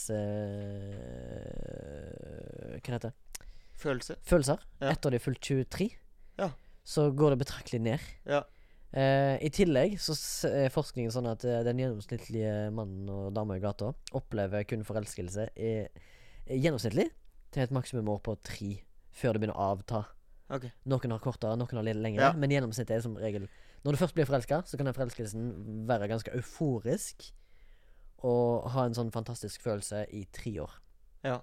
Eh, 1.39 2.79
hva 2.79 2.95
heter 2.95 3.09
det? 3.11 3.15
Følelse. 3.79 4.17
Følelser 4.27 4.59
Ja. 4.83 4.91
etter 4.93 5.11
de 5.11 5.19
har 5.19 5.25
fylt 5.25 5.41
23. 5.41 5.89
Ja. 6.39 6.51
Så 6.85 7.11
går 7.15 7.31
det 7.35 7.39
betraktelig 7.45 7.81
ned. 7.85 8.01
Ja. 8.27 8.43
Eh, 8.93 9.37
I 9.45 9.51
tillegg 9.53 9.99
så 10.01 10.15
er 10.49 10.71
forskningen 10.73 11.13
sånn 11.13 11.29
at 11.31 11.45
eh, 11.45 11.63
den 11.67 11.79
gjennomsnittlige 11.83 12.71
mannen 12.73 13.09
og 13.13 13.35
dama 13.37 13.57
i 13.59 13.61
gata 13.63 13.93
opplever 14.17 14.65
kun 14.65 14.85
forelskelse 14.89 15.51
i, 15.61 15.73
gjennomsnittlig 16.49 17.11
til 17.53 17.63
et 17.67 17.71
maksimum 17.75 18.09
år 18.15 18.23
på 18.25 18.37
tre 18.43 18.79
før 19.13 19.35
det 19.37 19.43
begynner 19.43 19.59
å 19.61 19.73
avta. 19.75 20.05
Ok. 20.49 20.71
Noen 20.89 21.13
har 21.13 21.21
kortere, 21.21 21.57
noen 21.61 21.77
har 21.77 21.85
litt 21.85 22.01
lengre, 22.01 22.31
men 22.41 22.51
gjennomsnittet 22.55 22.97
er 22.97 23.03
som 23.05 23.17
regel 23.21 23.45
Når 23.85 23.95
du 23.95 24.01
først 24.01 24.15
blir 24.17 24.27
forelska, 24.29 24.63
så 24.67 24.77
kan 24.77 24.89
den 24.89 24.97
forelskelsen 24.97 25.53
være 25.89 26.09
ganske 26.11 26.35
euforisk 26.35 27.29
og 28.27 28.67
ha 28.75 28.89
en 28.89 28.97
sånn 28.99 29.13
fantastisk 29.15 29.63
følelse 29.63 30.03
i 30.11 30.25
tre 30.35 30.57
år. 30.65 30.73
Ja. 31.27 31.39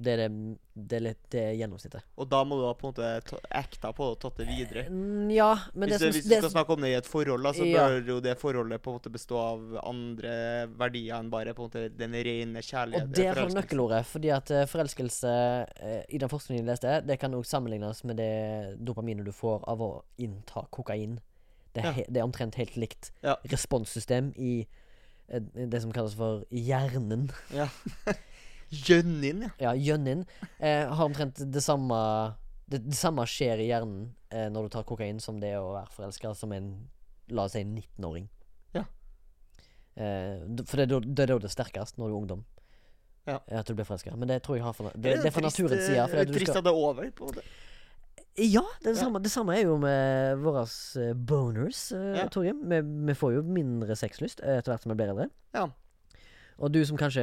Det 0.00 0.14
er, 0.14 0.20
det, 0.30 0.54
det 0.88 0.96
er 0.96 1.02
litt 1.04 1.24
det 1.34 1.40
er 1.44 1.56
gjennomsnittet. 1.58 2.04
Og 2.16 2.28
da 2.30 2.38
må 2.48 2.56
du 2.56 2.62
ha 2.64 2.70
på 2.78 2.86
en 2.86 2.92
måte 2.94 3.08
ekta 3.18 3.40
acta 3.58 3.90
på 3.92 4.06
det 4.06 4.14
og 4.14 4.20
tatt 4.22 4.38
det 4.40 4.46
videre. 4.48 4.84
Mm, 4.88 5.28
Ja, 5.34 5.50
men 5.74 5.90
hvis, 5.90 5.98
det 5.98 6.06
som 6.06 6.14
hvis 6.14 6.24
du 6.24 6.30
det, 6.30 6.38
skal 6.40 6.52
snakke 6.54 6.72
om 6.72 6.86
det 6.86 6.92
i 6.92 6.96
et 6.96 7.10
forhold, 7.10 7.48
så 7.58 7.66
Ja. 7.68 7.82
bør 7.90 8.08
jo 8.08 8.16
det 8.24 8.36
forholdet 8.40 8.80
på 8.80 8.94
en 8.94 8.96
måte 8.96 9.12
bestå 9.12 9.36
av 9.42 9.76
andre 9.90 10.32
verdier 10.80 11.18
enn 11.18 11.28
bare 11.34 11.52
på 11.52 11.66
en 11.66 11.68
måte 11.68 11.82
den 11.98 12.16
rene 12.16 12.62
kjærligheten. 12.64 13.10
Og 13.10 13.18
der 13.18 13.34
har 13.34 13.50
du 13.50 13.58
nøkkelordet, 13.58 14.06
fordi 14.08 14.30
at 14.38 14.50
eh, 14.56 14.64
forelskelse 14.70 15.34
eh, 15.76 16.04
i 16.08 16.22
den 16.22 16.32
forskningen 16.32 16.62
jeg 16.64 16.70
leste, 16.70 16.94
det 17.10 17.18
kan 17.20 17.34
også 17.36 17.58
sammenlignes 17.58 18.00
med 18.08 18.16
det 18.22 18.78
dopaminet 18.80 19.26
du 19.28 19.32
får 19.36 19.68
av 19.68 19.84
å 19.84 19.90
innta 20.16 20.64
kokain. 20.70 21.18
Det 21.74 21.84
er, 21.84 21.92
Ja. 22.00 22.04
det 22.08 22.16
er 22.20 22.24
omtrent 22.26 22.54
helt 22.58 22.76
likt 22.76 23.10
Ja. 23.22 23.36
responssystem 23.52 24.32
i 24.36 24.66
eh, 25.28 25.40
det 25.40 25.82
som 25.82 25.92
kalles 25.92 26.14
for 26.18 26.44
hjernen. 26.50 27.28
Ja. 27.54 27.68
Gjønnin, 28.70 29.42
ja. 29.42 29.50
Ja, 29.58 29.72
gjønnin. 29.74 30.24
Eh, 30.60 30.86
har 30.86 31.04
omtrent 31.04 31.40
det 31.52 31.62
samme 31.62 31.96
det, 32.70 32.84
det 32.86 32.94
samme 32.94 33.24
skjer 33.26 33.58
i 33.58 33.66
hjernen 33.66 34.12
eh, 34.30 34.46
når 34.50 34.68
du 34.68 34.74
tar 34.76 34.84
kokain, 34.86 35.18
som 35.20 35.40
det 35.42 35.56
å 35.58 35.72
være 35.74 35.90
forelska 35.90 36.30
som 36.38 36.52
en 36.54 36.68
la 37.34 37.48
oss 37.48 37.56
si 37.56 37.64
19-åring. 37.66 38.28
Ja. 38.74 38.84
Eh, 39.98 40.38
for 40.66 40.78
det 40.78 40.86
det, 40.90 41.24
er 41.24 41.32
da 41.32 41.38
det 41.42 41.48
er 41.50 41.54
sterkest 41.54 41.98
når 41.98 42.06
du 42.08 42.12
er 42.14 42.20
ungdom. 42.20 42.44
Ja. 43.26 43.40
At 43.60 43.66
du 43.66 43.74
blir 43.74 43.84
forelska. 43.86 44.14
Men 44.16 44.30
det 44.30 44.40
tror 44.46 44.56
jeg 44.58 44.64
har 44.64 44.72
for, 44.74 44.90
det, 44.94 45.16
det 45.22 45.26
er 45.28 45.34
fra 45.34 45.42
naturens 45.44 45.82
eh, 45.82 45.88
side. 45.90 46.06
fordi 46.10 46.38
Trist 46.38 46.54
at 46.56 46.64
det 46.64 46.70
er 46.72 46.78
over, 46.78 47.10
på 47.10 47.26
en 47.26 47.34
måte. 47.34 47.44
Ja, 48.48 48.62
det, 48.84 48.96
samme, 48.96 49.20
det 49.22 49.30
samme 49.32 49.54
er 49.58 49.66
jo 49.66 49.76
med 49.82 50.38
våre 50.44 50.62
eh, 50.96 51.12
boners, 51.14 51.92
eh, 51.92 52.16
Ja. 52.22 52.28
Torgrim. 52.32 52.62
Vi, 52.70 52.80
vi 53.10 53.14
får 53.18 53.34
jo 53.36 53.42
mindre 53.44 53.96
sexlyst 53.98 54.40
eh, 54.42 54.58
etter 54.60 54.72
hvert 54.72 54.82
som 54.86 54.92
vi 54.94 54.98
blir 55.00 55.12
eldre. 55.12 55.28
Ja. 55.56 55.66
Og 56.60 56.68
du 56.74 56.82
som 56.84 56.98
kanskje 57.00 57.22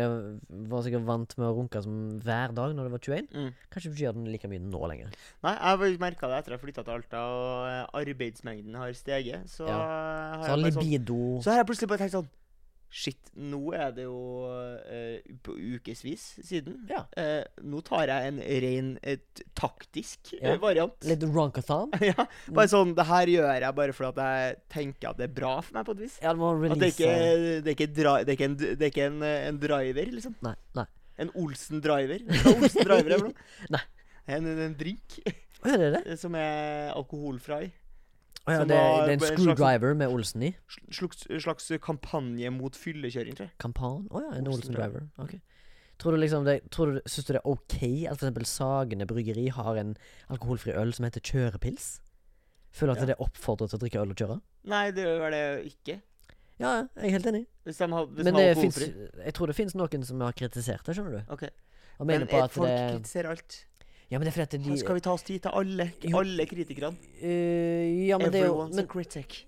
var 0.71 0.81
sikkert 0.81 1.03
vant 1.05 1.35
med 1.37 1.45
å 1.45 1.53
runke 1.59 1.77
som 1.85 2.17
hver 2.25 2.55
dag 2.57 2.71
når 2.73 2.87
du 2.87 2.93
var 2.95 3.01
21, 3.05 3.27
Mm. 3.37 3.51
kanskje 3.69 3.89
du 3.91 3.93
ikke 3.93 4.05
gjør 4.07 4.15
den 4.17 4.31
like 4.33 4.49
mye 4.49 4.63
nå 4.63 4.79
lenger. 4.89 5.11
Nei, 5.45 5.53
jeg 5.53 5.61
har 5.77 5.99
merka 6.01 6.27
det 6.31 6.39
etter 6.39 6.55
jeg 6.55 6.61
flytta 6.63 6.83
til 6.87 6.95
Alta, 6.95 7.21
og 7.21 7.67
eh, 7.69 7.83
arbeidsmengden 8.01 8.73
har 8.81 8.93
steget. 8.97 9.45
Så, 9.45 9.67
Ja. 9.69 9.77
har 9.77 10.41
Så 10.41 10.55
jeg 10.55 10.63
bare 10.63 10.71
sånn, 10.73 10.83
libido 10.89 11.19
så 11.45 11.51
har 11.53 11.57
jeg 11.61 11.67
plutselig 11.69 11.89
bare 11.93 12.01
tenkt 12.01 12.17
sånn 12.17 12.29
Shit, 12.87 13.19
nå 13.35 13.59
er 13.75 13.91
det 13.91 14.05
jo 14.05 14.47
uh, 14.47 15.17
på 15.43 15.53
ukevis 15.59 16.23
siden. 16.45 16.77
Ja. 16.87 17.01
Uh, 17.19 17.43
nå 17.67 17.81
tar 17.85 18.07
jeg 18.07 18.29
en 18.31 18.37
ren 18.63 18.91
et 19.03 19.41
taktisk 19.59 20.31
Ja. 20.37 20.53
eh, 20.53 20.59
variant. 20.61 20.95
Litt 21.03 21.25
runkathon. 21.27 21.91
ja, 22.09 22.27
bare 22.47 22.71
sånn 22.71 22.93
Det 22.95 23.05
her 23.09 23.27
gjør 23.33 23.49
jeg 23.65 23.75
bare 23.81 23.95
fordi 23.97 24.27
jeg 24.29 24.55
tenker 24.71 25.11
at 25.11 25.19
det 25.19 25.27
er 25.27 25.33
bra 25.35 25.57
for 25.59 25.75
meg, 25.75 25.87
på 25.89 25.97
et 25.97 26.03
vis. 26.05 26.15
Ja, 26.23 26.31
At 26.31 26.79
det 26.79 26.87
er 26.87 26.93
ikke, 26.93 27.17
det 27.65 27.73
er 27.73 27.75
ikke, 27.75 27.89
dra, 27.99 28.13
det 28.23 28.31
er 28.33 28.37
ikke, 28.39 28.49
en, 28.51 28.57
det 28.63 28.77
er 28.79 28.93
ikke 28.93 29.09
en, 29.11 29.19
eh, 29.27 29.47
en 29.49 29.59
driver, 29.61 30.13
liksom. 30.15 30.37
Nei. 30.47 30.55
nei 30.79 30.87
En 31.19 31.33
Olsen-driver. 31.43 32.23
Er 32.23 32.49
Olsen-driver 32.53 33.17
er? 33.17 33.27
Nei. 33.75 33.83
En, 34.27 34.47
en 34.47 34.73
drink 34.79 35.19
Hva 35.63 35.75
er 35.75 35.97
det? 35.97 36.17
som 36.23 36.35
er 36.39 36.93
alkoholfri. 36.95 37.67
Å, 38.47 38.53
ja, 38.55 38.63
det, 38.63 38.67
det 38.71 38.79
er 38.79 39.11
en 39.17 39.23
screwdriver 39.25 39.93
med 39.99 40.07
Olsen 40.13 40.45
i. 40.47 40.53
Slags, 40.95 41.25
slags 41.43 41.67
kampanje 41.83 42.51
mot 42.55 42.77
fyllekjøring, 42.79 43.35
tror 43.35 43.49
jeg. 43.49 43.55
Kampan? 43.59 44.05
Å 44.07 44.23
ja, 44.23 44.29
en 44.37 44.47
Olsen 44.47 44.71
Olsen 44.71 44.77
driver. 44.77 45.07
Ok. 45.19 45.33
Tror 45.97 46.13
du 46.13 46.21
liksom 46.21 46.45
det, 46.45 46.59
tror 46.71 46.93
du, 46.93 46.99
Syns 47.09 47.25
du 47.25 47.33
det 47.33 47.39
er 47.41 47.49
ok 47.49 47.77
at 48.07 48.19
eksempel 48.21 48.45
Sagene 48.45 49.07
bryggeri 49.09 49.47
har 49.55 49.79
en 49.81 49.95
alkoholfri 50.31 50.75
øl 50.77 50.93
som 50.93 51.07
heter 51.09 51.23
kjørepils? 51.25 51.87
Føler 52.77 52.93
du 52.93 52.99
at 53.01 53.03
Ja. 53.03 53.09
det 53.13 53.17
oppfordrer 53.25 53.71
til 53.71 53.79
å 53.79 53.81
drikke 53.81 54.01
øl 54.03 54.13
og 54.13 54.19
kjøre? 54.21 54.39
Nei, 54.69 54.83
det 54.91 55.07
gjør 55.07 55.31
det 55.33 55.43
ikke. 55.71 55.99
Ja, 56.61 56.87
jeg 56.97 57.09
er 57.09 57.15
helt 57.17 57.29
enig. 57.29 57.43
Hvis 57.65 57.77
de 57.81 57.87
har, 57.91 58.05
hvis 58.05 58.25
Men 58.25 58.37
det 58.37 58.45
finnes. 58.57 58.77
Jeg 59.25 59.33
tror 59.37 59.47
det 59.51 59.55
fins 59.57 59.75
noen 59.77 60.05
som 60.05 60.21
har 60.21 60.33
kritisert 60.37 60.85
det, 60.85 60.95
skjønner 60.97 61.17
du. 61.17 61.33
Ok. 61.33 61.43
Og 61.99 62.05
Men 62.09 62.23
eh, 62.27 62.47
folk 62.47 62.69
det 62.69 62.77
kritiserer 62.93 63.29
alt. 63.33 63.57
Ja, 64.11 64.17
men 64.19 64.25
det 64.25 64.31
er 64.37 64.45
fordi 64.45 64.57
de 64.63 64.77
Skal 64.79 64.95
vi 64.95 64.99
ta 65.03 65.11
oss 65.11 65.23
tid 65.27 65.39
til 65.43 65.51
alle, 65.53 65.91
alle 66.15 66.45
kritikerne? 66.47 66.95
Uh, 67.21 68.07
ja, 68.07 68.17
men 68.17 68.31
det 68.31 68.41
er 68.41 68.45
jo 68.47 68.67
men. 68.67 68.85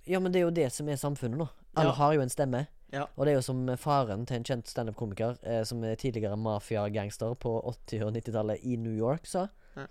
Ja, 0.08 0.19
men 0.19 0.32
det 0.34 0.39
er 0.41 0.43
jo 0.43 0.50
det 0.52 0.72
som 0.72 0.89
er 0.89 0.95
samfunnet 1.00 1.38
nå. 1.39 1.48
Alle 1.78 1.89
Ja. 1.89 1.95
har 1.95 2.13
jo 2.13 2.22
en 2.22 2.30
stemme. 2.30 2.65
Ja. 2.91 3.04
Og 3.15 3.26
det 3.26 3.32
er 3.32 3.36
jo 3.38 3.41
som 3.41 3.78
faren 3.78 4.26
til 4.26 4.36
en 4.36 4.43
kjent 4.43 4.67
standup-komiker, 4.67 5.38
eh, 5.43 5.63
som 5.63 5.84
er 5.84 5.95
tidligere 5.95 6.36
mafiagangster 6.38 7.36
på 7.36 7.62
80- 7.62 8.04
og 8.06 8.13
90-tallet 8.13 8.60
i 8.63 8.76
New 8.76 8.91
York, 8.98 9.26
sa. 9.26 9.48
Ja. 9.78 9.86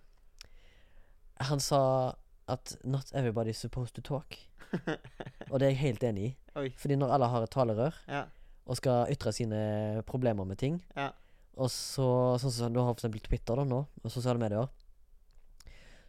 Han 1.40 1.60
sa 1.60 2.12
at 2.48 2.76
'not 2.84 3.12
everybody's 3.14 3.52
supposed 3.60 3.94
to 3.94 4.02
talk'. 4.02 4.38
og 5.50 5.60
det 5.60 5.66
er 5.66 5.70
jeg 5.70 5.76
helt 5.78 6.02
enig 6.02 6.22
i. 6.24 6.36
Oi. 6.56 6.72
Fordi 6.76 6.96
når 6.96 7.12
alle 7.14 7.26
har 7.26 7.42
et 7.42 7.50
talerør 7.50 7.94
Ja. 8.08 8.22
og 8.66 8.76
skal 8.76 9.06
ytre 9.12 9.32
sine 9.32 10.02
problemer 10.06 10.44
med 10.44 10.56
ting, 10.58 10.82
Ja. 10.96 11.08
Og 11.58 11.68
så 11.74 12.08
Sånn 12.40 12.52
som 12.54 12.72
du 12.72 12.80
har 12.80 12.92
for 12.94 13.00
eksempel 13.00 13.20
Twitter 13.26 13.56
da 13.58 13.64
nå, 13.66 13.80
og 14.04 14.10
sosiale 14.14 14.38
medier, 14.40 14.68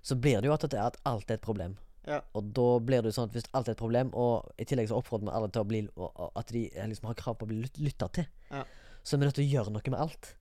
så 0.01 0.15
blir 0.15 0.39
det 0.41 0.47
jo 0.49 0.53
at, 0.55 0.65
det 0.71 0.79
er 0.79 0.87
at 0.87 0.97
alt 1.09 1.29
er 1.31 1.39
et 1.39 1.43
problem. 1.43 1.77
Ja. 2.07 2.21
Og 2.33 2.53
da 2.55 2.67
blir 2.79 3.01
det 3.03 3.11
jo 3.11 3.17
sånn 3.19 3.27
at 3.29 3.35
hvis 3.35 3.49
alt 3.53 3.67
er 3.67 3.75
et 3.75 3.81
problem, 3.81 4.09
og 4.17 4.47
i 4.57 4.65
tillegg 4.65 4.87
så 4.89 4.97
oppfordrer 5.01 5.27
vi 5.27 5.35
alle 5.35 5.49
til 5.53 5.61
å 5.61 5.67
bli 5.67 5.81
og- 5.95 6.11
og 6.15 6.31
At 6.39 6.47
de 6.55 6.69
eh, 6.73 6.87
liksom 6.87 7.07
har 7.07 7.15
krav 7.15 7.37
på 7.37 7.45
å 7.45 7.49
bli 7.49 7.61
lyt- 7.63 7.77
lytta 7.79 8.07
til, 8.11 8.25
Ja. 8.51 8.63
så 9.03 9.13
er 9.13 9.17
vi 9.19 9.25
nødt 9.25 9.35
til 9.35 9.45
å 9.45 9.51
gjøre 9.51 9.71
noe 9.71 9.89
med 9.89 9.99
alt. 9.99 10.35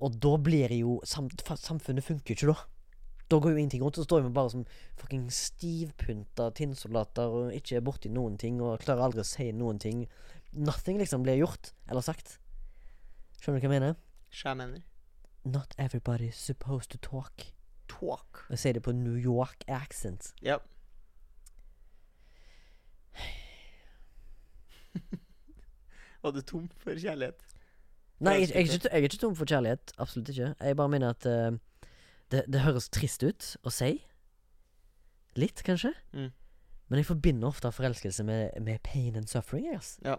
Og 0.00 0.18
da 0.20 0.36
blir 0.36 0.68
det 0.68 0.80
jo 0.80 1.00
sam, 1.04 1.28
Samfunnet 1.30 2.02
funker 2.04 2.34
ikke 2.34 2.46
da. 2.54 2.58
Da 3.28 3.38
går 3.38 3.50
jo 3.52 3.56
ingenting 3.58 3.82
rundt, 3.82 3.94
så 3.94 4.04
står 4.04 4.22
vi 4.24 4.28
bare 4.30 4.50
som 4.50 4.64
fucking 4.96 5.28
stivpynta 5.30 6.50
tinnsoldater 6.52 7.28
og 7.30 7.52
ikke 7.52 7.76
er 7.76 7.80
borti 7.80 8.10
noen 8.10 8.36
ting 8.36 8.60
og 8.60 8.80
klarer 8.80 9.02
aldri 9.04 9.20
å 9.20 9.24
si 9.24 9.52
noen 9.52 9.78
ting. 9.78 10.08
Nothing 10.52 10.98
liksom 10.98 11.22
blir 11.22 11.38
gjort 11.38 11.72
eller 11.88 12.00
sagt. 12.00 12.38
Skjønner 13.40 13.60
du 13.60 13.68
hva 13.68 13.72
jeg 13.72 13.80
mener? 13.80 13.96
Jeg 14.44 14.56
mener. 14.56 14.80
Not 15.44 15.74
everybody's 15.78 16.36
supposed 16.36 16.90
to 16.90 16.98
talk. 16.98 17.32
Talk. 17.88 18.46
Jeg 18.50 18.58
sier 18.58 18.72
det 18.72 18.82
på 18.82 18.92
New 18.92 19.16
York 19.16 19.64
accent. 19.68 20.34
Ja. 20.42 20.56
Var 26.22 26.30
du 26.30 26.40
tom 26.40 26.70
for 26.76 26.90
kjærlighet? 26.94 27.34
Nei, 28.20 28.32
jeg, 28.32 28.48
jeg, 28.54 28.62
ikke, 28.62 28.88
jeg 28.92 28.98
er 28.98 29.02
ikke 29.08 29.16
tom 29.16 29.36
for 29.36 29.44
kjærlighet. 29.48 29.92
Absolutt 29.98 30.28
ikke. 30.28 30.54
Jeg 30.60 30.76
bare 30.76 30.88
mener 30.88 31.08
at 31.10 31.26
uh, 31.26 31.52
det, 32.30 32.44
det 32.52 32.60
høres 32.60 32.88
trist 32.92 33.22
ut 33.24 33.56
å 33.64 33.70
si. 33.72 34.04
Litt, 35.40 35.62
kanskje. 35.64 35.94
Mm. 36.12 36.30
Men 36.90 36.98
jeg 37.00 37.06
forbinder 37.06 37.48
ofte 37.48 37.72
forelskelse 37.72 38.24
med, 38.26 38.50
med 38.60 38.78
pain 38.84 39.16
and 39.16 39.26
suffering. 39.30 39.66
jeg, 39.66 39.76
ass. 39.78 39.98
Ja. 40.04 40.16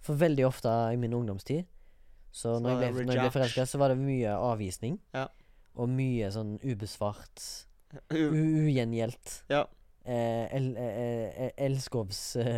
For 0.00 0.14
veldig 0.14 0.46
ofte 0.46 0.68
i 0.92 0.96
min 0.96 1.14
ungdomstid 1.16 1.64
Så, 2.30 2.56
Så 2.56 2.60
når, 2.62 2.80
jeg 2.82 2.92
ble, 2.94 3.04
når 3.08 3.14
jeg 3.14 3.22
ble 3.24 3.30
forelska, 3.40 3.64
så 3.66 3.78
var 3.80 3.88
det 3.94 3.98
mye 3.98 4.30
avvisning. 4.36 4.98
Ja. 5.14 5.26
Og 5.78 5.88
mye 5.88 6.28
sånn 6.34 6.58
ubesvart 6.62 7.64
U- 8.12 8.30
u- 8.34 8.68
Ja. 9.48 9.64
Eh, 10.04 10.48
el, 10.56 10.76
eh, 10.76 11.28
eh, 11.46 11.52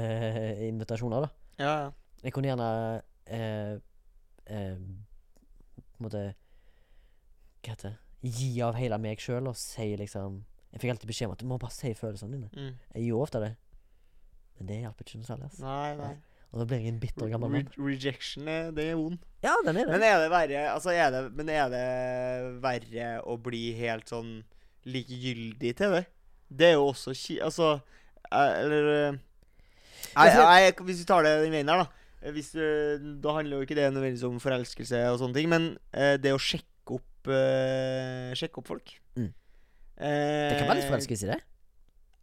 Elskovsinvitasjoner, 0.01 1.21
da. 1.27 1.31
Ja, 1.59 1.73
ja. 1.85 1.91
Jeg 2.23 2.33
kunne 2.37 2.49
gjerne 2.51 3.03
eh, 3.27 3.75
eh, 4.47 4.77
På 4.77 5.99
en 5.99 6.05
måte 6.05 6.23
Hva 7.65 7.71
heter 7.73 7.89
det 7.89 7.99
Gi 8.37 8.51
av 8.63 8.75
hele 8.77 8.99
meg 9.01 9.19
sjøl 9.23 9.49
og 9.49 9.57
si 9.57 9.97
liksom 9.97 10.43
Jeg 10.75 10.81
fikk 10.83 10.91
alltid 10.95 11.09
beskjed 11.09 11.27
om 11.31 11.33
at 11.33 11.41
du 11.41 11.47
må 11.49 11.57
bare 11.59 11.73
si 11.75 11.95
følelsene 11.97 12.33
dine. 12.37 12.51
Mm. 12.55 12.75
Jeg 12.95 13.07
gjorde 13.09 13.23
ofte 13.27 13.41
det. 13.43 13.53
Men 14.59 14.67
det 14.69 14.77
hjalp 14.85 15.01
ikke 15.03 15.17
noe 15.19 15.27
særlig. 15.31 15.49
Nei, 15.65 15.97
nei. 15.99 16.13
Og 16.51 16.59
da 16.59 16.65
blir 16.67 16.81
jeg 16.83 16.91
en 16.91 17.01
bitter 17.03 17.29
gammel 17.31 17.53
mann. 17.53 17.69
Re 17.79 17.93
rejection, 17.93 18.49
det 18.75 18.87
er 18.91 18.97
vond. 18.99 19.21
Ja, 19.45 19.53
den 19.65 19.77
er 19.79 19.87
det. 19.87 19.93
Men 19.95 20.03
er 20.03 20.17
det 20.25 20.31
verre 20.33 20.63
Altså, 20.73 20.91
er 20.91 21.13
det 21.15 21.21
Men 21.39 21.49
er 21.49 21.69
det 21.73 21.85
verre 22.65 23.11
å 23.23 23.37
bli 23.41 23.71
helt 23.79 24.11
sånn 24.11 24.41
likegyldig 24.91 25.73
til 25.79 25.95
det? 25.95 26.05
Det 26.51 26.73
er 26.73 26.75
jo 26.79 26.89
også 26.91 27.15
ki... 27.15 27.39
Altså 27.47 27.69
eh, 27.77 28.55
Eller 28.65 28.91
eh, 28.97 29.19
Nei, 30.17 30.27
nei, 30.35 30.73
hvis 30.89 31.05
vi 31.05 31.07
tar 31.07 31.23
det 31.23 31.37
den 31.45 31.55
veien 31.55 31.71
her, 31.71 31.85
da. 31.85 32.01
Eh, 32.25 32.33
Hvis, 32.35 32.51
da 33.23 33.35
handler 33.37 33.61
jo 33.61 33.67
ikke 33.69 33.77
det 33.79 33.87
nødvendigvis 33.93 34.27
om 34.27 34.41
forelskelse 34.43 35.05
og 35.13 35.21
sånne 35.23 35.37
ting, 35.39 35.49
men 35.53 35.69
eh, 35.95 36.17
det 36.19 36.33
å 36.35 36.41
sjekke 36.43 36.97
opp 36.99 37.31
eh, 37.31 38.33
Sjekke 38.35 38.59
opp 38.63 38.73
folk. 38.73 38.91
Mm. 39.15 39.31
Eh, 39.31 40.51
Det 40.51 40.59
kan 40.59 40.67
være 40.73 40.81
litt 40.81 40.91
forelskelse 40.91 41.29
i 41.29 41.31
det. 41.31 41.39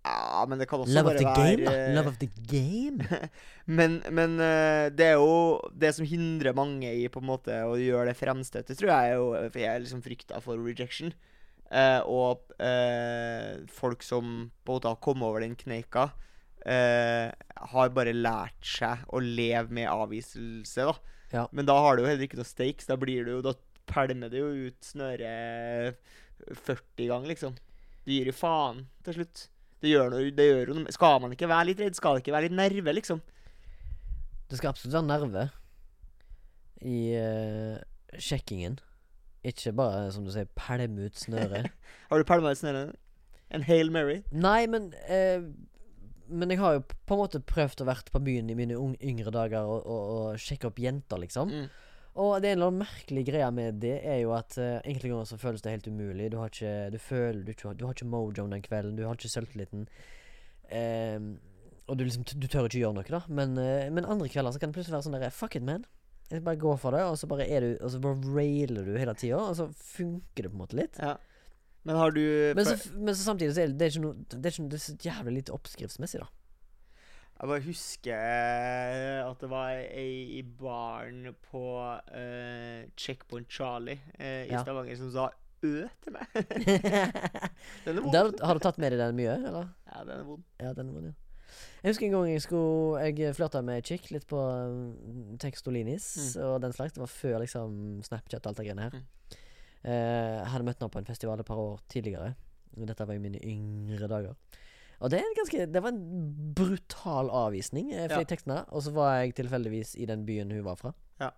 Ja, 0.07 0.43
men 0.47 0.61
det 0.61 0.67
kan 0.69 0.83
også 0.83 0.95
Love 0.95 1.11
of 1.11 1.15
bare 1.15 1.19
the 1.19 1.27
være 1.27 1.55
game, 1.57 1.67
da. 1.67 1.93
Love 1.97 2.11
of 2.13 2.19
the 2.21 2.29
game. 2.47 3.21
Men, 3.77 3.97
men 4.15 4.37
eh, 4.39 4.85
det 4.95 5.09
er 5.09 5.17
jo 5.19 5.57
det 5.75 5.89
som 5.97 6.05
hindrer 6.07 6.55
mange 6.55 6.87
i 6.87 7.01
på 7.11 7.19
en 7.19 7.27
måte 7.27 7.51
å 7.67 7.73
gjøre 7.75 8.13
det 8.13 8.15
fremstøtet, 8.15 8.77
tror 8.79 8.93
jeg 8.93 9.09
er 9.09 9.17
jo 9.19 9.25
For 9.49 9.59
jeg 9.59 9.67
er 9.73 9.81
liksom 9.83 10.03
frykta 10.05 10.39
for 10.45 10.61
rejection. 10.63 11.11
Eh, 11.67 11.99
og 12.07 12.53
eh, 12.63 13.65
folk 13.75 14.05
som 14.07 14.47
på 14.63 14.71
en 14.71 14.77
måte 14.77 14.93
har 14.93 15.01
kommet 15.03 15.27
over 15.27 15.43
den 15.43 15.57
kneika, 15.59 16.05
eh, 16.63 17.27
har 17.73 17.91
bare 17.95 18.15
lært 18.15 18.63
seg 18.63 19.03
å 19.11 19.19
leve 19.19 19.75
med 19.75 19.91
avviselse, 19.91 20.87
da. 20.87 20.95
Ja. 21.33 21.43
Men 21.51 21.67
da 21.67 21.75
har 21.83 21.97
du 21.97 22.05
jo 22.05 22.09
heller 22.09 22.23
ikke 22.23 22.39
noe 22.39 22.47
stakes. 22.47 22.87
Da 22.87 22.95
blir 22.99 23.27
du 23.27 23.33
jo 23.35 23.43
Da 23.43 23.51
pælmer 23.87 24.31
det 24.31 24.39
jo 24.39 24.67
ut 24.67 24.79
snøret 24.83 25.99
40 26.47 27.07
ganger, 27.11 27.27
liksom. 27.33 27.59
Du 28.07 28.13
gir 28.13 28.31
jo 28.31 28.35
faen 28.35 28.85
til 29.03 29.19
slutt. 29.19 29.47
Det 29.81 29.91
gjør 29.91 30.15
det 30.33 30.45
gjør 30.47 30.71
jo 30.71 30.85
Skal 30.93 31.21
man 31.21 31.33
ikke 31.35 31.49
være 31.49 31.69
litt 31.69 31.81
redd? 31.83 31.97
Skal 31.97 32.17
det 32.17 32.25
ikke 32.25 32.35
være 32.35 32.47
litt 32.47 32.57
nerve, 32.57 32.93
liksom? 32.97 33.21
Det 34.47 34.57
skal 34.57 34.71
absolutt 34.71 34.95
være 34.95 35.09
nerve 35.09 35.47
i 36.87 36.97
uh, 37.17 37.77
sjekkingen. 38.21 38.77
Ikke 39.47 39.73
bare, 39.75 40.11
som 40.13 40.25
du 40.25 40.31
sier, 40.33 40.47
pælme 40.57 41.07
ut 41.07 41.17
snøret. 41.19 41.71
Har 42.09 42.21
du 42.21 42.27
pælma 42.27 42.53
ut 42.53 42.59
snøret? 42.59 42.95
En 43.51 43.63
Hail 43.63 43.91
Mary? 43.91 44.21
Nei, 44.31 44.67
men 44.67 44.93
uh, 45.09 45.47
Men 46.27 46.51
jeg 46.51 46.59
har 46.59 46.73
jo 46.75 46.81
på 47.07 47.15
en 47.15 47.21
måte 47.21 47.39
prøvd 47.39 47.81
å 47.81 47.85
vært 47.87 48.09
på 48.11 48.19
byen 48.19 48.49
i 48.51 48.55
mine 48.59 48.75
yngre 48.75 49.31
dager 49.31 49.63
og, 49.63 49.85
og, 49.87 50.09
og 50.11 50.41
sjekke 50.43 50.67
opp 50.67 50.81
jenter, 50.83 51.21
liksom. 51.23 51.53
Mm. 51.53 51.69
Og 52.17 52.41
det 52.41 52.49
er 52.49 52.55
en 52.55 52.57
eller 52.57 52.71
annen 52.71 52.81
merkelig 52.81 53.23
greie 53.27 53.49
med 53.53 53.81
det, 53.83 53.97
er 54.01 54.21
jo 54.23 54.31
at 54.33 54.55
uh, 54.57 54.79
enkelte 54.81 55.11
ganger 55.11 55.27
så 55.29 55.37
føles 55.37 55.61
det 55.61 55.75
helt 55.75 55.89
umulig. 55.91 56.31
Du 56.33 56.39
har 56.41 56.49
ikke 56.49 56.89
Du 56.93 56.97
føler 57.01 57.43
du, 57.45 57.53
du 57.53 57.85
har 57.85 57.93
ikke 57.93 58.09
mojoen 58.09 58.55
den 58.55 58.65
kvelden. 58.65 58.97
Du 58.97 59.05
har 59.05 59.19
ikke 59.19 59.29
selvtilliten. 59.29 59.85
Um, 60.71 61.35
og 61.87 61.99
du 61.99 62.03
liksom 62.03 62.25
Du 62.33 62.47
tør 62.49 62.65
ikke 62.67 62.81
gjøre 62.81 62.97
noe, 62.97 63.05
da. 63.05 63.21
Men, 63.29 63.53
uh, 63.61 63.85
men 63.93 64.09
andre 64.09 64.31
kvelder 64.33 64.55
så 64.55 64.63
kan 64.63 64.73
det 64.73 64.79
plutselig 64.79 64.97
være 64.97 65.07
sånn 65.07 65.19
der 65.19 65.35
Fuck 65.35 65.59
it, 65.59 65.67
man. 65.67 65.85
Jeg 66.31 66.43
bare 66.43 66.59
går 66.59 66.81
for 66.81 66.91
det, 66.91 67.05
og 67.07 67.15
så 67.21 67.29
bare 67.29 67.45
er 67.47 67.63
du 67.63 67.69
Og 67.85 67.93
så 67.93 68.01
bare 68.03 68.33
railer 68.35 68.87
du 68.87 68.97
hele 68.97 69.13
tida, 69.15 69.37
og 69.39 69.55
så 69.55 69.69
funker 69.93 70.47
det 70.47 70.51
på 70.51 70.57
en 70.57 70.63
måte 70.65 70.79
litt. 70.79 70.97
Ja. 70.99 71.15
Men 71.87 72.01
har 72.01 72.11
du 72.11 72.23
Men 72.57 72.65
så, 72.65 72.75
men 72.97 73.15
så 73.15 73.23
samtidig 73.29 73.53
så 73.55 73.63
er 73.63 73.71
det, 73.71 73.77
det 73.79 73.85
er 73.85 73.93
ikke 73.93 74.03
noe 74.03 74.25
Det 74.33 74.41
er, 74.41 74.57
ikke, 74.57 74.69
det 74.73 74.81
er 74.81 74.85
så 74.87 74.97
jævlig 75.05 75.37
lite 75.37 75.55
oppskriftsmessig, 75.55 76.25
da. 76.25 76.27
Jeg 77.37 77.49
bare 77.51 77.61
husker 77.67 78.13
eh, 78.17 79.19
at 79.29 79.41
det 79.43 79.49
var 79.51 79.69
ei 79.77 80.39
i 80.39 80.41
baren 80.57 81.27
på 81.51 81.61
uh, 81.85 82.79
Checkpoint 82.97 83.49
Charlie 83.53 83.99
uh, 84.17 84.25
i 84.47 84.49
Ja. 84.49 84.63
Stavanger 84.63 84.97
som 84.97 85.11
sa 85.13 85.27
ø 85.63 85.85
til 86.03 86.13
meg. 86.15 86.25
Den 87.85 87.97
er 87.97 88.01
vond. 88.01 88.11
Der, 88.13 88.31
har 88.45 88.57
du 88.57 88.61
tatt 88.65 88.77
med 88.81 88.93
deg 88.93 89.01
den 89.01 89.15
mye, 89.17 89.37
eller? 89.37 89.69
Ja, 89.89 90.03
den 90.05 90.19
er 90.19 90.25
vond. 90.27 90.43
Ja, 90.61 90.73
den 90.77 90.89
er 90.89 90.97
vond, 90.97 91.07
ja. 91.11 91.13
Jeg 91.81 91.93
husker 91.93 92.05
en 92.07 92.11
gang 92.17 92.27
jeg 92.29 92.41
skulle 92.43 93.05
Jeg 93.05 93.35
flørta 93.37 93.61
med 93.65 93.85
chick 93.87 94.09
litt 94.11 94.25
på 94.29 94.37
um, 94.37 95.37
Textolinis 95.41 96.09
Mm. 96.35 96.43
og 96.45 96.61
den 96.65 96.73
slags. 96.73 96.93
Det 96.93 97.01
var 97.01 97.09
før 97.13 97.39
liksom 97.45 98.01
Snapchat 98.05 98.45
og 98.45 98.49
alt 98.51 98.57
det 98.61 98.65
greiene 98.67 98.85
her. 98.89 98.97
Mm. 98.97 99.07
Uh, 99.87 100.41
hadde 100.51 100.65
møtt 100.67 100.81
henne 100.81 100.91
på 100.93 100.99
en 101.01 101.07
festival 101.09 101.39
et 101.39 101.45
par 101.47 101.61
år 101.61 101.79
tidligere. 101.89 102.33
Dette 102.77 103.07
var 103.07 103.13
i 103.17 103.21
mine 103.23 103.39
yngre 103.45 104.09
dager. 104.09 104.35
Og 104.99 105.11
det, 105.13 105.21
ganske, 105.37 105.65
det 105.73 105.81
var 105.83 105.89
en 105.93 106.53
brutal 106.57 107.29
avvisning, 107.29 107.91
eh, 107.93 108.07
for 108.09 108.17
Ja. 108.17 108.25
i 108.25 108.29
teksten. 108.29 108.55
Og 108.67 108.81
så 108.83 108.91
var 108.91 109.17
jeg 109.19 109.35
tilfeldigvis 109.35 109.95
i 109.95 110.05
den 110.09 110.25
byen 110.25 110.51
hun 110.51 110.63
var 110.65 110.75
fra. 110.75 110.93
Ja. 111.21 111.29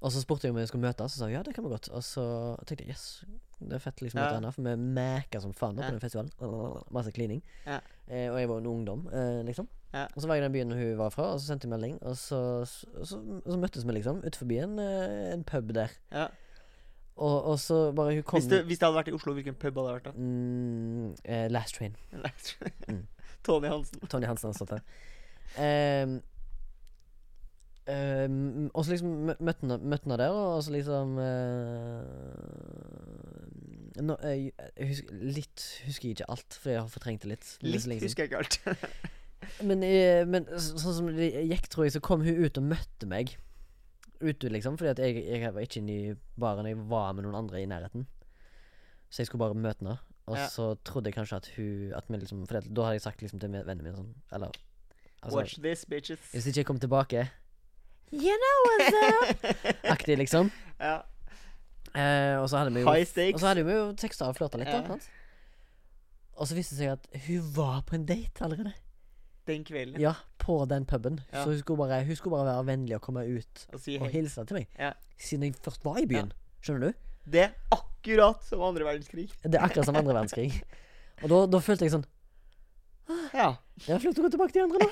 Og 0.00 0.12
så 0.12 0.20
spurte 0.20 0.44
jeg 0.46 0.52
om 0.52 0.58
vi 0.60 0.66
skulle 0.66 0.82
møtes, 0.84 1.00
og 1.04 1.10
så 1.10 1.18
sa 1.18 1.24
hun 1.24 1.32
ja, 1.32 1.42
det 1.42 1.54
kan 1.54 1.64
vi 1.64 1.70
godt. 1.70 1.88
Og 1.88 2.02
så 2.04 2.24
tenkte 2.66 2.84
jeg 2.84 2.90
yes, 2.96 3.24
det 3.60 3.72
er 3.78 3.78
fett 3.78 4.02
liksom 4.02 4.20
Ja. 4.20 4.34
henne, 4.34 4.52
for 4.52 4.62
vi 4.62 4.74
mæka 4.76 5.40
som 5.40 5.54
faen 5.54 5.78
ja. 5.78 5.86
på 5.88 5.92
den 5.96 6.00
festivalen. 6.00 6.30
Masse 6.92 7.12
klining. 7.12 7.42
Ja. 7.66 7.78
Eh, 8.08 8.30
og 8.32 8.38
jeg 8.40 8.48
var 8.48 8.58
en 8.58 8.66
ungdom, 8.66 9.06
eh, 9.12 9.42
liksom. 9.46 9.68
Ja. 9.94 10.04
Og 10.14 10.20
så 10.22 10.26
var 10.28 10.34
jeg 10.34 10.42
i 10.44 10.46
den 10.48 10.52
byen 10.52 10.72
hun 10.76 10.98
var 10.98 11.08
fra, 11.10 11.22
og 11.32 11.40
så 11.40 11.46
sendte 11.46 11.64
jeg 11.66 11.70
melding, 11.70 12.02
og 12.02 12.16
så, 12.16 12.64
så, 12.66 12.86
så, 13.04 13.22
så 13.46 13.56
møttes 13.58 13.86
vi 13.86 13.92
liksom 13.92 14.18
utenfor 14.18 14.52
en, 14.62 14.78
eh, 14.78 15.32
en 15.32 15.44
pub 15.44 15.72
der. 15.72 15.88
Ja. 16.12 16.26
Og, 17.16 17.44
og 17.48 17.56
så 17.58 17.92
bare 17.96 18.12
hun 18.14 18.22
kom 18.28 18.36
Hvis, 18.40 18.48
det, 18.50 18.58
hvis 18.68 18.76
det 18.78 18.84
hadde 18.86 18.96
vært 18.98 19.08
i 19.08 19.12
Oslo, 19.16 19.32
hvilken 19.32 19.54
pub 19.56 19.76
hadde 19.80 19.88
det 19.88 19.94
vært 19.96 20.04
da? 20.04 20.10
mm, 20.20 21.14
eh, 21.24 21.46
Last 21.50 21.74
Train. 21.78 21.96
Mm. 22.88 23.06
Tony 23.46 23.68
Hansen. 23.70 24.00
Tony 24.10 24.26
Hansen 24.26 24.48
hadde 24.50 24.58
stått 24.58 24.70
der. 24.74 24.82
Um, 25.56 26.20
um, 27.88 28.70
og 28.74 28.84
så 28.84 28.90
liksom 28.90 29.08
mø- 29.30 29.38
møtte 29.40 29.60
henne 29.66 30.16
der, 30.18 30.30
og 30.34 30.58
så 30.66 30.70
liksom 30.74 31.14
uh, 31.22 32.02
no, 34.02 34.16
jeg, 34.22 34.50
jeg 34.76 34.88
husker, 34.90 35.14
Litt 35.22 35.64
husker 35.86 36.08
jeg 36.10 36.14
ikke 36.18 36.30
alt, 36.34 36.58
for 36.60 36.70
jeg 36.74 36.80
har 36.82 36.88
fortrengt 36.92 37.22
det 37.24 37.30
litt. 37.36 37.46
Litt 37.62 37.86
liksom. 37.86 38.04
husker 38.08 38.22
jeg 38.26 38.32
ikke 38.32 38.42
alt. 38.44 38.56
Men, 39.68 39.78
eh, 39.86 40.24
men 40.26 40.46
så- 40.58 40.78
sånn 40.80 40.94
som 40.96 41.06
det 41.14 41.28
gikk, 41.46 41.66
tror 41.70 41.84
jeg, 41.86 41.92
så 41.94 42.00
kom 42.02 42.20
hun 42.24 42.40
ut 42.44 42.58
og 42.58 42.64
møtte 42.66 43.06
meg. 43.06 43.36
Ute, 44.20 44.48
liksom. 44.48 44.76
Fordi 44.78 44.90
at 44.90 44.98
jeg, 44.98 45.22
jeg 45.26 45.54
var 45.54 45.60
ikke 45.60 45.80
inne 45.82 45.96
i 45.96 46.14
baren, 46.40 46.66
jeg 46.66 46.78
var 46.90 47.12
med 47.12 47.26
noen 47.26 47.34
andre 47.42 47.62
i 47.62 47.66
nærheten. 47.70 48.06
Så 49.10 49.22
jeg 49.22 49.26
skulle 49.30 49.44
bare 49.44 49.54
møte 49.54 49.84
henne. 49.84 49.98
Og 50.26 50.36
Ja. 50.36 50.46
så 50.50 50.74
trodde 50.84 51.06
jeg 51.06 51.14
kanskje 51.14 51.36
at 51.36 51.46
hun 51.56 51.92
at 51.94 52.04
vi 52.10 52.16
liksom 52.18 52.40
For 52.48 52.58
da 52.60 52.82
hadde 52.82 52.96
jeg 52.96 53.02
sagt 53.04 53.20
liksom 53.22 53.38
til 53.38 53.52
vennene 53.54 53.84
mine 53.84 53.92
sånn 53.94 54.08
Eller 54.34 54.50
altså, 55.22 55.36
Watch 55.36 55.60
this, 55.62 55.84
bitches. 55.86 56.18
Hvis 56.32 56.48
ikke 56.50 56.58
jeg 56.64 56.66
kom 56.66 56.80
tilbake 56.82 57.28
You 58.10 58.34
know 58.42 58.56
what's 58.66 58.96
up? 59.06 59.44
Aktig, 59.94 60.18
liksom. 60.18 60.50
Ja. 60.80 60.96
Eh, 61.94 62.36
og 62.40 62.48
så 62.50 62.58
hadde 62.58 62.74
vi 62.74 62.80
jo 62.82 62.90
High 62.90 63.06
stakes. 63.06 63.34
Og 63.34 63.40
så 63.40 63.46
hadde 63.52 63.64
vi 63.66 63.72
jo 63.72 63.86
teksta 63.98 64.26
og 64.28 64.36
flørta 64.36 64.58
litt, 64.58 64.68
da. 64.70 64.80
Ja. 64.82 64.86
sant? 64.96 65.08
Og 66.36 66.46
så 66.50 66.54
viste 66.58 66.74
det 66.76 66.82
seg 66.82 66.92
at 66.92 67.06
hun 67.28 67.46
var 67.56 67.80
på 67.88 67.94
en 67.96 68.04
date 68.06 68.44
allerede. 68.44 68.74
Den 69.46 69.64
kvelden. 69.64 70.00
Ja, 70.02 70.12
på 70.42 70.64
den 70.68 70.84
puben. 70.90 71.20
Ja. 71.32 71.42
Så 71.44 71.52
hun 71.52 71.58
skulle, 71.60 71.78
bare, 71.84 72.00
hun 72.04 72.16
skulle 72.18 72.34
bare 72.36 72.48
være 72.50 72.66
vennlig 72.66 72.96
og 72.98 73.02
komme 73.04 73.22
ut 73.26 73.66
Og 73.72 73.80
si 73.80 73.94
og 74.00 74.08
hilse 74.10 74.44
til 74.48 74.58
meg. 74.60 74.66
Ja. 74.78 74.92
Siden 75.18 75.46
jeg 75.46 75.54
først 75.62 75.84
var 75.86 76.00
i 76.02 76.06
byen. 76.10 76.32
Skjønner 76.64 76.88
du? 76.90 77.04
Det 77.30 77.42
er 77.44 77.54
akkurat 77.74 78.42
som 78.46 78.62
andre 78.62 78.84
verdenskrig. 78.86 79.28
Det 79.42 79.54
er 79.58 79.64
akkurat 79.66 79.86
som 79.88 79.96
andre 79.98 80.14
verdenskrig. 80.14 80.50
Og 81.22 81.30
da, 81.32 81.38
da 81.56 81.60
følte 81.64 81.86
jeg 81.86 81.94
sånn 81.96 82.06
Ja. 83.34 83.52
Det 83.86 83.94
er 83.94 84.02
flott 84.02 84.18
å 84.18 84.24
gå 84.26 84.32
tilbake 84.34 84.52
til 84.54 84.62
de 84.62 84.66
andre 84.66 84.86
nå. 84.86 84.90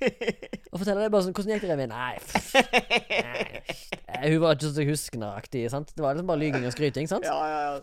Og 0.00 0.78
fortelle 0.80 1.02
deg 1.04 1.10
bare 1.12 1.26
sånn 1.26 1.34
Hvordan 1.36 1.52
gikk 1.58 1.64
det, 1.66 1.70
Remi? 1.74 1.86
Nei, 1.90 2.14
nei, 3.20 4.30
Hun 4.32 4.38
var 4.40 4.56
ikke 4.56 4.70
så 4.72 4.84
huskende-aktig. 4.88 5.66
sant? 5.72 5.92
Det 5.96 6.04
var 6.04 6.16
liksom 6.16 6.30
bare 6.30 6.40
lyging 6.40 6.64
og 6.68 6.72
skryting. 6.72 7.08
sant? 7.10 7.26
Ja, 7.28 7.36
ja, 7.50 7.58
ja. 7.66 7.82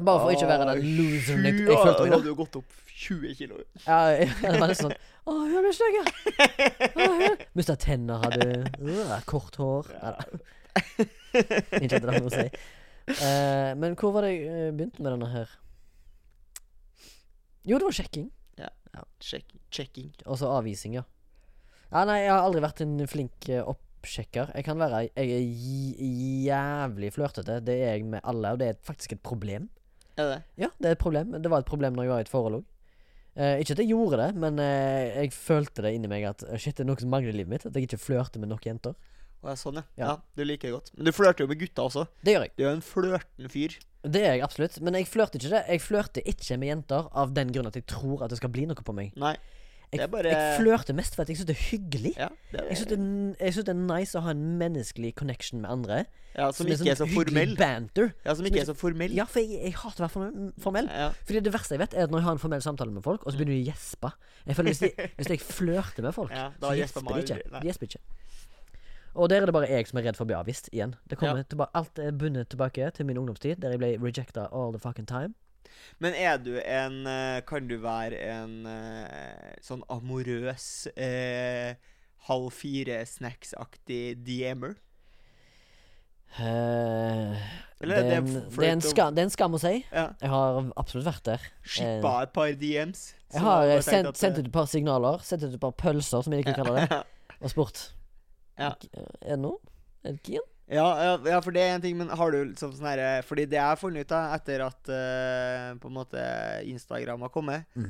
Bare 0.00 0.22
for 0.22 0.30
ikke 0.32 0.46
å 0.46 0.50
være 0.52 0.68
den 0.70 0.86
loseren 0.96 1.44
jeg, 1.44 1.58
følte 1.66 2.06
meg. 2.06 2.14
hadde 2.14 2.30
jo 2.30 2.36
gått 2.38 2.56
opp 2.62 2.76
20 3.00 3.36
kilo. 3.38 3.60
Ja, 3.86 3.98
ja, 4.12 4.26
det 4.42 4.60
var 4.60 4.68
nesten 4.68 4.90
sånn 4.90 4.98
Å, 5.30 5.34
hun 5.36 5.64
ble 5.64 5.72
stygg, 5.76 5.96
ja. 6.00 7.30
Mista 7.56 7.76
tenner, 7.80 8.20
hadde 8.24 8.46
øh, 8.80 9.14
kort 9.28 9.56
hår. 9.60 9.88
Ja. 9.94 10.14
Ikke 11.80 11.96
at 11.96 12.02
det 12.02 12.08
har 12.08 12.16
noe 12.16 12.30
å 12.30 12.34
si. 12.34 12.46
Uh, 13.10 13.70
men 13.80 13.96
hvor 13.98 14.12
var 14.14 14.26
det 14.26 14.34
jeg 14.34 14.48
eh, 14.48 14.72
begynte 14.74 15.02
med 15.02 15.12
denne 15.14 15.30
her? 15.32 15.54
Jo, 17.66 17.78
det 17.78 17.86
var 17.86 17.96
sjekking. 17.96 18.28
Ja, 18.60 18.70
Check, 19.22 19.54
checking. 19.70 20.10
Og 20.26 20.40
så 20.40 20.50
avvising, 20.50 20.96
ja. 20.98 21.04
Ja, 21.90 22.04
nei, 22.06 22.20
jeg 22.24 22.32
har 22.32 22.44
aldri 22.46 22.62
vært 22.64 22.82
en 22.84 22.96
flink 23.10 23.48
eh, 23.50 23.66
oppsjekker. 23.66 24.52
Jeg 24.56 24.66
kan 24.66 24.78
være 24.80 25.04
Jeg 25.08 25.36
er 25.36 25.44
jævlig 26.46 27.12
flørtete. 27.14 27.60
Det 27.66 27.76
er 27.82 27.96
jeg 27.96 28.08
med 28.12 28.24
alle, 28.24 28.54
og 28.54 28.60
det 28.62 28.68
er 28.70 28.82
faktisk 28.86 29.16
et 29.16 29.22
problem. 29.26 29.68
Er 30.16 30.34
det? 30.34 30.42
Ja, 30.60 30.70
det 30.78 30.90
er 30.90 30.96
et 30.96 31.02
problem. 31.02 31.34
Det 31.42 31.50
var 31.50 31.64
et 31.64 31.70
problem 31.70 31.96
når 31.96 32.06
jeg 32.06 32.12
var 32.14 32.22
i 32.22 32.28
et 32.28 32.32
forhold 32.32 32.60
òg. 32.60 32.68
Eh, 33.40 33.62
ikke 33.62 33.72
at 33.72 33.80
jeg 33.80 33.88
gjorde 33.94 34.18
det, 34.20 34.30
men 34.42 34.58
eh, 34.60 35.14
jeg 35.22 35.32
følte 35.32 35.84
det 35.86 35.94
inni 35.96 36.10
meg 36.12 36.26
at 36.28 36.44
shit, 36.60 36.76
det 36.76 36.84
er 36.84 36.90
noe 36.90 37.00
som 37.00 37.12
mangler 37.12 37.32
i 37.32 37.38
livet 37.38 37.52
mitt. 37.54 37.64
At 37.68 37.76
jeg 37.78 37.88
ikke 37.88 38.02
flørter 38.02 38.42
med 38.42 38.52
nok 38.52 38.66
jenter. 38.68 38.96
Å, 39.40 39.48
ja, 39.48 39.54
sånn, 39.56 39.78
ja. 39.80 39.84
Ja. 39.96 40.08
ja. 40.10 40.16
Du 40.36 40.42
liker 40.44 40.68
det 40.68 40.74
godt. 40.74 40.90
Men 40.98 41.08
du 41.08 41.12
flørter 41.16 41.46
jo 41.46 41.52
med 41.52 41.60
gutta 41.62 41.86
også. 41.88 42.04
Det 42.20 42.34
gjør 42.34 42.44
jeg. 42.44 42.52
Du 42.58 42.64
er 42.64 42.68
jo 42.68 42.74
en 42.76 42.84
flørtende 42.84 43.52
fyr. 43.52 43.78
Det 44.04 44.20
er 44.24 44.34
jeg 44.36 44.44
absolutt. 44.44 44.76
Men 44.84 44.98
jeg 44.98 45.08
flørter 45.08 45.40
ikke 45.40 45.54
det. 45.54 45.62
Jeg 45.72 45.84
flørter 45.84 46.28
ikke 46.34 46.58
med 46.60 46.72
jenter 46.74 47.08
av 47.22 47.32
den 47.36 47.54
grunn 47.54 47.70
at 47.70 47.80
jeg 47.80 47.88
tror 47.88 48.26
at 48.26 48.32
det 48.32 48.40
skal 48.40 48.52
bli 48.52 48.66
noe 48.68 48.84
på 48.84 48.96
meg. 48.96 49.16
Nei. 49.20 49.34
Jeg, 49.92 50.06
bare- 50.10 50.30
jeg 50.30 50.60
flørter 50.60 50.94
mest 50.94 51.16
fordi 51.18 51.32
jeg 51.32 51.38
syns 51.40 51.46
det 51.48 51.56
er 51.56 51.62
hyggelig. 51.70 52.12
Ja, 52.16 52.28
det 52.52 52.60
er 52.60 52.68
Jeg 52.70 52.76
syns 52.78 53.64
det, 53.64 53.66
det 53.66 53.74
er 53.74 53.80
nice 53.98 54.14
å 54.14 54.22
ha 54.22 54.30
en 54.30 54.44
menneskelig 54.60 55.14
connection 55.18 55.60
med 55.64 55.70
andre. 55.70 56.04
ja 56.36 56.50
Som 56.52 56.66
ikke 56.70 56.86
er 56.90 56.94
så 56.94 57.04
er 57.04 57.08
så 57.08 57.08
formell. 57.14 57.56
banter. 57.58 58.12
Ja, 58.24 58.34
som 58.34 58.46
ikke 58.46 58.60
er 58.60 58.68
så 58.70 58.74
formell. 58.78 59.10
Ja, 59.12 59.24
for 59.24 59.40
jeg, 59.40 59.58
jeg 59.64 59.74
hater 59.74 60.04
å 60.04 60.08
være 60.08 60.52
formell. 60.62 60.86
Ja. 60.86 61.10
Fordi 61.26 61.40
det 61.42 61.52
verste 61.52 61.74
jeg 61.74 61.80
vet, 61.82 61.94
er 61.94 62.04
at 62.06 62.10
når 62.14 62.18
jeg 62.22 62.24
har 62.28 62.32
en 62.32 62.38
formell 62.38 62.62
samtale 62.62 62.92
med 62.94 63.02
folk, 63.02 63.26
og 63.26 63.32
så 63.32 63.38
begynner 63.40 63.56
de 63.58 63.64
å 63.64 63.72
gjespe. 63.72 64.12
Jeg 64.46 64.56
føler 64.56 64.70
Hvis, 64.70 64.78
de, 64.78 65.08
hvis 65.18 65.28
jeg 65.34 65.40
flørter 65.40 66.02
med 66.06 66.14
folk, 66.14 66.30
Ja, 66.38 66.50
da 66.60 66.70
så 66.70 66.78
gjesper 66.78 67.00
de 67.10 67.20
ikke. 67.26 67.42
De 67.60 67.66
gjesper 67.66 67.90
ikke. 67.90 68.00
Og 69.18 69.28
der 69.28 69.42
er 69.42 69.46
det 69.50 69.52
bare 69.58 69.66
jeg 69.68 69.88
som 69.90 69.98
er 69.98 70.02
redd 70.06 70.14
for 70.16 70.22
å 70.22 70.30
bli 70.30 70.36
avvist 70.38 70.68
igjen. 70.72 70.94
Det 71.10 71.18
kommer 71.18 71.42
Ja. 71.42 71.42
Tilbake, 71.50 71.70
alt 71.74 71.98
er 71.98 72.12
bundet 72.14 72.48
tilbake 72.48 72.92
til 72.94 73.06
min 73.06 73.18
ungdomstid, 73.18 73.58
der 73.58 73.70
jeg 73.74 73.78
ble 73.82 73.96
rejecta 73.98 74.46
all 74.54 74.70
the 74.70 74.78
fucking 74.78 75.06
time. 75.10 75.34
Men 76.02 76.16
er 76.16 76.38
du 76.42 76.54
en 76.60 77.06
eh, 77.06 77.40
Kan 77.48 77.68
du 77.70 77.76
være 77.82 78.18
en 78.32 78.66
eh, 78.68 79.56
sånn 79.64 79.82
amorøs 79.92 80.68
eh, 80.96 81.74
halv 82.28 82.50
fire 82.52 83.02
snacks-aktig 83.08 84.20
DMer? 84.26 84.76
Eh, 86.38 87.36
Eller 87.80 87.96
Det 87.96 88.04
er, 88.04 88.10
det 88.10 88.16
en, 88.16 88.26
det, 88.26 88.66
er 88.66 88.72
en 88.72 88.84
skam, 88.84 89.14
det 89.14 89.22
er 89.22 89.28
en 89.28 89.32
skam 89.34 89.56
å 89.56 89.60
si. 89.60 89.72
Ja. 89.90 90.04
Jeg 90.20 90.30
har 90.30 90.60
absolutt 90.78 91.08
vært 91.08 91.24
der. 91.26 91.48
Skippa 91.64 92.12
et 92.26 92.34
par 92.36 92.52
DMs. 92.60 93.06
Jeg 93.32 93.42
har 93.46 93.70
eh, 93.70 93.80
sendt, 93.86 94.20
sendt 94.20 94.38
ut 94.38 94.46
et 94.46 94.54
par 94.54 94.68
signaler, 94.70 95.24
sendt 95.26 95.46
ut 95.46 95.56
et 95.56 95.62
par 95.62 95.74
pølser, 95.78 96.22
som 96.26 96.34
jeg 96.34 96.44
liker 96.44 96.60
å 96.60 96.64
kalle 96.64 96.86
det, 96.86 97.02
og 97.42 97.52
spurt 97.52 97.82
Ja. 98.60 98.74
Er 98.94 99.34
det 99.34 99.42
noe? 99.42 99.58
Er 100.04 100.16
det 100.16 100.22
keen? 100.26 100.46
Ja, 100.70 100.86
ja, 101.02 101.14
ja, 101.32 101.40
for 101.42 101.50
det 101.50 101.64
er 101.64 101.72
en 101.74 101.82
ting, 101.82 101.96
men 101.98 102.12
har 102.14 102.30
du 102.30 102.38
liksom 102.52 102.70
sånn 102.76 102.86
herre 102.86 103.08
Fordi 103.26 103.42
det 103.50 103.56
jeg 103.58 103.66
har 103.72 103.78
funnet 103.80 104.06
ut 104.06 104.12
da, 104.12 104.20
etter 104.36 104.62
at 104.62 104.90
uh, 104.92 105.72
på 105.82 105.90
en 105.90 105.96
måte 105.96 106.22
Instagram 106.70 107.24
har 107.26 107.32
kommet 107.34 107.66
mm. 107.74 107.88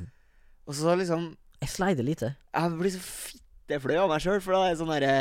Og 0.65 0.73
så 0.79 0.95
liksom 0.97 1.27
Jeg 1.61 1.69
slider 1.75 2.07
lite. 2.07 2.31
Jeg 2.57 2.77
blir 2.79 2.93
så 2.95 3.01
fittefløy 3.05 3.99
av 4.01 4.09
meg 4.09 4.23
sjøl, 4.25 4.41
for 4.41 4.57
da 4.57 4.63
er 4.65 4.73
det 4.73 4.81
sånn 4.81 4.93
herre 4.95 5.15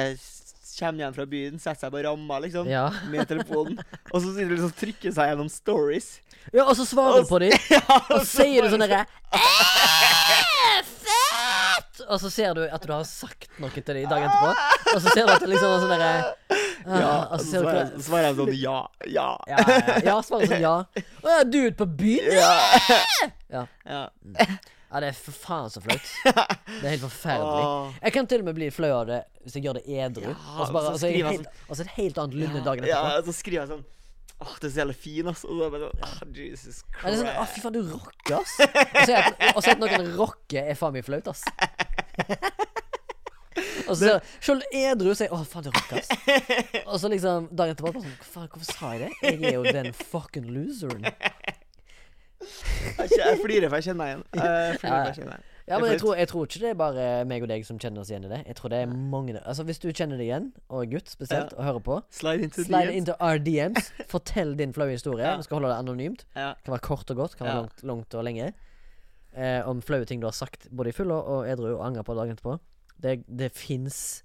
Kommer 0.80 1.02
hjem 1.04 1.12
fra 1.18 1.24
byen, 1.28 1.58
setter 1.60 1.82
seg 1.82 1.92
på 1.92 2.00
ramma, 2.06 2.38
liksom, 2.40 2.68
Ja. 2.70 2.86
med 3.12 3.28
telefonen, 3.28 3.76
og 4.14 4.16
så 4.22 4.30
sitter 4.30 4.48
du 4.48 4.54
liksom 4.54 4.70
og 4.70 4.78
trykker 4.80 5.12
seg 5.12 5.28
gjennom 5.34 5.50
stories. 5.52 6.06
ja, 6.54 6.62
og 6.64 6.72
så 6.78 6.86
svarer 6.88 7.20
du 7.20 7.28
på 7.28 7.40
dem, 7.42 7.52
ja, 7.76 7.82
og 7.98 8.22
så 8.22 8.28
sier 8.40 8.64
du 8.64 8.70
sånn 8.72 8.86
herre 8.86 9.02
«Eh, 9.36 10.80
Fett! 10.86 12.00
Og 12.08 12.16
så 12.22 12.30
ser 12.32 12.54
du 12.56 12.62
at 12.64 12.86
du 12.86 12.92
har 12.94 13.04
sagt 13.04 13.50
noe 13.60 13.68
til 13.76 13.84
dem 13.84 14.08
dagen 14.08 14.30
etterpå, 14.30 14.54
og 14.94 15.02
så 15.04 15.12
ser 15.12 15.26
du 15.28 15.34
at 15.34 15.44
det 15.44 15.50
liksom 15.52 15.74
er 15.74 15.84
sånn 15.84 15.92
derre 15.92 16.12
ah, 16.24 16.49
Ja, 16.86 17.26
Og 17.26 17.32
og 17.34 17.40
så 17.44 17.60
svarer 18.00 18.26
jeg- 18.30 18.36
sånn 18.36 18.54
ja, 18.56 18.76
ja. 19.06 19.28
Ja, 19.48 19.56
ja, 19.60 19.78
ja. 19.86 19.96
ja 20.04 20.18
svarer 20.24 20.50
sånn 20.50 20.62
ja. 20.64 20.74
Å 21.24 21.32
ja, 21.36 21.44
du 21.44 21.58
ute 21.66 21.76
på 21.76 21.88
byen? 22.00 22.32
Ja. 22.40 22.52
Ja. 23.50 23.64
ja. 23.84 24.04
Ja, 24.90 25.00
det 25.02 25.08
er 25.12 25.16
for 25.18 25.34
faen 25.34 25.70
så 25.70 25.80
flaut. 25.82 26.06
Det 26.80 26.82
er 26.82 26.92
helt 26.96 27.02
forferdelig. 27.04 27.94
Jeg 28.02 28.14
kan 28.14 28.26
til 28.30 28.42
og 28.42 28.48
med 28.48 28.56
bli 28.58 28.68
flau 28.74 28.90
av 28.96 29.06
det 29.10 29.20
hvis 29.44 29.56
jeg 29.56 29.64
gjør 29.66 29.78
det 29.78 29.84
edru. 29.86 30.26
Ja, 30.30 30.34
og 30.56 30.66
så 30.66 30.74
bare, 30.74 30.90
så 30.90 30.92
og 30.94 30.98
så 31.00 31.10
jeg 31.10 31.14
skriver 31.14 31.30
jeg 31.30 31.38
helt, 31.38 31.60
og 31.66 31.76
så 31.76 31.82
er 31.82 31.86
et 31.86 31.96
helt 31.98 32.18
annet 32.22 32.36
lynne 32.40 32.58
ja, 32.60 32.64
dagen 32.66 32.86
ja, 32.88 32.98
etterpå. 33.06 33.26
så 33.26 33.36
skriver 33.38 33.60
jeg 33.60 33.70
sånn 33.70 33.84
Åh, 34.40 34.52
det 34.56 34.68
er 34.70 34.72
så 34.72 34.80
jævlig 34.80 34.96
fin, 34.96 35.26
ass. 35.28 35.42
Og 35.44 35.58
så 35.60 35.68
bare 35.74 35.88
sånn 35.90 36.04
Åh, 36.06 36.20
Jesus 36.40 36.78
Ja, 36.82 37.02
det 37.04 37.12
er 37.12 37.18
sånn, 37.20 37.30
Å, 37.30 37.46
fy 37.52 37.62
faen, 37.62 37.76
du 37.76 37.80
rocker, 37.92 38.36
ass. 38.40 38.54
Og 39.54 39.60
så 39.60 39.74
at, 39.74 39.74
at 39.74 39.82
noen 39.82 40.12
rocker, 40.16 40.62
er 40.64 40.78
faen 40.80 40.96
meg 40.96 41.06
flaut, 41.06 41.30
ass. 41.34 41.44
Og 43.90 43.96
så 43.98 44.20
sjøl 44.40 44.60
edru 44.72 45.10
sier 45.18 45.28
'Å, 45.34 45.40
faen, 45.44 45.64
du 45.66 45.70
ass. 45.74 46.08
Og 46.86 47.00
så 47.02 47.10
liksom 47.10 47.48
dagen 47.50 47.74
etterpå 47.74 47.92
bare 47.92 48.04
sånn 48.04 48.18
Faen, 48.22 48.48
hvorfor 48.48 48.72
sa 48.72 48.92
jeg 48.94 49.08
det? 49.08 49.12
Jeg 49.26 49.42
er 49.50 49.56
jo 49.58 49.64
den 49.64 49.92
fucking 49.92 50.46
loseren. 50.54 51.04
Jeg 52.40 53.38
flirer, 53.42 53.68
for 53.68 53.76
jeg 53.80 53.90
kjenner 53.90 54.00
meg 54.00 54.12
igjen. 54.12 54.22
Jeg 54.34 54.78
flirer, 54.80 54.80
for 54.80 55.10
jeg 55.10 55.16
kjenner 55.18 55.34
igjen. 55.34 55.46
Ja, 55.70 55.78
men 55.78 55.92
jeg 55.92 56.00
tror, 56.00 56.16
jeg 56.18 56.26
tror 56.26 56.46
ikke 56.48 56.60
det 56.64 56.70
er 56.72 56.78
bare 56.78 57.02
meg 57.30 57.44
og 57.44 57.50
deg 57.52 57.66
som 57.68 57.76
kjenner 57.78 58.02
oss 58.02 58.08
igjen 58.10 58.24
i 58.26 58.30
det. 58.32 58.40
Jeg 58.48 58.56
tror 58.58 58.72
det 58.72 58.78
er 58.82 58.88
mange 58.90 59.36
Altså 59.38 59.62
Hvis 59.68 59.78
du 59.78 59.86
kjenner 59.92 60.18
det 60.18 60.24
igjen, 60.26 60.48
og 60.68 60.80
er 60.82 60.88
gutt 60.96 61.12
spesielt, 61.12 61.52
Ja. 61.52 61.58
og 61.58 61.64
hører 61.68 61.84
på, 61.86 61.98
Slide 62.10 62.42
into 62.48 62.64
slide 62.64 62.88
DMs. 62.88 62.96
into 62.96 63.14
our 63.20 63.38
DMs. 63.38 63.92
Fortell 64.14 64.56
din 64.58 64.72
flaue 64.74 64.90
historie. 64.96 65.22
Ja. 65.26 65.36
Vi 65.36 65.46
skal 65.46 65.60
holde 65.60 65.70
det 65.70 65.78
anonymt. 65.78 66.24
Ja. 66.34 66.54
Kan 66.64 66.72
være 66.74 66.86
kort 66.88 67.10
og 67.10 67.16
godt, 67.16 67.36
kan 67.38 67.46
være 67.46 67.60
langt, 67.60 67.84
langt 67.84 68.14
og 68.14 68.24
lenge. 68.26 68.52
Eh, 69.36 69.68
om 69.68 69.82
flaue 69.82 70.04
ting 70.04 70.20
du 70.20 70.26
har 70.26 70.34
sagt 70.34 70.66
både 70.74 70.90
i 70.90 70.92
full 70.96 71.12
og, 71.14 71.22
og 71.24 71.46
edru 71.48 71.76
og 71.76 71.86
angrer 71.86 72.02
på 72.02 72.16
dagen 72.18 72.34
etterpå. 72.34 72.58
Det, 73.00 73.20
det 73.26 73.50
fins 73.56 74.20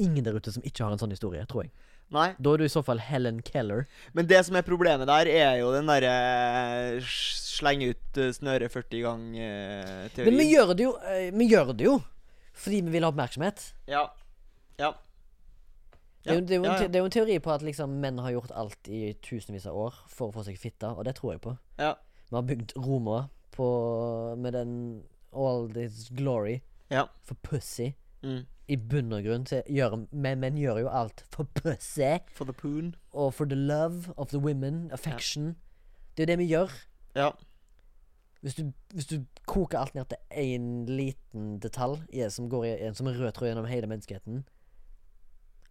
ingen 0.00 0.24
der 0.24 0.36
ute 0.38 0.52
som 0.52 0.64
ikke 0.66 0.84
har 0.84 0.94
en 0.94 1.00
sånn 1.00 1.14
historie, 1.14 1.44
tror 1.48 1.66
jeg. 1.66 1.72
Nei, 2.10 2.32
Da 2.42 2.52
er 2.52 2.58
du 2.58 2.64
i 2.66 2.72
så 2.72 2.82
fall 2.82 2.98
Helen 2.98 3.38
Keller. 3.46 3.84
men 4.12 4.26
det 4.26 4.40
som 4.46 4.56
er 4.58 4.66
problemet 4.66 5.06
der, 5.06 5.28
er 5.30 5.60
jo 5.60 5.70
den 5.70 5.86
derre 5.86 6.98
Sleng 7.06 7.46
slenge 7.60 7.90
ut 7.92 8.18
uh, 8.18 8.30
snøret 8.32 8.72
40 8.72 9.02
gang-teorien. 9.04 10.26
Men 10.26 10.38
vi 10.40 10.46
gjør 10.48 10.74
jo 10.80 10.94
eh, 11.04 11.28
Vi 11.34 11.46
gjør 11.50 11.74
det 11.76 11.86
jo 11.86 12.00
fordi 12.60 12.80
vi 12.84 12.92
vil 12.92 13.04
ha 13.06 13.08
oppmerksomhet. 13.08 13.62
Ja. 13.88 14.02
Ja. 14.76 14.90
Det 16.24 16.32
er, 16.32 16.34
jo, 16.34 16.40
det, 16.44 16.56
er 16.58 16.64
en, 16.66 16.90
det 16.92 16.98
er 16.98 17.00
jo 17.00 17.08
en 17.08 17.14
teori 17.14 17.36
på 17.40 17.52
at 17.54 17.62
liksom 17.64 17.94
menn 18.02 18.18
har 18.20 18.34
gjort 18.34 18.52
alt 18.52 18.90
i 18.92 19.14
tusenvis 19.24 19.64
av 19.70 19.78
år 19.80 19.96
for 20.10 20.28
å 20.28 20.34
få 20.34 20.44
seg 20.44 20.58
fitte, 20.60 20.90
og 20.92 21.06
det 21.08 21.14
tror 21.16 21.32
jeg 21.32 21.40
på. 21.46 21.54
Ja. 21.80 21.94
Vi 22.28 22.36
har 22.36 22.44
bygd 22.50 22.74
Roma 22.76 23.22
på 23.56 23.70
med 24.36 24.58
den 24.58 24.74
all 25.32 25.70
this 25.72 26.10
glory 26.12 26.58
Ja. 26.90 27.04
for 27.24 27.34
pussy. 27.42 27.92
Mm. 28.22 28.46
I 28.68 28.76
bunn 28.76 29.12
og 29.12 29.24
grunn 29.24 29.46
gjør, 29.46 30.06
Men 30.12 30.40
menn 30.40 30.58
gjør 30.58 30.78
jo 30.84 30.88
alt 30.88 31.24
for 31.32 31.44
pussy. 31.54 32.18
For 32.34 32.44
the 32.44 32.52
poon. 32.52 32.94
Og 33.12 33.34
for 33.34 33.44
the 33.44 33.56
love 33.56 34.12
of 34.16 34.28
the 34.30 34.38
women. 34.38 34.90
Affection. 34.92 35.56
Det 36.16 36.22
er 36.22 36.26
jo 36.26 36.32
det 36.32 36.38
vi 36.38 36.46
gjør. 36.52 36.70
Ja. 37.16 37.30
Hvis 38.40 38.54
du, 38.54 38.72
hvis 38.94 39.06
du 39.06 39.24
koker 39.46 39.78
alt 39.78 39.94
ned 39.94 40.04
til 40.08 40.16
én 40.30 40.86
liten 40.88 41.58
detalj 41.60 42.00
i, 42.12 42.24
som 42.30 42.48
går 42.48 42.64
i, 42.64 42.94
som 42.94 43.06
en 43.06 43.18
rød 43.18 43.32
tråd 43.32 43.50
gjennom 43.50 43.68
hele 43.68 43.86
menneskeheten 43.86 44.44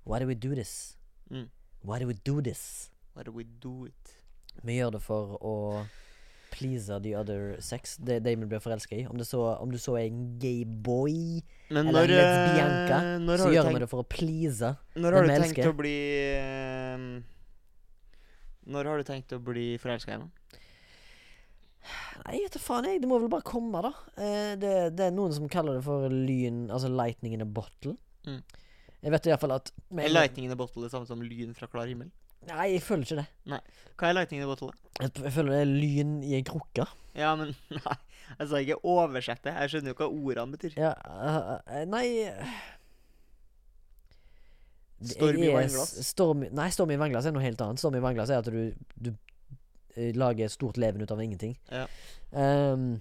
Why 0.05 0.19
do 0.19 0.25
we 0.25 0.35
do 0.35 0.53
this? 0.55 0.97
Mm. 1.31 1.49
Why 1.83 1.99
do 1.99 2.05
we 2.05 2.13
do 2.13 2.41
this? 2.41 2.91
Why 3.15 3.23
do 3.23 3.31
we 3.31 3.43
do 3.43 3.85
it? 3.85 4.15
Vi 4.63 4.73
gjør 4.73 4.89
det 4.89 5.01
for 5.01 5.37
å 5.41 5.53
please 6.59 6.99
the 7.03 7.15
other 7.15 7.55
sex. 7.63 7.95
Det 7.97 8.19
de 8.25 8.35
vi 8.35 8.47
blir 8.49 8.59
forelska 8.63 8.97
i. 8.97 9.05
Om, 9.07 9.17
du, 9.17 9.25
så, 9.25 9.41
om 9.55 9.71
du 9.71 9.77
så 9.79 9.95
er 9.99 10.09
en 10.09 10.25
gay 10.39 10.65
boy 10.65 11.39
Men 11.69 11.87
eller 11.87 12.07
når, 12.07 12.13
lesbianka, 12.19 12.97
eh, 12.99 13.19
når 13.23 13.43
så 13.43 13.51
gjør 13.53 13.71
vi 13.71 13.83
det 13.85 13.89
for 13.91 14.03
å 14.03 14.07
please. 14.09 14.73
Når 14.99 15.17
har 15.17 15.27
du 15.27 15.31
tenkt 15.31 15.47
elsker. 15.47 15.71
å 15.71 15.77
bli 15.79 15.95
eh, 16.35 17.07
Når 18.75 18.91
har 18.91 19.01
du 19.01 19.07
tenkt 19.07 19.33
å 19.37 19.41
bli 19.43 19.71
forelska 19.81 20.13
igjen? 20.13 20.27
noen? 20.27 20.35
Nei, 22.25 22.41
vet 22.43 22.57
faen, 22.61 22.85
jeg. 22.89 22.99
Det 23.01 23.07
må 23.09 23.17
vel 23.21 23.31
bare 23.31 23.47
komme, 23.47 23.79
da. 23.85 23.93
Eh, 24.19 24.53
det, 24.59 24.73
det 24.99 25.07
er 25.07 25.15
noen 25.15 25.33
som 25.35 25.47
kaller 25.51 25.79
det 25.79 25.85
for 25.87 26.11
lyn 26.11 26.65
Altså 26.67 26.91
lightning 26.91 27.37
in 27.37 27.45
a 27.45 27.47
bottle. 27.47 27.95
Mm. 28.27 28.41
Jeg 28.99 29.13
vet 29.15 29.29
iallfall 29.29 29.55
at 29.55 29.71
Er 29.95 30.11
lightning 30.11 30.49
in 30.49 30.53
a 30.53 30.59
bottle 30.59 30.83
det 30.83 30.91
samme 30.91 31.07
som 31.07 31.21
lyn 31.23 31.55
fra 31.55 31.69
klar 31.71 31.87
himmel? 31.87 32.11
Nei, 32.47 32.65
jeg 32.73 32.81
føler 32.85 33.03
ikke 33.03 33.19
det. 33.19 33.27
Nei. 33.51 33.59
Hva 33.99 34.09
er 34.09 34.15
lightning 34.15 34.41
in 34.41 34.47
a 34.47 34.49
bottle? 34.49 34.71
Jeg, 34.99 35.11
jeg 35.25 35.33
føler 35.35 35.55
det 35.57 35.61
er 35.65 35.71
lyn 35.73 36.13
i 36.23 36.37
en 36.37 36.47
krukke. 36.47 36.85
Ja, 37.17 37.33
men 37.35 37.51
Nei, 37.75 37.95
jeg 38.39 38.49
sa 38.51 38.61
ikke 38.63 38.79
oversett 38.87 39.43
det. 39.43 39.55
Jeg 39.57 39.73
skjønner 39.73 39.93
jo 39.93 39.99
hva 39.99 40.09
ordene 40.09 40.55
betyr. 40.55 40.77
Ja, 40.79 40.93
eh, 41.67 41.83
nei 41.89 42.05
Storm 44.99 45.39
i 45.39 45.47
jeg 45.47 45.55
vannglass? 45.55 45.93
Storm, 46.09 46.43
nei, 46.55 46.69
storm 46.75 46.91
i 46.91 46.99
vannglass 46.99 47.29
er 47.29 47.35
noe 47.35 47.43
helt 47.43 47.61
annet. 47.63 47.79
Storm 47.79 47.95
i 47.95 48.03
vannglass 48.03 48.33
er 48.35 48.41
at 48.41 48.49
du, 48.51 48.73
du 48.99 49.13
eh, 49.95 50.11
lager 50.17 50.47
et 50.47 50.53
stort 50.53 50.79
leven 50.81 51.03
ut 51.03 51.13
av 51.15 51.21
ingenting. 51.23 51.55
Ja. 51.71 51.85
Ehm, 52.35 52.97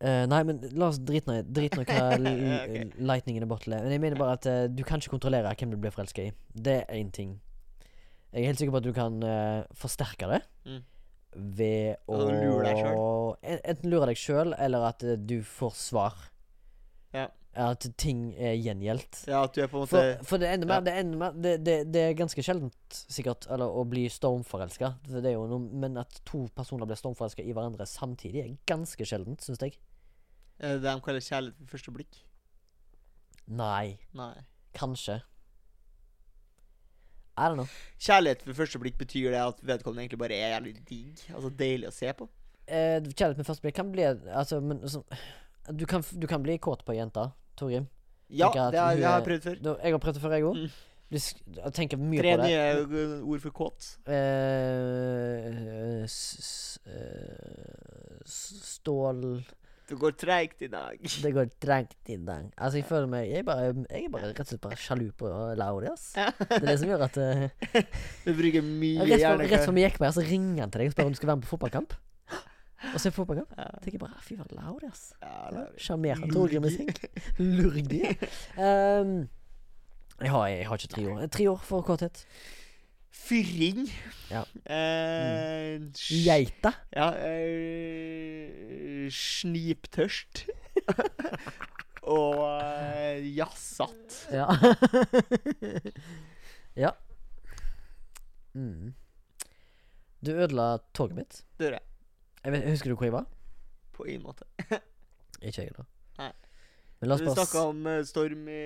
eh, 0.00 0.24
nei, 0.30 0.40
men 0.48 0.60
la 0.74 0.88
oss 0.90 1.00
drite 1.04 1.28
nå 1.30 1.38
i 1.38 1.64
i 1.64 1.68
hva 1.76 1.84
okay. 1.84 2.84
Lightning 2.98 3.38
in 3.40 3.46
a 3.46 3.50
bottle 3.50 3.76
er. 3.76 3.86
Men 3.86 3.96
jeg 3.96 4.02
mener 4.04 4.20
bare 4.20 4.36
at 4.38 4.48
uh, 4.50 4.64
du 4.68 4.82
kan 4.86 5.00
ikke 5.02 5.14
kontrollere 5.16 5.52
hvem 5.54 5.74
du 5.74 5.78
blir 5.80 5.94
forelska 5.94 6.28
i. 6.28 6.32
Det 6.52 6.80
er 6.82 6.96
én 6.98 7.12
ting. 7.14 7.38
Jeg 8.30 8.44
er 8.44 8.52
helt 8.52 8.62
sikker 8.62 8.74
på 8.76 8.80
at 8.82 8.86
du 8.86 8.94
kan 8.96 9.20
uh, 9.24 9.66
forsterke 9.74 10.30
det 10.30 10.42
Mm. 10.70 10.80
ved 11.56 11.96
å 12.10 12.16
lure 12.26 12.64
deg 12.66 12.78
selv. 12.82 13.02
Enten 13.42 13.90
lure 13.90 14.08
deg 14.10 14.18
sjøl, 14.18 14.54
eller 14.58 14.88
at 14.90 15.04
du 15.26 15.40
får 15.46 15.76
svar. 15.78 16.16
Ja. 17.14 17.28
At 17.58 17.82
ting 17.98 18.28
er 18.38 18.54
gjengjeldt. 18.54 19.24
Ja, 19.26 19.40
at 19.42 19.54
du 19.56 19.62
er 19.64 19.70
på 19.70 19.80
en 19.80 19.82
måte 19.82 19.90
For, 19.96 20.26
for 20.28 20.42
det 20.42 20.52
ender 20.54 20.68
ja. 20.68 20.74
mer, 20.76 20.84
det, 20.86 20.92
ender 21.00 21.18
mer 21.18 21.32
det, 21.34 21.54
det, 21.66 21.76
det 21.90 22.02
er 22.04 22.12
ganske 22.18 22.44
sjeldent 22.46 22.98
sikkert 23.10 23.48
Eller 23.50 23.66
å 23.66 23.82
bli 23.90 24.04
stormforelska. 24.10 24.92
Men 25.10 25.98
at 25.98 26.20
to 26.28 26.44
personer 26.54 26.86
blir 26.86 27.00
stormforelska 27.00 27.42
i 27.42 27.50
hverandre 27.56 27.88
samtidig, 27.90 28.44
er 28.44 28.54
ganske 28.70 29.06
sjeldent, 29.06 29.42
syns 29.42 29.64
jeg. 29.66 29.74
Eh, 30.60 30.68
Det 30.76 30.82
det 30.82 30.94
de 30.94 31.00
kaller 31.00 31.20
kjærlighet 31.20 31.58
ved 31.60 31.68
første 31.68 31.90
blikk. 31.92 32.20
Nei. 33.48 33.98
Nei. 34.14 34.34
Kanskje. 34.74 35.22
I 37.38 37.48
don't 37.48 37.54
know. 37.56 37.68
Kjærlighet 37.98 38.42
ved 38.46 38.54
første 38.58 38.78
blikk 38.82 38.98
betyr 39.00 39.30
det 39.32 39.40
at 39.40 39.60
vedkommende 39.64 40.02
egentlig 40.04 40.18
bare 40.20 40.36
er 40.36 40.52
jævlig 40.58 40.74
digg. 40.88 41.22
Altså 41.34 41.50
deilig 41.56 41.88
å 41.88 41.94
se 41.94 42.12
på. 42.18 42.28
Eh, 42.68 43.00
kjærlighet 43.00 43.38
med 43.40 43.46
første 43.48 43.64
blikk 43.64 43.74
kan 43.80 43.90
bli 43.92 44.04
Altså, 44.04 44.60
men 44.60 44.82
så, 44.88 45.00
du 45.72 45.86
kan, 45.86 46.02
du 46.20 46.26
kan 46.30 46.42
bli 46.44 46.58
kåt 46.58 46.84
på 46.84 46.94
jenta, 46.98 47.30
Torgrim. 47.56 47.88
Ja, 48.30 48.50
det 48.54 48.78
har 48.78 48.94
jeg 48.94 49.02
har 49.08 49.20
er- 49.20 49.24
prøvd 49.26 49.42
før. 49.42 49.56
Da- 49.62 49.78
Jeg 49.82 49.92
har 49.92 49.98
prøvd 49.98 50.14
det 50.14 50.22
før, 50.22 50.30
jeg 50.36 50.44
òg. 50.44 50.56
Mm. 50.56 50.70
Jeg 51.10 51.72
tenker 51.74 51.96
mye 51.98 52.20
Tre 52.22 52.36
på 52.36 52.42
det. 52.42 52.50
nye 52.50 53.18
uh, 53.18 53.28
ord 53.32 53.40
for 53.40 53.50
kåt. 53.50 53.96
Eh, 54.06 56.04
s- 56.04 56.38
s- 56.38 56.78
eh, 56.86 58.20
s- 58.24 58.78
stål 58.78 59.42
Det 59.90 59.96
går 59.98 60.12
treigt 60.14 60.60
i 60.62 60.68
dag. 60.70 60.98
Det 61.02 61.32
går 61.34 61.48
treigt 61.58 62.10
i 62.12 62.16
dag. 62.16 62.44
Altså, 62.56 62.78
jeg 62.78 62.86
føler 62.86 63.08
meg 63.10 63.30
Jeg 63.30 63.44
bare, 63.48 63.72
jeg 63.90 64.04
er 64.06 64.12
bare 64.12 64.28
rett 64.28 64.42
og 64.44 64.46
slett 64.46 64.62
bare 64.62 64.78
sjalu 64.78 65.08
på 65.18 65.30
Laudias. 65.58 66.12
Det 66.14 66.60
er 66.60 66.68
det 66.68 66.76
som 66.78 66.92
gjør 66.92 67.02
at 67.08 67.18
uh, 67.24 67.80
Du 68.26 68.30
bruker 68.38 68.62
mye 68.62 69.08
Rett 69.08 69.24
for, 69.24 69.42
rett 69.42 69.66
før 69.66 69.74
vi 69.74 69.84
gikk 69.86 69.98
her, 69.98 70.14
så 70.14 70.24
ringer 70.28 70.62
han 70.62 70.70
til 70.70 70.84
deg 70.84 70.92
og 70.92 70.94
spør 70.94 71.10
om 71.10 71.16
du 71.16 71.18
skal 71.18 71.32
være 71.32 71.40
med 71.40 71.48
på 71.48 71.52
fotballkamp. 71.56 71.98
Og 72.92 73.02
se 73.02 73.10
fotballkamp. 73.12 73.58
Ja. 73.58 73.66
tenker 73.82 73.98
jeg 73.98 74.04
bare 74.04 74.22
Fy 74.24 74.38
faen, 74.38 74.54
Laudias. 74.56 75.02
ass. 75.20 75.90
det 75.90 76.08
ja, 76.12 76.16
Torgrim 76.30 76.64
i 76.64 76.72
seng. 76.76 76.94
Lurgi. 77.42 78.00
Um, 78.56 79.28
jeg, 80.22 80.30
har, 80.30 80.46
jeg 80.54 80.66
har 80.70 80.78
ikke 80.78 80.94
tre 80.94 81.06
år. 81.10 81.26
Tre 81.26 81.50
år 81.50 81.60
for 81.66 81.82
kåthet. 81.82 82.24
Fyrring. 83.10 83.88
Ja. 84.30 84.44
Eh, 84.64 85.80
Geita. 86.24 86.72
Ja 86.94 87.10
eh, 87.18 89.10
Sniptørst. 89.10 90.46
Og 92.16 92.38
eh, 92.62 93.20
jazzatt. 93.36 94.16
Ja. 94.32 94.46
ja. 96.84 96.94
Mm. 98.54 98.94
Du 100.20 100.32
ødela 100.32 100.78
toget 100.94 101.16
mitt. 101.16 101.42
Det 101.58 101.68
gjorde 101.68 101.80
jeg. 101.80 101.86
Jeg 102.44 102.52
vet, 102.52 102.70
husker 102.70 102.90
du 102.90 102.96
hvor 102.96 103.04
jeg 103.04 103.12
var? 103.12 103.26
På 103.92 104.04
ingen 104.04 104.22
måte. 104.22 104.44
Ikke 105.42 105.62
jeg, 105.62 105.74
da. 105.76 105.84
Men 107.00 107.08
la 107.08 107.14
oss 107.16 107.22
Du 107.22 107.26
bare 107.30 107.36
snakka 107.46 107.62
om 107.70 107.86
eh, 107.88 108.02
storm 108.04 108.48
i, 108.52 108.58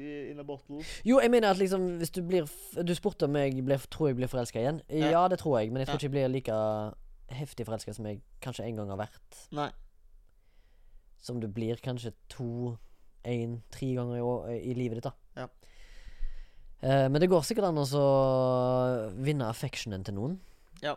i, 0.00 0.12
in 0.32 0.38
a 0.40 0.44
bottle. 0.48 0.80
Jo, 1.04 1.18
jeg 1.20 1.30
mener 1.30 1.50
at 1.52 1.58
liksom 1.60 1.82
hvis 2.00 2.12
du 2.16 2.22
blir 2.24 2.46
f 2.48 2.78
Du 2.80 2.94
spurte 2.96 3.28
om 3.28 3.36
jeg 3.36 3.60
ble, 3.66 3.76
tror 3.92 4.08
jeg 4.08 4.16
blir 4.16 4.30
forelska 4.32 4.62
igjen. 4.62 4.80
Ja. 4.88 5.10
Ja. 5.12 5.24
det 5.28 5.38
tror 5.42 5.58
jeg, 5.60 5.72
men 5.72 5.82
jeg 5.82 5.88
tror 5.90 5.98
Ja. 5.98 6.00
ikke 6.00 6.08
jeg 6.08 6.16
blir 6.16 6.32
like 6.32 6.58
heftig 7.34 7.66
forelska 7.68 7.92
som 7.96 8.06
jeg 8.08 8.22
kanskje 8.44 8.64
en 8.68 8.76
gang 8.80 8.88
har 8.94 9.00
vært. 9.04 9.38
Nei. 9.52 9.68
Som 11.24 11.40
du 11.40 11.48
blir 11.48 11.76
kanskje 11.80 12.12
to, 12.32 12.76
én, 13.24 13.58
tre 13.72 13.94
ganger 13.96 14.16
i, 14.16 14.24
år, 14.24 14.48
i 14.54 14.74
livet 14.76 15.00
ditt, 15.00 15.08
da. 15.08 15.12
Ja. 15.42 15.48
Eh, 16.84 17.06
men 17.08 17.20
det 17.20 17.30
går 17.32 17.44
sikkert 17.48 17.68
an 17.70 17.80
å 17.80 17.86
så 17.88 18.04
vinne 19.24 19.48
affectionen 19.48 20.04
til 20.04 20.16
noen. 20.18 20.38
Ja. 20.84 20.96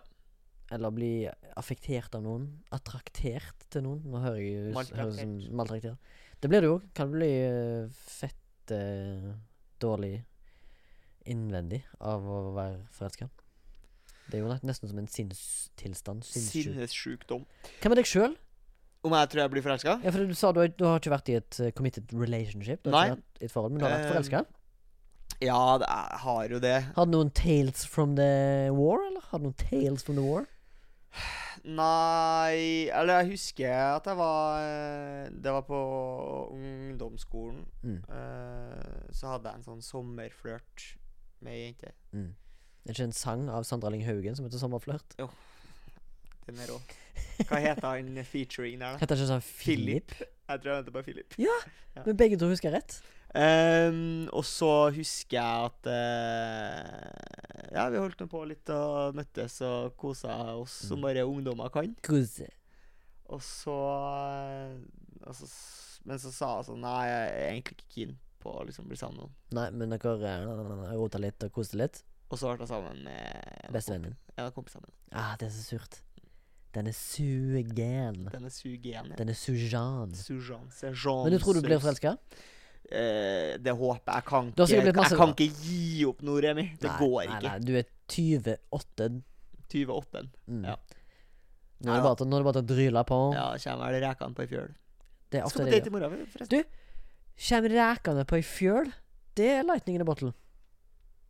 Eller 0.71 0.91
bli 0.91 1.11
affektert 1.55 2.15
av 2.17 2.23
noen. 2.25 2.49
Attraktert 2.75 3.67
til 3.71 3.85
noen. 3.85 4.01
Nå 4.03 4.19
hører 4.19 4.41
jeg 4.41 4.73
høres 4.75 4.91
ut 4.91 5.19
som 5.21 5.55
Maltraktert. 5.55 5.97
Det 6.41 6.49
blir 6.51 6.61
det 6.61 6.69
jo. 6.69 6.79
Kan 6.97 7.11
bli 7.13 7.29
eh, 7.43 7.87
fett 7.89 8.71
eh, 8.75 9.31
dårlig 9.81 10.19
innvendig 11.27 11.81
av 11.99 12.23
å 12.23 12.41
være 12.55 12.83
forelska. 12.95 13.27
Det 14.27 14.37
er 14.37 14.43
jo 14.43 14.51
nesten 14.51 14.89
som 14.91 14.99
en 14.99 15.07
sinnstilstand. 15.11 16.25
Sinnessjukdom. 16.27 17.45
Hva 17.81 17.91
med 17.91 17.99
deg 18.01 18.09
sjøl? 18.09 18.35
Om 19.07 19.13
jeg 19.15 19.29
tror 19.31 19.41
jeg 19.43 19.51
blir 19.53 19.63
forelska? 19.63 19.93
Ja, 20.03 20.11
for 20.11 20.25
du 20.27 20.33
sa 20.35 20.49
du, 20.51 20.59
har- 20.63 20.73
du 20.75 20.83
har 20.87 20.99
ikke 20.99 21.13
vært 21.13 21.29
i 21.31 21.35
et 21.39 21.59
eh, 21.63 21.71
committed 21.71 22.11
relationship. 22.13 22.81
Du 22.83 22.91
har 22.91 22.97
Nei. 22.97 23.03
ikke 23.07 23.17
vært 23.21 23.41
i 23.41 23.45
et 23.49 23.53
forhold, 23.53 23.71
men 23.75 23.79
du 23.81 23.85
har 23.87 23.95
vært 23.97 24.07
Eh, 24.07 24.13
forelska. 24.13 24.45
Ja, 25.43 25.59
det 25.77 25.87
jeg 25.87 26.19
har 26.23 26.47
jo 26.49 26.59
det. 26.63 26.75
Har 26.95 27.05
du 27.05 27.11
noen 27.13 27.29
tales 27.37 27.83
from 27.85 28.15
the 28.17 28.69
war, 28.73 29.03
eller? 29.05 29.21
Har 29.29 29.39
du 29.39 29.45
noen 29.49 29.57
tales 29.59 30.03
from 30.03 30.15
the 30.17 30.23
war? 30.25 30.47
Nei 31.67 32.87
Eller 32.95 33.21
jeg 33.21 33.33
husker 33.33 33.73
at 33.75 34.05
jeg 34.07 34.15
var 34.15 34.61
eh, 34.63 35.31
Det 35.43 35.51
var 35.51 35.65
på 35.67 35.79
ungdomsskolen. 36.55 37.65
Mm. 37.83 37.97
Uh, 38.07 39.07
Så 39.11 39.33
hadde 39.33 39.51
jeg 39.51 39.59
en 39.59 39.67
sånn 39.67 39.83
sommerflørt 39.83 40.85
med 41.43 41.53
ei 41.53 41.65
jente. 41.65 41.91
Mm. 42.15 42.31
Det 42.83 42.93
er 42.93 42.95
ikke 42.95 43.09
en 43.09 43.17
sang 43.19 43.49
av 43.51 43.67
Sandra 43.67 43.91
Lyng 43.91 44.05
Haugen 44.07 44.35
som 44.35 44.45
heter 44.47 44.61
'Sommerflørt'? 44.61 45.17
Den 46.47 46.61
er 46.63 46.71
rå. 46.71 46.79
Hva 47.49 47.59
heter 47.59 47.87
han 47.87 48.23
featuring 48.25 48.79
der, 48.79 48.95
da? 48.95 48.97
Heter 49.01 49.19
ikke 49.19 49.27
sånn 49.27 49.43
Philip? 49.43 50.13
Jeg 50.47 50.61
tror 50.61 50.71
jeg 50.71 50.77
venter 50.79 50.95
på 50.95 51.03
Philip. 51.03 51.33
Ja, 51.41 51.55
Men 52.05 52.15
begge 52.17 52.37
to 52.39 52.47
husker 52.51 52.71
rett. 52.71 52.99
Um, 53.37 54.29
og 54.31 54.45
så 54.47 54.69
husker 54.95 55.35
jeg 55.35 55.65
at 55.67 55.89
uh, 55.91 57.73
Ja, 57.75 57.87
vi 57.91 57.99
holdt 57.99 58.21
nå 58.23 58.27
på 58.31 58.43
litt 58.47 58.69
og 58.73 59.17
møttes 59.17 59.59
og 59.67 59.97
kosa 59.99 60.37
oss 60.55 60.71
som 60.87 60.97
Mm. 61.01 61.03
bare 61.03 61.25
ungdommer 61.27 61.69
kan. 61.73 61.91
Kose. 62.05 62.47
Og 63.27 63.41
så, 63.43 63.75
eh, 63.75 64.77
og 65.27 65.35
så 65.35 65.43
s- 65.45 65.99
Men 66.05 66.17
så 66.17 66.31
sa 66.31 66.55
jeg 66.61 66.65
sånn 66.69 66.79
Nei, 66.79 67.05
jeg 67.07 67.27
er 67.27 67.51
egentlig 67.51 67.75
ikke 67.75 67.89
keen 67.93 68.17
på 68.39 68.53
å 68.55 68.65
liksom 68.65 68.87
bli 68.87 68.95
sammen 68.95 69.17
med 69.17 69.25
noen. 69.25 69.33
Nei, 69.51 69.69
men 69.71 69.89
dere 69.89 70.15
uh, 70.47 70.93
rota 70.95 71.19
litt 71.19 71.43
og 71.43 71.51
koste 71.51 71.75
litt. 71.75 72.03
Og 72.31 72.37
så 72.39 72.53
ble 72.55 72.63
jeg 72.63 72.69
sammen 72.71 73.03
med 73.03 73.71
Bestevennen 73.73 74.03
din. 74.13 74.17
Ja, 74.37 74.49
kompisene 74.51 74.83
mine. 74.87 74.95
Ah, 75.11 75.35
det 75.39 75.47
er 75.49 75.51
så 75.51 75.63
surt. 75.75 76.01
Den 76.75 76.87
er 76.87 76.93
sugen. 76.93 78.27
Den 78.31 78.45
er 78.45 78.49
sugen. 78.53 79.13
Den 79.17 79.29
er 79.29 79.37
sujan. 79.37 80.13
Sujan. 80.13 80.67
Sejan. 80.71 81.23
Men 81.23 81.33
du 81.33 81.39
tror 81.41 81.57
du 81.57 81.61
blir 81.65 81.79
forelska? 81.81 82.17
Eh, 82.87 83.57
det 83.59 83.73
håper 83.75 84.13
jeg. 84.13 84.25
Kan 84.27 84.51
ikke, 84.53 84.67
jeg 84.83 85.17
kan 85.17 85.33
ikke 85.33 85.47
gi 85.63 86.05
opp 86.07 86.21
nå, 86.23 86.37
Remi. 86.43 86.67
Det 86.79 86.87
Nei, 86.91 86.97
går 87.01 87.17
nei, 87.17 87.37
ikke. 87.37 87.49
Nei, 87.49 87.59
du 87.67 87.73
er 87.79 87.89
28. 88.07 89.09
28. 89.67 90.23
Mm. 90.47 90.63
Ja. 90.69 90.75
Nå 91.77 91.91
er, 91.93 91.99
det 91.99 92.03
bare 92.07 92.25
nå 92.25 92.37
er 92.37 92.41
det 92.41 92.47
bare 92.47 92.57
til 92.57 92.63
å 92.65 92.69
dryle 92.71 93.03
på. 93.09 93.17
Ja, 93.35 93.47
kommer 93.63 93.91
vel 93.91 94.03
rekene 94.07 94.37
på 94.37 94.45
ei 94.45 94.51
fjøl. 94.53 94.69
Det 95.27 95.39
er 95.41 95.47
ofte 95.47 95.59
Skal 95.59 95.67
på 95.67 95.73
date 95.75 95.89
i 95.91 95.93
morgen, 95.93 96.27
forresten. 96.33 96.63
Du- 96.63 96.83
Kjem 97.47 97.67
rekene 97.69 98.23
på 98.25 98.37
ei 98.39 98.45
fjøl. 98.45 98.93
Det 99.37 99.49
er 99.59 99.65
lightning 99.67 99.99
in 99.99 100.01
a 100.01 100.07
bottle. 100.07 100.31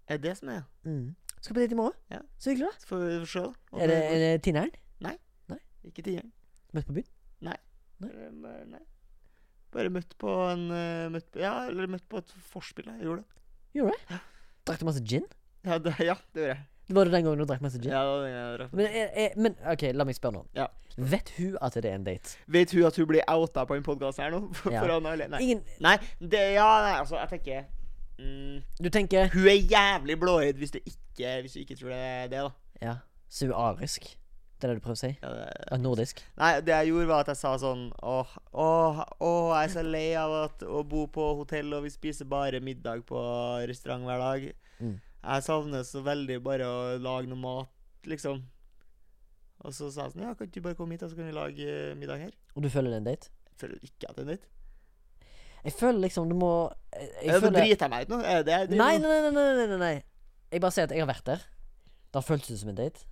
Er 0.08 0.18
det 0.22 0.30
det 0.30 0.38
som 0.40 0.50
er? 0.54 0.62
Mm. 0.86 1.16
Skal 1.42 1.58
på 1.58 1.64
date 1.64 1.76
i 1.76 1.80
morgen. 1.80 1.98
Ja. 2.14 2.22
Så 2.40 2.54
hyggelig, 2.54 2.70
da. 2.70 2.86
Får 2.88 3.02
vi 3.04 3.18
se. 3.34 3.44
Er 3.82 3.92
det, 3.92 3.98
er 3.98 4.20
det 4.24 4.44
Tinneren? 4.46 4.72
Ikke 5.86 6.06
tieren. 6.06 6.32
Møtt 6.74 6.88
på 6.88 6.96
byen? 6.98 7.10
Nei. 7.46 7.58
Nei. 8.02 8.56
nei. 8.74 8.82
Bare 9.74 9.92
møtt 9.94 10.16
på 10.20 10.32
en 10.48 10.70
eh, 10.72 11.10
møtt 11.12 11.28
på, 11.34 11.42
Ja, 11.44 11.68
eller 11.68 11.90
møtt 11.92 12.08
på 12.10 12.22
et 12.22 12.34
forspill. 12.52 12.90
Jeg 12.96 13.08
gjorde 13.10 13.24
det. 13.24 13.44
Gjorde 13.78 13.94
det? 13.94 14.08
det? 14.16 14.20
Drakk 14.68 14.82
du 14.82 14.88
masse 14.90 15.04
gin? 15.04 15.30
Ja, 15.68 15.78
det, 15.78 15.94
ja, 16.00 16.18
det 16.34 16.44
gjorde 16.44 16.56
jeg. 16.56 16.66
Var 16.88 17.04
det 17.04 17.12
den 17.12 17.26
gangen 17.26 17.42
du 17.42 17.46
drakk 17.48 17.64
masse 17.66 17.80
gin? 17.84 17.92
Ja, 17.92 18.02
det 18.02 18.12
var 18.12 18.22
den 18.24 18.36
jeg 18.36 18.60
drakk. 18.60 18.76
Men, 18.80 18.86
er, 18.88 19.10
er, 19.24 19.34
men 19.36 19.58
OK, 19.74 19.88
la 19.94 20.06
meg 20.08 20.16
spørre 20.16 20.38
nå. 20.38 20.44
Ja. 20.56 20.68
Vet 20.98 21.34
hun 21.38 21.58
at 21.62 21.76
det 21.76 21.90
er 21.90 21.98
en 22.00 22.06
date? 22.08 22.38
Vet 22.48 22.72
hun 22.74 22.88
at 22.88 22.96
hun 22.98 23.10
blir 23.10 23.26
outa 23.30 23.66
på 23.68 23.76
en 23.78 23.84
podkast 23.86 24.22
her 24.24 24.32
nå? 24.34 24.40
For, 24.58 24.74
Ja. 24.74 24.86
Alle? 24.88 25.28
Nei. 25.30 25.42
Ingen 25.44 25.66
nei, 25.84 25.98
det 26.20 26.46
Ja, 26.56 26.70
nei, 26.86 26.94
altså, 27.02 27.20
jeg 27.20 27.30
tenker 27.36 27.68
mm, 28.18 28.64
Du 28.82 28.90
tenker 28.90 29.30
Hun 29.34 29.46
er 29.52 29.60
jævlig 29.60 30.16
blåøyd 30.20 30.58
hvis, 30.58 30.74
hvis 30.80 31.54
du 31.54 31.60
ikke 31.62 31.76
tror 31.76 31.92
det 31.92 32.00
er 32.00 32.32
det, 32.32 32.46
da. 32.48 32.50
Ja. 32.82 32.96
Så 33.30 33.46
hun 33.46 33.54
er 33.54 33.60
arisk? 33.68 34.08
Det 34.58 34.66
er 34.66 34.72
det 34.74 34.80
du 34.80 34.82
prøver 34.82 34.98
å 34.98 35.02
si? 35.04 35.10
Ja, 35.22 35.32
det, 35.38 35.78
nordisk? 35.84 36.22
Nei, 36.40 36.52
det 36.66 36.74
jeg 36.74 36.90
gjorde, 36.90 37.10
var 37.12 37.26
at 37.26 37.30
jeg 37.30 37.38
sa 37.38 37.52
sånn 37.62 37.84
Åh, 38.02 38.32
åh, 38.58 39.02
åh 39.22 39.52
jeg 39.54 39.68
er 39.68 39.74
så 39.76 39.84
lei 39.86 40.08
av 40.18 40.34
at, 40.40 40.66
å 40.66 40.82
bo 40.82 41.04
på 41.14 41.28
hotell, 41.38 41.76
og 41.78 41.86
vi 41.86 41.92
spiser 41.94 42.26
bare 42.30 42.62
middag 42.64 43.04
på 43.06 43.22
restaurant 43.70 44.08
hver 44.08 44.24
dag. 44.24 44.48
Mm. 44.82 44.96
Jeg 44.98 45.46
savner 45.46 45.86
så 45.86 46.02
veldig 46.06 46.40
bare 46.46 46.66
å 46.66 46.80
lage 47.04 47.30
noe 47.30 47.42
mat, 47.44 47.70
liksom. 48.10 48.42
Og 49.66 49.74
så 49.74 49.92
sa 49.94 50.08
jeg 50.08 50.16
sånn 50.16 50.26
Ja, 50.26 50.34
kan 50.38 50.50
du 50.50 50.60
bare 50.66 50.78
komme 50.78 50.98
hit, 50.98 51.06
og 51.06 51.12
så 51.12 51.18
kan 51.18 51.30
vi 51.30 51.36
lage 51.38 51.66
eh, 51.66 51.94
middag 51.98 52.22
her? 52.26 52.34
Og 52.56 52.66
du 52.66 52.70
føler 52.74 52.94
det 52.94 52.98
er 52.98 53.04
en 53.04 53.10
date? 53.10 53.34
Jeg 53.52 53.62
føler 53.62 53.90
ikke 53.90 54.10
at 54.10 54.18
det 54.18 54.24
er 54.24 54.26
en 54.26 54.32
date. 54.34 54.54
Jeg 55.68 55.76
føler 55.76 56.00
liksom 56.06 56.30
du 56.30 56.36
må 56.38 56.52
Jeg, 56.94 57.10
jeg 57.26 57.30
ja, 57.34 57.40
føler 57.42 57.60
Driter 57.60 57.86
jeg 57.88 57.94
meg 57.94 58.06
ut 58.06 58.12
nå? 58.14 58.20
Er 58.22 58.42
det 58.42 58.46
det 58.48 58.58
jeg 58.58 58.70
driver 58.72 58.84
nei, 58.84 58.98
nei, 59.04 59.18
nei, 59.26 59.32
nei, 59.38 59.68
nei, 59.74 59.80
nei. 59.82 59.94
Jeg 60.54 60.64
bare 60.64 60.76
sier 60.78 60.88
at 60.88 60.94
jeg 60.96 61.04
har 61.04 61.10
vært 61.10 61.26
der. 61.28 61.46
Det 62.08 62.22
har 62.22 62.26
føltes 62.26 62.54
ut 62.54 62.62
som 62.62 62.72
en 62.72 62.78
date. 62.78 63.06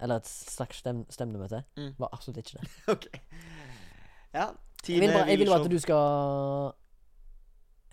Eller 0.00 0.16
et 0.16 0.26
slags 0.28 0.76
stem 0.82 1.04
stemnemøte. 1.10 1.62
Mm. 1.76 1.92
Var 1.98 2.08
absolutt 2.12 2.38
ikke 2.42 2.58
det. 2.58 2.70
Ok. 2.94 3.06
Ja. 4.34 4.48
Jeg 4.88 5.00
vil 5.00 5.12
bare, 5.14 5.26
jeg 5.30 5.38
vil 5.38 5.48
bare 5.48 5.64
at 5.64 5.70
du 5.70 5.78
skal 5.78 6.72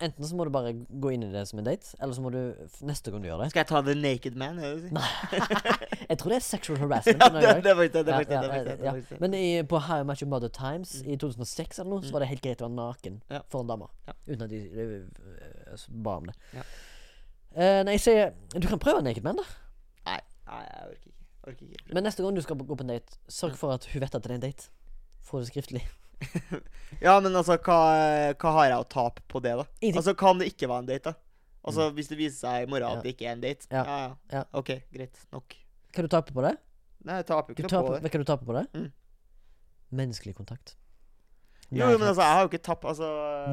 Enten 0.02 0.26
så 0.26 0.34
må 0.34 0.42
du 0.44 0.50
bare 0.50 0.72
gå 0.74 1.12
inn 1.14 1.22
i 1.22 1.28
det 1.30 1.44
som 1.46 1.60
en 1.60 1.66
date, 1.68 1.92
eller 2.02 2.14
så 2.16 2.22
må 2.24 2.30
du 2.34 2.38
neste 2.88 3.12
gang 3.12 3.22
du 3.22 3.28
gjør 3.28 3.38
det 3.44 3.50
Skal 3.52 3.60
jeg 3.62 3.68
ta 3.70 3.82
The 3.86 3.94
Naked 3.94 4.34
Man? 4.40 4.56
Nei. 4.90 5.10
Jeg 6.10 6.18
tror 6.18 6.32
det 6.32 6.38
er 6.40 6.42
sexual 6.44 6.80
harassment. 6.82 7.22
ja, 7.22 7.52
det, 7.62 7.76
var 7.78 7.86
ikke 7.86 8.02
det. 8.02 8.06
Det 8.08 8.16
Ja, 8.16 8.18
det. 8.18 8.32
ja, 8.50 8.64
det, 8.66 8.74
ja. 8.82 8.92
det. 8.98 9.20
Men 9.22 9.36
i, 9.38 9.62
på 9.62 9.78
How 9.78 10.02
Your 10.02 10.26
Mother 10.28 10.50
Times 10.52 10.96
Mm. 11.04 11.12
i 11.12 11.16
2006 11.22 11.78
eller 11.78 11.90
noe, 11.94 12.02
så 12.02 12.08
Mm. 12.10 12.12
var 12.12 12.18
det 12.24 12.28
helt 12.32 12.42
greit 12.42 12.60
å 12.60 12.66
være 12.66 12.74
naken 12.80 13.20
Ja. 13.30 13.40
foran 13.48 13.68
damer. 13.70 13.86
Ja. 14.08 14.12
Uten 14.26 14.42
at 14.42 14.50
de, 14.50 14.58
de, 14.74 14.86
de, 15.70 16.02
ba 16.02 16.16
om 16.18 16.26
det. 16.26 16.34
Ja. 16.58 16.62
Eh, 17.54 17.82
nei, 17.86 17.92
jeg 17.94 18.00
sier 18.00 18.32
Du 18.58 18.66
kan 18.68 18.78
prøve 18.82 19.02
Naked 19.06 19.22
Man, 19.22 19.36
da. 19.38 19.46
Nei, 20.10 20.18
nei, 20.50 20.62
jeg 20.66 20.88
orker 20.90 21.06
ikke. 21.06 21.11
Orker 21.46 21.66
ikke. 21.66 21.94
Men 21.94 22.04
neste 22.06 22.22
gang 22.22 22.34
du 22.36 22.42
skal 22.44 22.56
gå 22.56 22.76
på 22.78 22.84
en 22.84 22.92
date, 22.94 23.18
sørg 23.28 23.52
Mm. 23.56 23.58
for 23.58 23.72
at 23.74 23.84
hun 23.90 24.00
vet 24.00 24.14
at 24.14 24.22
det 24.22 24.30
er 24.30 24.34
en 24.34 24.40
date. 24.46 24.68
Få 25.26 25.40
det 25.42 25.48
skriftlig. 25.50 25.82
Ja, 27.02 27.16
men 27.20 27.34
altså, 27.34 27.56
hva, 27.58 27.78
hva 28.38 28.50
har 28.58 28.66
jeg 28.68 28.78
å 28.78 28.88
tape 28.88 29.22
på 29.28 29.40
det, 29.42 29.56
da? 29.58 29.64
Ingenting. 29.80 29.96
Altså, 29.98 30.12
Hva 30.14 30.30
om 30.30 30.38
det 30.38 30.52
ikke 30.52 30.68
var 30.70 30.78
en 30.84 30.86
date, 30.86 31.10
da? 31.10 31.14
Altså, 31.66 31.88
Hvis 31.96 32.08
det 32.12 32.18
viser 32.18 32.36
seg 32.46 32.66
i 32.66 32.70
morgen 32.70 32.86
Ja. 32.86 32.96
at 32.98 33.02
det 33.02 33.14
ikke 33.16 33.26
er 33.26 33.32
en 33.32 33.40
date? 33.42 33.66
Ja. 33.72 33.82
Ja, 33.84 33.96
ja. 34.06 34.14
Ja. 34.38 34.42
OK, 34.60 34.70
greit. 34.92 35.18
Nok. 35.32 35.56
Hva 35.94 36.02
du 36.04 36.08
taper 36.08 36.32
på 36.36 36.42
det? 36.46 36.52
Nei, 37.04 37.16
jeg 37.18 37.26
taper 37.26 37.54
ikke 37.56 37.64
noe 37.66 37.72
taper, 37.74 37.88
på 37.88 37.94
det. 37.94 38.02
vet 38.02 38.12
du 38.12 38.18
hva 38.18 38.22
du 38.22 38.30
taper 38.30 38.46
på 38.46 38.56
det? 38.60 38.64
Mm. 38.78 38.92
Menneskelig 39.98 40.34
kontakt. 40.38 40.76
Jo, 41.72 41.86
men 41.98 42.06
altså, 42.06 42.20
jeg 42.22 42.36
har 42.36 42.42
jo 42.44 42.48
ikke 42.52 42.62
tapt 42.68 42.84
Altså 42.84 43.08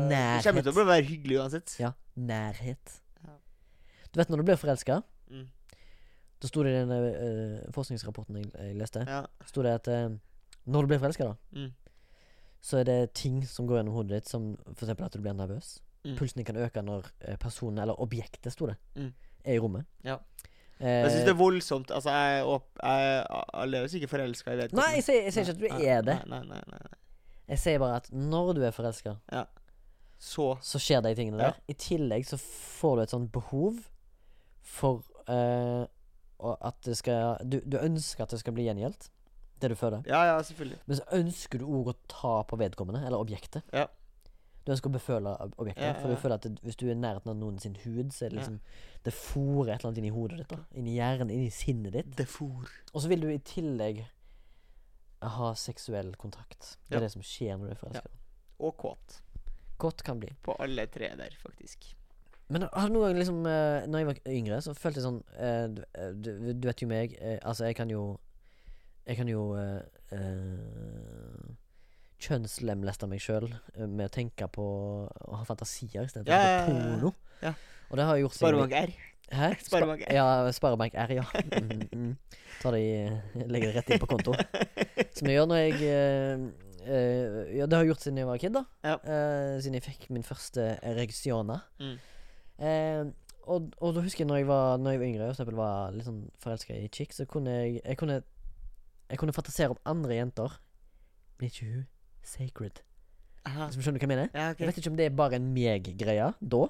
Nærhet. 0.10 0.44
Det 0.44 0.50
kommer 0.52 0.66
til 0.68 0.74
å 0.84 0.86
være 0.90 1.06
hyggelig 1.08 1.38
uansett. 1.40 1.76
Ja. 1.80 1.92
Nærhet. 2.20 2.98
Ja. 3.24 3.36
Du 4.12 4.20
vet 4.20 4.30
når 4.30 4.38
du 4.44 4.44
blir 4.52 4.60
forelska, 4.62 5.02
Mm. 5.30 5.48
Da 6.42 6.48
sto 6.48 6.64
det 6.64 6.72
i 6.72 6.80
den 6.80 6.92
øh, 6.92 7.72
forskningsrapporten 7.76 8.36
jeg, 8.38 8.52
jeg 8.56 8.76
leste, 8.80 9.06
Ja. 9.08 9.24
sto 9.46 9.62
det 9.62 9.70
at 9.70 9.88
øh, 9.88 10.18
når 10.66 10.82
du 10.82 10.88
blir 10.88 11.00
forelska, 11.00 11.24
da, 11.24 11.34
Mm. 11.52 11.72
så 12.62 12.78
er 12.80 12.84
det 12.84 13.14
ting 13.14 13.44
som 13.48 13.68
går 13.68 13.76
gjennom 13.80 13.94
hodet 13.94 14.10
ditt, 14.12 14.30
som 14.30 14.58
f.eks. 14.76 14.90
at 14.90 15.14
du 15.14 15.20
blir 15.22 15.34
nervøs. 15.34 15.80
Mm. 16.06 16.16
Pulsen 16.18 16.38
din 16.38 16.46
kan 16.46 16.56
øke 16.58 16.82
når 16.82 17.06
eh, 17.22 17.36
personen, 17.38 17.78
eller 17.80 18.00
objektet, 18.02 18.52
sto 18.54 18.66
det, 18.68 18.76
Mm. 18.96 19.14
er 19.46 19.54
i 19.54 19.60
rommet. 19.60 19.86
Ja. 20.04 20.18
Eh, 20.80 20.88
Jeg 20.88 21.12
syns 21.12 21.26
det 21.26 21.30
er 21.30 21.34
voldsomt. 21.44 21.92
Altså, 21.92 22.10
jeg 22.10 22.44
opp- 22.46 22.80
jeg 22.84 23.26
aldeles 23.54 23.94
ikke 23.94 24.08
forelska 24.08 24.52
i 24.54 24.58
vedkommende. 24.58 24.88
Nei, 24.88 24.96
jeg 24.96 25.04
sier, 25.04 25.24
jeg 25.24 25.34
sier 25.34 25.44
ikke 25.44 25.52
at 25.52 25.60
du 25.60 25.86
er 25.88 26.02
det. 26.02 26.28
Nei, 26.30 26.40
nei, 26.40 26.62
nei. 26.72 26.80
Jeg 27.50 27.60
sier 27.60 27.80
bare 27.80 27.96
at 27.96 28.10
når 28.12 28.54
du 28.56 28.62
er 28.64 28.72
forelska, 28.72 29.16
Så 30.20 30.58
så 30.62 30.80
skjer 30.80 31.02
de 31.02 31.16
tingene 31.16 31.38
Ja. 31.42 31.44
der. 31.52 31.60
I 31.68 31.74
tillegg 31.74 32.26
så 32.28 32.38
får 32.38 32.96
du 32.96 33.02
et 33.02 33.10
sånt 33.10 33.32
behov 33.32 33.74
for 34.62 35.04
eh, 35.30 35.86
at 36.40 36.82
det 36.86 36.98
skal 36.98 37.38
du, 37.44 37.60
du 37.66 37.78
ønsker 37.78 38.24
at 38.24 38.30
det 38.30 38.40
skal 38.40 38.54
bli 38.54 38.64
gjengjeldt, 38.68 39.10
det 39.60 39.70
du 39.70 39.76
føler. 39.76 40.04
Ja, 40.08 40.22
ja, 40.26 40.38
selvfølgelig. 40.42 40.78
Men 40.88 40.98
så 40.98 41.04
ønsker 41.18 41.60
du 41.60 41.66
òg 41.68 41.88
å 41.92 41.96
ta 42.08 42.44
på 42.48 42.58
vedkommende, 42.62 43.02
eller 43.06 43.20
objektet. 43.20 43.64
Ja. 43.74 43.88
Du 44.66 44.72
ønsker 44.72 44.90
å 44.90 44.94
beføle 44.94 45.34
objektet. 45.58 45.84
Ja, 45.84 45.94
For 46.00 46.10
du 46.10 46.16
føler 46.16 46.36
at 46.36 46.44
det, 46.46 46.60
hvis 46.64 46.76
du 46.78 46.86
er 46.88 46.92
i 46.94 47.00
nærheten 47.00 47.30
av 47.32 47.36
noen 47.40 47.60
sin 47.60 47.76
hud, 47.84 48.12
så 48.14 48.26
er 48.26 48.30
det 48.30 48.38
Ja. 48.38 48.42
liksom 48.44 48.60
Det 49.04 49.14
fôrer 49.14 49.74
et 49.74 49.80
eller 49.80 49.88
annet 49.90 49.98
inn 49.98 50.06
i 50.06 50.10
hodet 50.16 50.38
ditt. 50.38 50.48
da 50.50 50.58
Inni 50.76 50.96
hjernen, 50.98 51.30
inn 51.32 51.46
i 51.48 51.50
sinnet 51.50 51.94
ditt. 51.94 52.16
Det 52.16 52.28
for. 52.28 52.68
Og 52.94 53.02
så 53.02 53.08
vil 53.08 53.22
du 53.22 53.28
i 53.30 53.38
tillegg 53.40 54.06
ha 55.22 55.54
seksuell 55.56 56.14
kontakt. 56.16 56.78
Det 56.88 56.96
er 56.96 57.00
Ja. 57.00 57.08
det 57.08 57.12
som 57.12 57.22
skjer 57.22 57.58
når 57.58 57.66
du 57.68 57.72
er 57.72 57.76
forelska. 57.76 58.08
Og 58.60 58.78
kåt. 58.78 59.22
Kåt 59.80 60.04
kan 60.04 60.20
bli. 60.20 60.30
På 60.44 60.56
alle 60.60 60.86
tre 60.88 61.10
der, 61.16 61.30
faktisk. 61.40 61.94
Men 62.50 62.66
har 62.74 62.88
du 62.90 62.94
noen 62.96 63.12
gang 63.12 63.20
liksom 63.20 63.44
eh, 63.46 63.84
Når 63.86 64.00
jeg 64.02 64.08
var 64.10 64.20
yngre, 64.34 64.58
så 64.66 64.74
følte 64.74 64.98
jeg 65.00 65.06
sånn 65.06 65.20
eh, 65.38 65.66
du, 65.70 65.82
eh, 65.94 66.12
du, 66.18 66.30
du 66.58 66.68
vet 66.70 66.82
jo 66.82 66.88
meg. 66.90 67.14
eh, 67.22 67.38
altså, 67.46 67.68
jeg 67.70 67.76
kan 67.78 67.90
jo 67.94 68.04
Jeg 69.06 69.20
kan 69.20 69.30
jo 69.30 69.44
eh, 69.58 69.84
eh, 70.18 71.56
kjønnslemleste 72.20 73.08
meg 73.08 73.22
sjøl 73.24 73.48
med 73.88 74.10
å 74.10 74.12
tenke 74.12 74.48
på 74.52 74.64
å 75.08 75.38
ha 75.40 75.46
fantasier 75.48 76.04
istedenfor 76.10 76.34
Ja, 76.34 76.40
ja, 76.42 76.50
ja, 76.50 76.66
ja. 76.66 76.66
porno. 76.98 77.14
Ja. 77.46 77.54
Og 77.90 77.98
det 77.98 78.06
har 78.10 78.18
jeg 78.18 78.26
gjort 78.26 78.36
siden 78.36 78.44
Sparebank 78.50 78.76
R. 78.76 78.92
Hæ? 79.30 79.48
Spa- 79.62 79.70
Sparebank 79.70 80.02
R. 80.04 80.14
Ja, 80.18 80.26
Sparebank 80.58 80.98
R, 81.00 81.14
ja. 81.16 81.24
Mm, 81.56 81.86
mm. 81.94 82.12
Ta 82.60 82.74
det 82.76 82.82
i 82.84 83.46
Legger 83.48 83.70
det 83.72 83.76
rett 83.80 83.94
inn 83.96 84.02
på 84.04 84.10
konto. 84.12 84.36
Som 85.16 85.30
jeg 85.32 85.38
gjør 85.40 85.48
når 85.54 85.62
jeg 85.64 85.80
eh, 85.88 86.44
eh, 86.84 87.40
Ja, 87.62 87.70
det 87.70 87.78
har 87.80 87.86
jeg 87.86 87.94
gjort 87.94 88.04
siden 88.04 88.20
jeg 88.20 88.28
var 88.34 88.42
kid, 88.44 88.58
da. 88.60 88.66
Ja. 88.84 88.98
Eh, 89.00 89.56
siden 89.64 89.80
jeg 89.80 89.86
fikk 89.88 90.10
min 90.12 90.26
første 90.28 90.68
ereksjoner. 90.92 91.64
Mm. 91.80 91.96
Eh, 92.60 93.06
og, 93.50 93.70
og 93.80 93.96
da 93.96 94.04
husker 94.04 94.26
jeg 94.26 94.30
når 94.30 94.42
jeg 94.42 94.48
var 94.50 94.78
Når 94.78 94.92
jeg 94.92 95.00
var 95.00 95.08
yngre 95.08 95.28
og 95.30 95.32
eksempel 95.32 95.56
var 95.56 95.94
litt 95.96 96.06
sånn 96.06 96.26
forelska 96.44 96.76
i 96.76 96.90
chicks, 96.92 97.22
så 97.22 97.26
kunne 97.30 97.54
jeg 97.56 97.80
Jeg 97.80 97.98
kunne 97.98 98.18
Jeg 99.10 99.22
kunne 99.22 99.34
fantasere 99.34 99.74
om 99.74 99.80
andre 99.90 100.18
jenter, 100.20 100.60
Blir 101.40 101.54
ikke 101.54 101.70
hun. 101.70 101.86
Sacred. 102.30 102.82
Aha. 103.48 103.70
Skjønner 103.72 103.96
du 103.96 104.04
hva 104.04 104.04
jeg 104.04 104.12
mener? 104.12 104.28
Ja, 104.36 104.50
okay. 104.52 104.66
Jeg 104.66 104.70
vet 104.70 104.82
ikke 104.82 104.92
om 104.92 104.98
det 105.00 105.06
er 105.08 105.16
bare 105.16 105.40
en 105.40 105.48
meg-greie 105.56 106.34
da. 106.44 106.66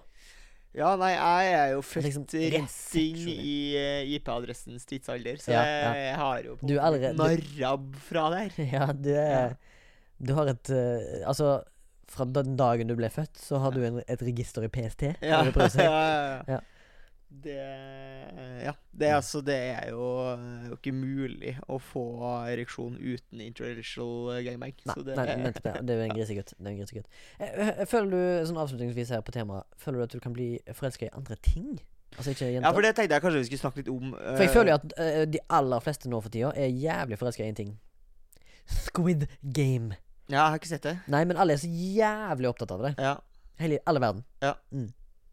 Ja, 0.77 0.91
nei, 1.01 1.09
jeg 1.15 1.53
er 1.57 1.71
jo 1.73 1.81
født 1.81 2.05
Liksom 2.05 2.25
rett 2.29 2.75
inn 3.01 3.31
i 3.33 3.55
uh, 3.73 4.11
IP-adressens 4.13 4.85
tidsalder, 4.87 5.39
så 5.41 5.55
Ja, 5.55 5.63
ja. 5.65 5.89
jeg 5.97 6.15
har 6.21 6.43
jo 6.45 6.57
på 6.59 6.69
narrab 6.69 7.87
fra 8.05 8.27
der. 8.35 8.59
Ja, 8.75 8.91
du 8.93 9.09
er 9.17 9.57
Du 10.21 10.35
har 10.37 10.53
et 10.53 10.69
uh, 10.69 11.25
Altså, 11.25 11.55
fra 12.11 12.25
den 12.25 12.57
dagen 12.59 12.89
du 12.89 12.95
ble 12.99 13.09
født, 13.13 13.37
så 13.39 13.61
har 13.63 13.75
du 13.75 13.83
en, 13.85 14.01
et 14.07 14.25
register 14.25 14.65
i 14.65 14.71
PST. 14.73 15.13
Ja, 15.29 15.43
ja, 15.45 16.43
ja. 16.47 16.59
Det 17.29 17.55
Ja. 18.65 18.73
Det 18.91 19.07
altså, 19.13 19.41
det 19.41 19.55
er 19.55 19.89
jo, 19.89 20.05
jo 20.67 20.75
ikke 20.75 20.91
mulig 20.91 21.53
å 21.69 21.77
få 21.79 22.03
ereksjon 22.49 22.97
uten 22.97 23.43
interracial 23.45 24.41
gangbang. 24.43 24.73
Nei, 24.83 24.95
så 24.95 25.05
det, 25.05 25.15
nei, 25.15 25.35
nettopp 25.45 25.67
det. 25.67 25.75
Det 25.85 25.93
er 25.93 26.01
jo 26.01 26.07
en 26.07 26.15
grisegutt. 26.17 26.53
Det 26.57 26.73
en 26.73 26.81
grisegutt. 26.81 27.21
Eh, 27.37 27.61
eh, 27.67 27.85
Føler 27.87 28.11
du, 28.11 28.49
sånn 28.49 28.59
avslutningsvis 28.59 29.13
her 29.15 29.23
på 29.25 29.35
temaet, 29.35 29.69
føler 29.79 30.01
du 30.01 30.07
at 30.09 30.17
du 30.17 30.19
kan 30.23 30.35
bli 30.35 30.49
forelska 30.73 31.07
i 31.07 31.13
andre 31.15 31.37
ting? 31.45 31.77
Altså 32.17 32.33
ikke 32.33 32.49
jenter? 32.49 32.65
ja, 32.65 32.73
for 32.73 32.83
det 32.83 32.95
tenkte 32.97 33.15
jeg 33.15 33.23
kanskje 33.23 33.43
vi 33.43 33.47
skulle 33.51 33.63
snakke 33.63 33.83
litt 33.83 33.93
om. 33.93 34.11
For 34.17 34.43
jeg 34.43 34.53
føler 34.55 34.73
jo 34.73 34.79
at 34.81 34.97
uh, 34.97 35.23
de 35.29 35.41
aller 35.59 35.85
fleste 35.85 36.11
nå 36.11 36.21
for 36.25 36.33
tida 36.33 36.51
er 36.57 36.73
jævlig 36.73 37.19
forelska 37.21 37.45
i 37.45 37.53
én 37.53 37.59
ting. 37.61 37.75
Squid 38.69 39.27
Game. 39.45 39.95
Ja, 40.29 40.43
jeg 40.45 40.51
har 40.53 40.59
ikke 40.61 40.69
sett 40.69 40.83
det. 40.85 40.95
Nei, 41.09 41.23
men 41.25 41.37
alle 41.41 41.55
er 41.57 41.61
så 41.61 41.69
jævlig 41.73 42.49
opptatt 42.51 42.71
av 42.75 42.83
det. 42.85 42.91
Ja. 43.01 43.15
Hele, 43.59 43.79
alle 43.89 43.99
verden. 44.03 44.23
Ja, 44.45 44.55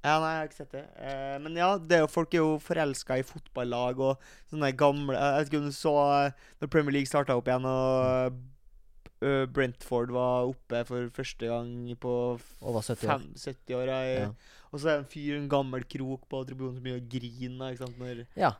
Ja, 0.07 0.21
nei, 0.23 0.29
jeg 0.31 0.39
har 0.39 0.47
ikke 0.47 0.57
sett 0.61 0.71
det. 0.73 0.85
Eh, 1.03 1.37
men 1.43 1.57
ja, 1.59 1.69
det 1.83 1.97
er 1.97 2.03
jo, 2.05 2.09
folk 2.13 2.35
er 2.35 2.39
jo 2.39 2.59
forelska 2.63 3.17
i 3.19 3.25
fotballag 3.27 3.99
og 3.99 4.21
sånne 4.53 4.69
gamle 4.79 5.17
Jeg 5.19 5.41
vet 5.41 5.49
ikke 5.51 5.59
om 5.59 5.65
du 5.67 5.75
så 5.75 5.95
eh, 6.29 6.45
når 6.63 6.71
Premier 6.71 6.95
League 6.95 7.11
starta 7.11 7.35
opp 7.35 7.49
igjen, 7.51 7.67
og 7.67 8.37
eh, 9.27 9.47
Brentford 9.51 10.13
var 10.15 10.47
oppe 10.53 10.85
for 10.87 11.09
første 11.17 11.51
gang 11.51 11.73
på 11.99 12.13
Over 12.63 12.87
70 12.87 13.03
år. 13.03 13.11
fem- 13.17 13.35
70 13.35 13.75
år. 13.81 13.91
jeg, 13.91 14.21
Ja. 14.21 14.31
Og 14.73 14.81
så 14.81 14.89
er 14.89 14.97
det 14.97 15.05
en 15.07 15.11
fyr, 15.11 15.37
en 15.41 15.49
gammel 15.49 15.85
krok 15.91 16.29
på 16.31 16.45
tribunen 16.47 16.75
som 16.77 16.83
begynner 16.85 17.03
å 17.03 17.11
grine. 17.11 17.73
Ikke 17.73 17.85
sant? 17.87 17.99
Når 17.99 18.27
Ja. 18.37 18.53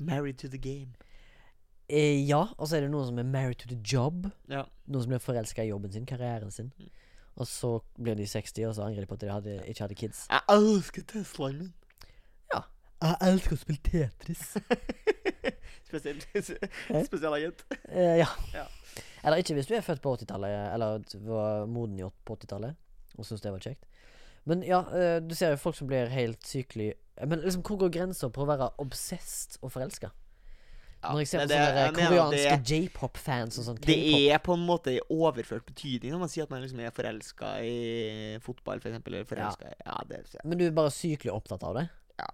Married 0.00 0.38
to 0.38 0.48
the 0.48 0.58
game. 0.58 0.94
Eh, 1.90 2.22
ja, 2.28 2.44
og 2.56 2.68
så 2.70 2.78
er 2.78 2.86
det 2.86 2.92
noen 2.92 3.08
som 3.08 3.18
er 3.18 3.26
married 3.26 3.58
to 3.62 3.70
the 3.70 3.78
job. 3.82 4.28
Ja. 4.50 4.64
Noen 4.86 5.04
som 5.04 5.12
blir 5.12 5.22
forelska 5.22 5.66
i 5.66 5.72
jobben 5.72 5.92
sin, 5.92 6.06
karrieren 6.06 6.54
sin. 6.54 6.70
Mm. 6.78 6.90
Og 7.40 7.48
så 7.50 7.72
blir 7.98 8.18
de 8.18 8.26
60, 8.28 8.68
og 8.68 8.74
så 8.76 8.86
angrer 8.86 9.04
de 9.04 9.10
på 9.10 9.16
at 9.18 9.24
de 9.24 9.32
hadde, 9.32 9.58
ikke 9.70 9.86
hadde 9.86 9.98
kids. 9.98 10.24
Jeg 10.30 10.56
elsker 10.56 11.06
Teslaen 11.10 11.62
min. 11.64 11.74
Jeg 13.00 13.16
elsker 13.24 13.56
å 13.56 13.60
spille 13.62 13.80
Tetris. 13.80 14.42
Spesielt 15.88 16.26
Spesialagent. 17.08 17.62
Eh, 17.88 18.18
ja. 18.20 18.28
Ja. 18.52 18.66
Eller 19.24 19.40
ikke 19.40 19.56
hvis 19.56 19.70
du 19.70 19.74
er 19.76 19.84
født 19.84 20.02
på 20.04 20.12
80-tallet, 20.18 20.52
eller 20.74 21.00
var 21.24 21.64
moden 21.68 21.96
i 22.00 22.04
på 22.04 22.36
80-tallet 22.36 22.76
og 23.16 23.26
syns 23.26 23.42
det 23.44 23.52
var 23.54 23.64
kjekt. 23.64 23.88
Men 24.48 24.64
ja, 24.64 24.82
eh, 24.96 25.16
du 25.24 25.32
ser 25.36 25.54
jo 25.54 25.60
folk 25.60 25.76
som 25.76 25.88
blir 25.88 26.08
helt 26.08 26.46
sykelig 26.48 26.94
Men 27.28 27.42
liksom, 27.42 27.60
hvor 27.66 27.76
går 27.82 27.90
grensa 27.92 28.30
på 28.32 28.40
å 28.40 28.48
være 28.48 28.70
obsessed 28.80 29.58
og 29.60 29.74
forelska? 29.74 30.08
Ja, 31.02 31.12
Når 31.14 31.20
jeg 31.22 31.28
ser 31.28 31.38
på 31.40 31.48
det- 31.48 31.58
sånne 31.58 31.94
det, 31.94 32.04
koreanske 32.04 32.56
j-pop-fans 32.68 33.58
og 33.58 33.64
sånn 33.64 33.78
Det 33.80 33.96
er 34.30 34.38
på 34.38 34.52
en 34.52 34.66
måte 34.66 34.92
i 34.92 35.00
overført 35.08 35.64
betydning 35.64 36.12
når 36.12 36.18
man 36.18 36.28
sier 36.28 36.42
at 36.44 36.50
man 36.50 36.60
liksom 36.60 36.80
er 36.84 36.90
forelska 36.90 37.52
i 37.64 38.38
fotball, 38.44 38.80
for 38.80 38.90
eksempel. 38.90 39.14
Eller 39.14 39.24
forelska 39.24 39.72
Ja, 39.86 39.96
det 40.06 40.36
Men 40.44 40.58
du 40.58 40.66
er 40.66 40.70
bare 40.76 40.90
sykelig 40.92 41.32
opptatt 41.32 41.62
av 41.64 41.74
det? 41.74 41.88
Ja. 42.18 42.26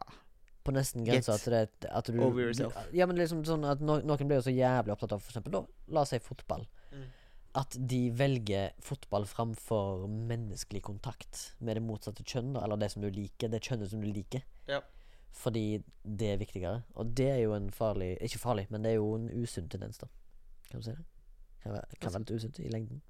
På 0.65 0.73
nesten 0.75 1.07
grensa 1.07 1.39
til 1.39 1.53
det 1.53 1.87
at 1.89 2.05
du 2.11 2.21
over 2.21 2.43
yourself. 2.43 2.75
Ja, 2.93 3.07
men 3.07 3.17
liksom 3.17 3.45
sånn 3.47 3.65
at 3.71 3.81
no, 3.81 4.01
noen 4.01 4.27
blir 4.27 4.43
jo 4.43 4.51
så 4.51 4.55
jævlig 4.57 4.91
opptatt 4.97 5.13
av 5.13 5.23
for 5.23 5.31
eksempel 5.31 5.53
da, 5.53 5.63
La 5.89 6.01
oss 6.01 6.11
si 6.11 6.19
fotball. 6.19 6.67
Mm. 6.93 7.05
At 7.55 7.77
de 7.87 8.11
velger 8.11 8.73
fotball 8.83 9.25
framfor 9.31 10.09
menneskelig 10.11 10.83
kontakt 10.83 11.53
med 11.61 11.77
det 11.77 11.85
motsatte 11.87 12.25
kjønn, 12.27 12.53
da, 12.53 12.65
eller 12.65 12.77
det 12.77 12.91
som 12.91 13.01
du 13.03 13.11
liker. 13.11 13.49
Det 13.49 13.63
kjønnet 13.63 13.89
som 13.91 14.01
du 14.03 14.11
liker. 14.11 14.43
Ja. 14.67 14.81
Fordi 15.37 15.83
det 16.03 16.31
er 16.33 16.41
viktigere. 16.41 16.83
Og 16.95 17.11
det 17.17 17.27
er 17.29 17.43
jo 17.45 17.53
en 17.55 17.69
farlig 17.71 18.17
Ikke 18.25 18.39
farlig, 18.41 18.67
men 18.71 18.85
det 18.85 18.95
er 18.95 19.01
jo 19.01 19.11
en 19.15 19.29
usunn 19.43 19.69
tendens, 19.69 19.99
da. 20.01 20.09
Kan 20.71 20.81
du 20.81 20.87
si 20.87 20.95
det? 20.95 21.05
Kan 21.63 21.73
være, 21.73 21.99
kan 22.01 22.13
være 22.15 22.25
litt 22.25 22.33
usunt 22.39 22.59
i 22.63 22.71
lengden. 22.73 23.03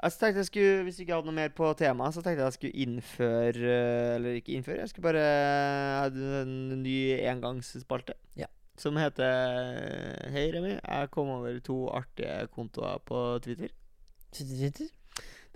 Jeg 0.00 0.12
tenkte 0.16 0.40
jeg 0.40 0.48
skulle, 0.48 0.82
Hvis 0.86 0.98
vi 0.98 1.04
ikke 1.04 1.18
hadde 1.18 1.28
noe 1.28 1.36
mer 1.36 1.52
på 1.56 1.72
temaet, 1.76 2.14
så 2.14 2.22
tenkte 2.22 2.40
jeg 2.40 2.46
jeg 2.46 2.56
skulle 2.58 2.84
innføre 2.84 3.74
eh, 3.74 4.14
Eller 4.14 4.38
ikke 4.38 4.54
innføre, 4.56 4.78
jeg 4.80 4.92
skulle 4.92 5.08
bare 5.10 5.26
ha 6.00 6.06
en 6.40 6.82
ny 6.82 6.96
engangsspalte. 7.18 8.16
Ja. 8.38 8.48
Som 8.80 8.96
heter 8.96 10.30
Hei, 10.32 10.46
Remi. 10.54 10.76
Jeg 10.78 11.10
kom 11.12 11.28
over 11.34 11.58
to 11.64 11.82
artige 11.92 12.46
kontoer 12.54 13.02
på 13.04 13.38
Twitter. 13.44 13.74
Twitter? 14.32 14.88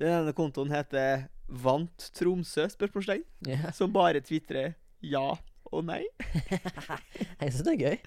Den 0.01 0.11
ene 0.11 0.35
kontoen 0.37 0.73
heter 0.75 1.29
Vant 1.49 2.11
Tromsø? 2.17 2.67
spørsmålstegn 2.73 3.25
Yeah. 3.47 3.71
Som 3.77 3.93
bare 3.93 4.21
tvitrer 4.25 4.75
ja 5.11 5.29
og 5.75 5.85
nei. 5.89 6.03
Jeg 7.41 7.53
syns 7.53 7.65
det 7.67 7.75
er 7.75 7.83
gøy. 7.83 7.99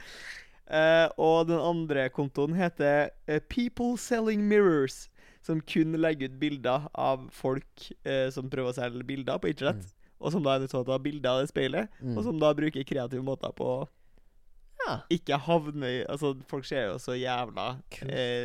Uh, 0.68 1.08
og 1.24 1.48
den 1.48 1.62
andre 1.64 2.10
kontoen 2.12 2.56
heter 2.58 3.14
uh, 3.30 3.40
People 3.52 3.96
Selling 4.02 4.44
Mirrors. 4.48 5.06
Som 5.46 5.62
kun 5.64 5.96
legger 5.96 6.28
ut 6.28 6.40
bilder 6.42 6.90
av 6.98 7.30
folk 7.32 7.86
uh, 8.04 8.28
som 8.34 8.50
prøver 8.52 8.74
å 8.74 8.76
selge 8.76 9.06
bilder 9.08 9.40
på 9.40 9.54
internett. 9.54 9.86
Og 10.18 10.34
som 10.34 10.44
da 10.44 10.56
er 10.56 10.64
nødt 10.64 10.74
til 10.74 10.82
å 10.82 10.88
ta 10.88 10.98
bilder 11.00 11.30
av 11.36 11.44
det 11.44 11.52
speilet. 11.52 11.94
Mm. 12.02 12.18
Og 12.18 12.26
som 12.26 12.42
da 12.42 12.50
bruker 12.58 12.88
kreative 12.88 13.24
måter 13.24 13.54
på 13.56 13.70
å 13.78 13.78
Ja. 14.88 15.00
ikke 15.12 15.38
havne 15.42 15.88
i 15.90 16.04
Altså, 16.08 16.34
folk 16.48 16.66
ser 16.66 16.86
jo 16.88 16.98
så 17.02 17.16
jævla 17.18 17.82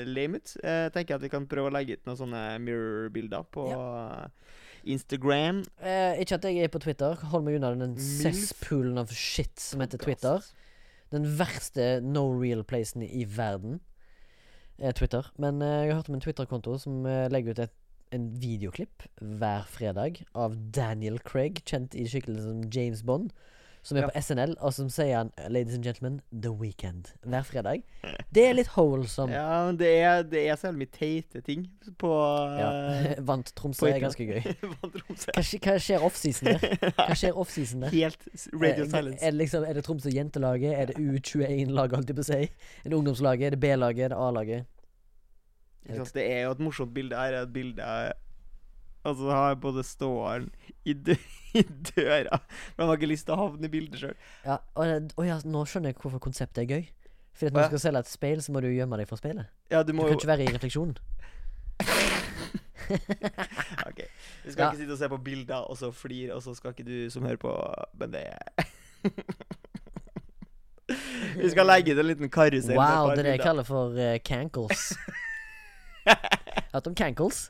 lame 0.09 0.41
ut. 0.41 0.57
Eh, 0.63 0.89
tenker 0.91 1.17
at 1.17 1.23
vi 1.23 1.31
kan 1.33 1.47
prøve 1.47 1.71
å 1.71 1.75
legge 1.75 1.95
ut 1.95 2.07
noen 2.09 2.19
sånne 2.19 2.43
mirror-bilder 2.65 3.45
på 3.53 3.67
Instagram. 4.85 5.63
Eh, 5.81 6.21
ikke 6.23 6.39
at 6.39 6.49
jeg 6.49 6.65
er 6.65 6.73
på 6.73 6.81
Twitter. 6.83 7.15
Hold 7.33 7.47
meg 7.47 7.59
unna 7.59 7.73
den 7.77 7.97
cesspoolen 8.01 9.01
av 9.01 9.13
shit 9.15 9.61
som 9.61 9.83
heter 9.85 10.01
Twitter. 10.03 10.45
Den 11.13 11.27
verste 11.39 12.01
no 12.01 12.25
real-placen 12.33 13.05
i 13.05 13.25
verden 13.29 13.81
er 14.81 14.97
Twitter. 14.97 15.29
Men 15.39 15.63
eh, 15.63 15.85
jeg 15.85 15.93
har 15.93 16.01
hørt 16.01 16.11
om 16.11 16.19
en 16.19 16.25
Twitter-konto 16.25 16.77
som 16.81 17.07
eh, 17.07 17.29
legger 17.33 17.55
ut 17.55 17.65
et, 17.67 17.75
en 18.13 18.29
videoklipp 18.41 19.07
hver 19.21 19.69
fredag 19.73 20.23
av 20.37 20.57
Daniel 20.75 21.19
Craig, 21.25 21.63
kjent 21.69 21.97
i 21.97 22.05
skikkelsen 22.09 22.49
som 22.49 22.67
James 22.73 23.05
Bond, 23.07 23.31
som 23.83 23.97
er 23.99 24.03
Ja. 24.03 24.07
på 24.09 24.21
SNL, 24.23 24.55
og 24.61 24.73
som 24.73 24.89
sier 24.89 25.17
han 25.17 25.31
'Ladies 25.49 25.75
and 25.75 25.85
gentlemen, 25.85 26.21
The 26.33 26.51
Weekend' 26.51 27.13
hver 27.27 27.43
fredag. 27.43 27.83
Det 28.33 28.45
er 28.49 28.53
litt 28.55 28.69
wholesome. 28.77 29.33
Ja, 29.33 29.67
men 29.67 29.77
det 29.77 29.89
er, 30.01 30.23
det 30.23 30.49
er 30.49 30.55
så 30.57 30.69
jævlig 30.71 30.79
mye 30.79 30.93
teite 30.93 31.41
ting 31.45 31.67
på 31.99 32.13
Ja. 32.59 32.71
eh, 33.11 33.15
Vant 33.29 33.53
Tromsø 33.57 33.87
er 33.87 33.99
ganske 34.01 34.27
gøy. 34.27 34.43
Vant 34.83 34.95
Tromsø 34.95 35.31
Hva, 35.35 35.43
hva 35.43 35.79
skjer 35.79 36.01
offseason 36.03 36.47
der? 36.49 36.59
Hva 37.09 37.15
skjer 37.15 37.37
offseason 37.37 37.81
der? 37.81 37.89
Helt 37.91 38.29
radio 38.55 38.85
Eh, 38.85 38.91
silence. 38.91 39.23
Er 39.25 39.31
det, 39.31 39.39
liksom, 39.39 39.65
er 39.65 39.73
det 39.73 39.85
Tromsø 39.85 40.11
jentelaget? 40.15 40.73
Er 40.79 40.87
det 40.87 40.97
U21-laget, 40.97 41.95
holdt 41.97 42.09
jeg 42.09 42.17
på 42.17 42.21
å 42.23 42.31
si? 42.31 42.43
Er 42.85 42.89
det 42.89 42.95
ungdomslaget? 42.95 43.47
Er 43.47 43.51
det 43.51 43.61
B-laget? 43.61 44.05
Er 44.05 44.09
det 44.09 44.17
A-laget? 44.19 44.65
Det 46.15 46.31
er 46.31 46.43
jo 46.45 46.51
et 46.53 46.59
morsomt 46.61 46.95
bilde 46.95 47.17
her. 47.17 47.33
er 47.35 47.43
Et 47.43 47.53
bilde 47.53 47.83
av- 49.05 49.17
så 49.19 49.31
har 49.31 49.49
jeg 49.53 49.61
både 49.65 49.83
ståeren 49.87 50.49
i, 50.85 50.93
dø 50.95 51.15
i 51.61 51.63
døra 51.63 52.39
Men 52.41 52.79
han 52.85 52.89
har 52.93 52.97
ikke 53.01 53.11
lyst 53.13 53.27
til 53.29 53.35
å 53.35 53.41
havne 53.45 53.67
i 53.67 53.73
bildet 53.73 54.01
sjøl. 54.01 54.15
Ja, 54.47 54.57
og, 54.75 55.11
og 55.19 55.27
ja, 55.27 55.39
nå 55.45 55.65
skjønner 55.69 55.93
jeg 55.93 55.99
hvorfor 56.03 56.23
konseptet 56.23 56.63
er 56.65 56.69
gøy. 56.77 56.85
For 57.35 57.49
at 57.49 57.55
når 57.57 57.63
du 57.63 57.69
skal 57.75 57.81
selge 57.87 58.01
et 58.05 58.11
speil, 58.13 58.43
så 58.45 58.53
må 58.53 58.61
du 58.61 58.69
gjemme 58.69 58.97
deg 59.01 59.09
fra 59.09 59.17
speilet. 59.17 59.47
Ja, 59.73 59.83
du 59.83 59.93
Du 59.93 59.99
kan 59.99 60.13
jo 60.13 60.19
ikke 60.19 60.29
være 60.35 60.45
i 60.45 60.53
refleksjonen. 60.55 60.97
Ok, 63.87 64.01
Vi 64.45 64.53
skal 64.53 64.63
Ja. 64.65 64.71
ikke 64.73 64.79
sitte 64.83 64.93
og 64.93 64.99
se 64.99 65.09
på 65.09 65.17
bilder 65.25 65.55
og 65.71 65.77
så 65.79 65.91
flire, 65.95 66.35
og 66.35 66.43
så 66.43 66.53
skal 66.55 66.75
ikke 66.75 66.85
du 66.85 67.11
som 67.11 67.23
hører 67.25 67.39
på 67.41 67.53
Men 68.01 68.13
det 68.13 68.25
Vi 71.43 71.49
skal 71.51 71.67
legge 71.67 71.95
ut 71.95 71.99
en 72.03 72.07
liten 72.11 72.29
karusell. 72.31 72.77
Wow, 72.77 73.11
det 73.15 73.19
er 73.23 73.23
det 73.23 73.31
jeg 73.39 73.41
kaller 73.47 73.65
for 73.65 73.95
uh, 73.97 74.19
cankles. 74.27 74.93
Hatt 76.75 76.87
om 76.91 76.95
cankles? 76.99 77.47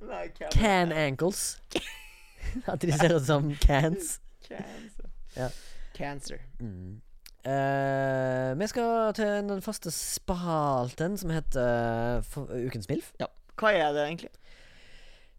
Nei, 0.00 0.28
can- 0.38 0.50
Can 0.52 0.92
ankles. 0.92 1.60
At 2.70 2.80
de 2.82 2.92
ser 2.92 3.16
ut 3.16 3.26
som 3.26 3.50
cans. 3.60 4.20
Cancer. 4.48 5.10
Ja. 5.36 5.48
Cancer. 5.94 6.38
Mm. 6.60 7.00
Uh, 7.48 8.58
vi 8.60 8.66
skal 8.66 9.14
til 9.16 9.48
den 9.48 9.62
faste 9.64 9.90
spalten 9.94 11.16
som 11.18 11.30
heter 11.32 12.20
for, 12.26 12.50
Ukens 12.66 12.88
MILF. 12.90 13.12
Hva 13.58 13.72
er 13.74 13.92
det 13.96 14.02
egentlig? 14.04 14.30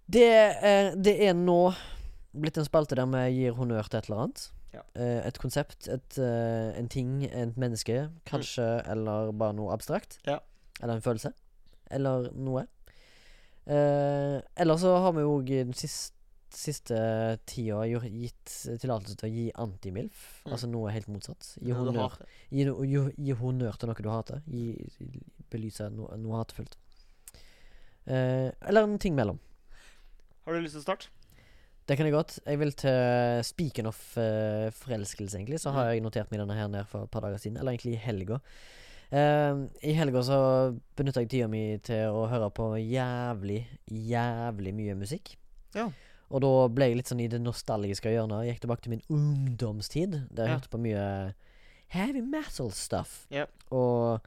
Det 0.10 0.26
er, 0.26 0.96
det 0.98 1.16
er 1.28 1.36
nå 1.38 1.72
blitt 2.34 2.58
en 2.58 2.66
spalte 2.68 2.98
der 2.98 3.10
vi 3.10 3.26
gir 3.36 3.58
honnør 3.58 3.90
til 3.90 4.00
et 4.02 4.10
eller 4.10 4.24
annet. 4.26 4.46
Ja. 4.74 4.84
Uh, 4.96 5.20
et 5.28 5.38
konsept, 5.42 5.88
et, 5.90 6.20
en 6.20 6.90
ting, 6.90 7.24
et 7.26 7.58
menneske, 7.58 8.08
kanskje, 8.30 8.68
eller 8.90 9.32
bare 9.38 9.56
noe 9.58 9.74
abstrakt. 9.74 10.20
Ja. 10.28 10.40
Eller 10.82 11.00
en 11.00 11.06
følelse. 11.06 11.32
Eller 11.92 12.30
noe. 12.38 12.68
Uh, 13.70 14.40
eller 14.58 14.80
så 14.82 14.96
har 15.04 15.14
vi 15.14 15.22
jo 15.22 15.36
òg 15.40 15.46
den 15.52 15.74
siste, 15.78 16.16
siste 16.50 16.98
tida 17.46 17.84
gjort- 17.86 18.10
gitt 18.10 18.54
tillatelse 18.82 19.16
til 19.20 19.28
å 19.30 19.34
gi 19.36 19.44
anti-MILF. 19.54 20.24
Mm. 20.48 20.52
Altså 20.56 20.68
noe 20.72 20.90
helt 20.96 21.08
motsatt. 21.08 21.52
Gi 21.62 21.70
Noe 21.70 21.84
honnør, 21.86 22.16
gi, 22.50 22.66
no- 22.66 22.82
gi, 22.84 23.04
gi 23.28 23.36
honnør 23.38 23.78
til 23.78 23.92
noe 23.92 24.02
du 24.02 24.10
hater. 24.10 24.42
Gi, 24.50 24.64
belyse 25.52 25.92
noe, 25.94 26.18
noe 26.18 26.40
hatefullt. 26.42 26.76
Eh, 28.10 28.50
eller 28.66 28.84
en 28.88 28.98
ting 28.98 29.14
mellom. 29.16 29.38
Har 30.46 30.54
du 30.58 30.62
lyst 30.64 30.74
til 30.74 30.82
å 30.82 30.88
starte? 30.88 31.10
Det 31.86 31.98
kan 31.98 32.06
jeg 32.10 32.14
godt. 32.14 32.40
Jeg 32.46 32.60
vil 32.62 32.72
til 32.78 33.44
Speaking 33.46 33.88
of 33.90 33.98
uh, 34.18 34.70
forelskelse, 34.78 35.38
egentlig, 35.38 35.60
så 35.62 35.72
har 35.74 35.86
Mm. 35.86 35.94
jeg 35.94 36.04
notert 36.06 36.32
meg 36.32 36.40
denne 36.42 36.58
her 36.58 36.68
ned 36.68 36.88
for 36.88 37.04
et 37.06 37.12
par 37.12 37.22
dager 37.22 37.38
siden. 37.38 37.58
Eller 37.58 37.74
egentlig 37.78 37.94
i 37.94 38.02
helga. 38.04 38.40
Eh, 39.12 39.56
I 39.90 39.94
helga 39.98 40.22
så 40.26 40.38
benytta 41.00 41.24
jeg 41.24 41.32
tida 41.34 41.48
mi 41.50 41.64
til 41.86 42.14
å 42.14 42.28
høre 42.30 42.50
på 42.54 42.72
jævlig, 42.78 43.64
jævlig 43.90 44.74
mye 44.78 44.98
musikk. 45.00 45.36
Ja. 45.74 45.88
Og 46.30 46.44
da 46.46 46.52
ble 46.70 46.92
jeg 46.92 47.00
litt 47.00 47.10
sånn 47.10 47.24
i 47.24 47.30
det 47.32 47.40
nostalgiske 47.42 48.12
hjørnet. 48.14 48.46
Gikk 48.52 48.60
tilbake 48.66 48.86
til 48.86 48.94
min 48.94 49.06
ungdomstid, 49.10 50.28
der 50.30 50.46
jeg 50.46 50.52
Ja. 50.52 50.58
hørte 50.60 50.70
på 50.70 50.82
mye 50.84 51.34
heavy 51.90 52.22
metal 52.22 52.70
stuff. 52.70 53.26
Ja. 53.32 53.48
Og 53.72 54.22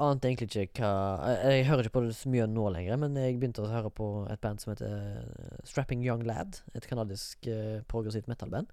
ante 0.00 0.26
egentlig 0.26 0.48
ikke 0.66 0.80
hva 0.80 1.28
jeg, 1.28 1.60
jeg 1.60 1.66
hører 1.68 1.84
ikke 1.84 1.92
på 2.00 2.02
det 2.06 2.16
så 2.16 2.28
mye 2.32 2.46
nå 2.48 2.66
lenger, 2.72 2.96
men 2.98 3.14
jeg 3.14 3.38
begynte 3.38 3.62
å 3.62 3.70
høre 3.70 3.90
på 3.94 4.26
et 4.32 4.40
band 4.40 4.58
som 4.60 4.72
heter 4.72 4.90
eh, 4.90 5.58
Strapping 5.62 6.02
Young 6.02 6.24
Lad. 6.26 6.62
Et 6.74 6.86
kanadisk 6.86 7.46
uh, 7.46 7.80
progressivt 7.86 8.26
metal-band. 8.26 8.66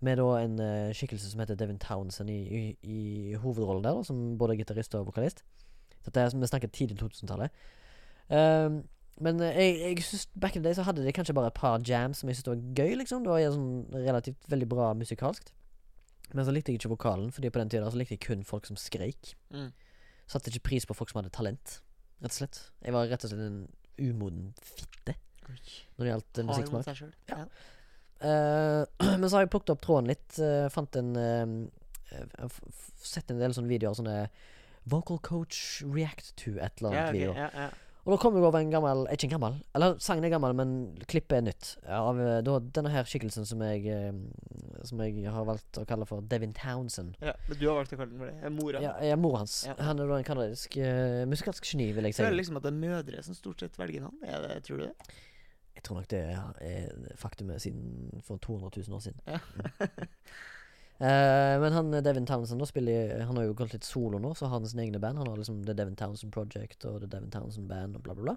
Med 0.00 0.16
da 0.16 0.28
en 0.40 0.54
uh, 0.60 0.92
skikkelse 0.96 1.32
som 1.32 1.42
heter 1.42 1.58
Devin 1.60 1.78
Townsend 1.80 2.30
i, 2.32 2.38
i, 2.40 2.62
i 2.82 3.34
hovedrollen 3.40 3.84
der, 3.84 3.98
da, 3.98 4.06
som 4.06 4.38
både 4.40 4.56
gitarist 4.56 4.94
og 4.96 5.10
vokalist. 5.10 5.44
Dette 6.06 6.22
er, 6.22 6.30
som 6.32 6.40
Vi 6.40 6.48
snakker 6.48 6.72
tidlig 6.72 6.96
2000-tallet. 7.02 7.52
Um, 8.30 8.80
men 9.20 9.40
eh, 9.44 9.58
jeg, 9.58 9.80
jeg 9.80 10.04
synes 10.06 10.26
back 10.40 10.56
in 10.56 10.62
the 10.62 10.68
day 10.68 10.74
så 10.74 10.86
hadde 10.86 11.04
de 11.04 11.12
kanskje 11.12 11.34
bare 11.36 11.50
et 11.52 11.56
par 11.58 11.80
jams 11.88 12.22
som 12.22 12.30
jeg 12.30 12.38
syntes 12.38 12.48
var 12.54 12.62
gøy, 12.78 12.94
liksom. 13.02 13.24
Det 13.24 13.32
var 13.32 13.42
sånn 13.52 14.06
relativt 14.06 14.48
veldig 14.48 14.68
bra 14.70 14.92
musikalskt. 14.96 15.52
Men 16.32 16.46
så 16.46 16.54
likte 16.54 16.72
jeg 16.72 16.80
ikke 16.80 16.94
vokalen, 16.94 17.32
Fordi 17.34 17.50
på 17.50 17.58
den 17.58 17.72
tida 17.72 17.90
så 17.90 17.98
likte 17.98 18.16
jeg 18.16 18.24
kun 18.24 18.44
folk 18.46 18.66
som 18.66 18.78
skreik. 18.80 19.34
Mm. 19.52 19.72
Satte 20.30 20.52
ikke 20.52 20.70
pris 20.70 20.86
på 20.86 20.96
folk 20.96 21.10
som 21.10 21.20
hadde 21.20 21.34
talent, 21.34 21.80
rett 22.22 22.32
og 22.32 22.38
slett. 22.38 22.62
Jeg 22.86 22.94
var 22.96 23.10
rett 23.10 23.26
og 23.26 23.32
slett 23.32 23.44
en 23.44 23.66
umoden 24.00 24.54
fitte 24.62 25.18
når 25.50 26.04
det 26.04 26.10
gjaldt 26.12 26.38
eh, 26.38 26.46
musikksmak. 26.46 26.90
Ja. 27.28 27.44
Eh, 28.20 28.84
men 29.20 29.26
så 29.30 29.36
har 29.38 29.46
jeg 29.46 29.52
plukket 29.54 29.74
opp 29.76 29.84
tråden 29.84 30.10
litt. 30.12 30.38
eh, 30.38 30.68
fant 30.72 30.96
en 31.00 31.12
eh, 31.16 32.48
Sett 33.00 33.30
en 33.30 33.38
del 33.40 33.54
sånne 33.56 33.70
videoer. 33.70 33.94
Sånne 33.96 34.16
Vocal 34.90 35.18
coach 35.22 35.82
react 35.84 36.32
to 36.40 36.56
et 36.58 36.80
eller 36.80 36.90
annet 36.90 37.14
video. 37.14 37.36
ja, 37.36 37.50
ja. 37.54 37.70
Og 38.08 38.14
da 38.14 38.16
kom 38.22 38.32
jeg 38.32 38.42
over 38.48 38.56
en 38.64 38.70
gammel 38.72 39.02
Ikke 39.12 39.26
en 39.28 39.32
gammel, 39.34 39.56
eller 39.76 39.98
sangen 40.00 40.24
er 40.24 40.30
gammel, 40.32 40.54
men 40.56 40.70
klippet 41.04 41.34
er 41.36 41.42
nytt. 41.44 41.66
Av 41.84 42.16
da, 42.46 42.54
denne 42.72 42.88
her 42.94 43.04
skikkelsen 43.04 43.44
som 43.46 43.60
jeg 43.60 43.84
Som 44.88 45.02
jeg 45.04 45.26
har 45.28 45.44
valgt 45.44 45.76
å 45.76 45.84
kalle 45.86 46.08
for 46.08 46.24
Devin 46.24 46.54
Townsend. 46.56 47.18
ja. 47.20 47.34
Men 47.46 47.60
du 47.60 47.66
har 47.68 47.76
valgt 47.76 47.92
å 47.92 47.98
kalle 48.00 48.08
den 48.14 48.22
for 48.22 48.30
det? 48.32 48.38
Er 48.48 48.54
Mora? 48.56 48.80
Ja, 48.80 48.94
er 49.04 49.20
mor 49.20 49.36
hans. 49.42 49.58
Ja. 49.68 49.76
Han 49.84 50.00
er 50.00 50.08
da 50.08 50.16
en 50.16 50.24
kanadisk 50.26 50.78
uh, 50.80 51.26
musikalsk 51.28 51.68
geni, 51.68 51.90
vil 51.92 52.08
jeg 52.08 52.14
Jeg 52.14 52.22
si. 52.22 52.24
føler 52.24 52.40
liksom 52.40 52.56
at 52.56 52.64
det 52.64 52.72
er 52.72 52.80
mødre 52.88 53.22
som 53.28 53.36
stort 53.36 53.60
sett 53.66 53.76
velger 53.78 54.08
navn. 54.08 54.16
Tror 54.64 54.80
du 54.80 54.86
det? 54.88 54.94
Jeg 55.80 55.86
tror 55.86 55.96
nok 55.96 56.10
det 56.12 56.18
er, 56.20 56.88
faktumet 57.16 57.62
siden 57.64 58.20
for 58.26 58.36
200 58.36 58.82
000 58.84 58.96
år 58.98 59.00
siden. 59.00 59.20
Ja. 59.24 59.38
uh, 61.00 61.56
men 61.62 61.72
han 61.72 61.94
eh, 61.94 62.02
Devin 62.04 62.28
Townsend 62.28 62.66
spiller 62.68 63.24
Han 63.24 63.40
har 63.40 63.46
jo 63.48 63.56
gått 63.56 63.72
litt 63.72 63.88
solo 63.88 64.20
nå, 64.20 64.34
så 64.36 64.50
har 64.50 64.58
han 64.58 64.68
sine 64.68 64.84
egne 64.84 65.00
band. 65.00 65.22
Han 65.22 65.30
har 65.32 65.40
liksom 65.40 65.62
The 65.64 65.72
Devin 65.78 65.96
Townsend 65.96 66.34
Project 66.36 66.84
og 66.84 67.00
The 67.00 67.08
Devin 67.08 67.32
Townsend 67.32 67.70
Band 67.72 67.96
og 67.96 68.04
bla, 68.04 68.18
bla, 68.18 68.34
bla. 68.34 68.36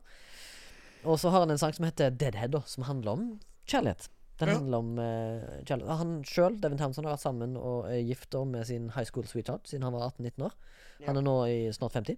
Og 1.03 1.19
så 1.19 1.33
har 1.33 1.43
han 1.43 1.51
en 1.51 1.59
sang 1.59 1.75
som 1.75 1.83
heter 1.83 2.15
Deadhead, 2.15 2.55
da, 2.55 2.63
som 2.63 2.87
handler 2.87 3.17
om 3.17 3.27
kjærlighet. 3.67 4.07
Den 4.43 4.53
Ja. 4.53 4.59
handler 4.59 4.77
om 4.83 4.91
uh, 4.99 5.63
kjærlighet. 5.63 5.97
Han 6.03 6.13
sjøl, 6.27 6.59
Devin 6.61 6.77
Townsend, 6.77 7.05
har 7.07 7.15
vært 7.15 7.23
sammen 7.25 7.55
og 7.57 7.85
er 7.91 8.01
gift 8.03 8.33
med 8.45 8.65
sin 8.67 8.89
high 8.95 9.05
school 9.07 9.23
sweetheart 9.29 9.67
siden 9.69 9.83
han 9.87 9.93
var 9.95 10.09
18-19 10.11 10.45
år. 10.49 10.53
Han 11.05 11.17
er 11.19 11.21
nå 11.25 11.37
i 11.49 11.71
snart 11.75 11.93
50. 11.97 12.17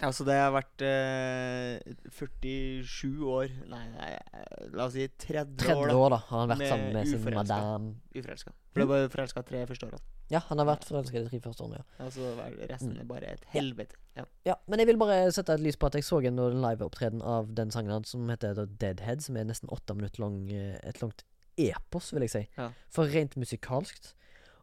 Ja, 0.00 0.10
så 0.12 0.24
det 0.26 0.34
har 0.36 0.50
vært 0.52 0.82
uh, 0.82 1.94
47 2.12 3.24
år 3.32 3.52
Nei, 3.70 3.84
nei, 3.94 4.08
eh, 4.16 4.66
la 4.76 4.84
oss 4.88 4.96
si 4.96 5.06
30, 5.08 5.54
30 5.62 5.76
år 5.78 5.88
da 5.88 5.96
år 5.96 6.10
da 6.12 6.18
har 6.26 6.40
han 6.42 6.50
vært 6.52 6.58
Med 6.60 6.68
sammen 6.72 6.92
med 6.96 7.08
sin 7.08 7.24
madame. 7.36 7.94
uforelska. 8.16 8.52
For 8.74 8.82
det 8.82 8.88
var 8.90 9.06
forelska 9.14 9.42
tre 9.48 9.62
første 9.70 9.86
årene. 9.88 10.02
Ja, 10.28 10.40
han 10.48 10.58
har 10.58 10.66
vært 10.66 10.84
forelska 10.88 11.22
de 11.22 11.30
tre 11.30 11.40
første 11.44 11.62
årene, 11.64 11.78
ja. 11.80 12.04
Altså 12.04 12.32
resten 12.68 12.92
Mm. 12.92 13.00
er 13.00 13.04
bare 13.04 13.30
et 13.32 13.44
helvete. 13.54 13.94
Ja. 14.16 14.24
Ja, 14.44 14.54
men 14.68 14.78
jeg 14.80 14.86
vil 14.88 14.98
bare 14.98 15.30
sette 15.32 15.54
et 15.54 15.60
lys 15.60 15.76
på 15.76 15.86
at 15.86 15.94
jeg 15.94 16.02
så 16.04 16.18
en 16.26 16.36
liveopptreden 16.36 17.22
av 17.22 17.54
den 17.54 17.70
sangen 17.70 17.90
hans 17.92 18.08
som 18.10 18.28
heter 18.28 18.54
The 18.54 18.66
Deadhead, 18.66 19.22
som 19.22 19.36
er 19.36 19.44
nesten 19.44 19.68
åtte 19.70 19.94
minutter 19.94 20.20
lang. 20.20 20.50
eh, 20.50 20.78
Et 20.82 21.00
langt 21.00 21.22
epos, 21.58 22.12
vil 22.14 22.24
jeg 22.26 22.30
si. 22.30 22.42
Ja. 22.58 22.70
For 22.92 23.08
rent 23.12 23.36
musikalskt 23.36 24.14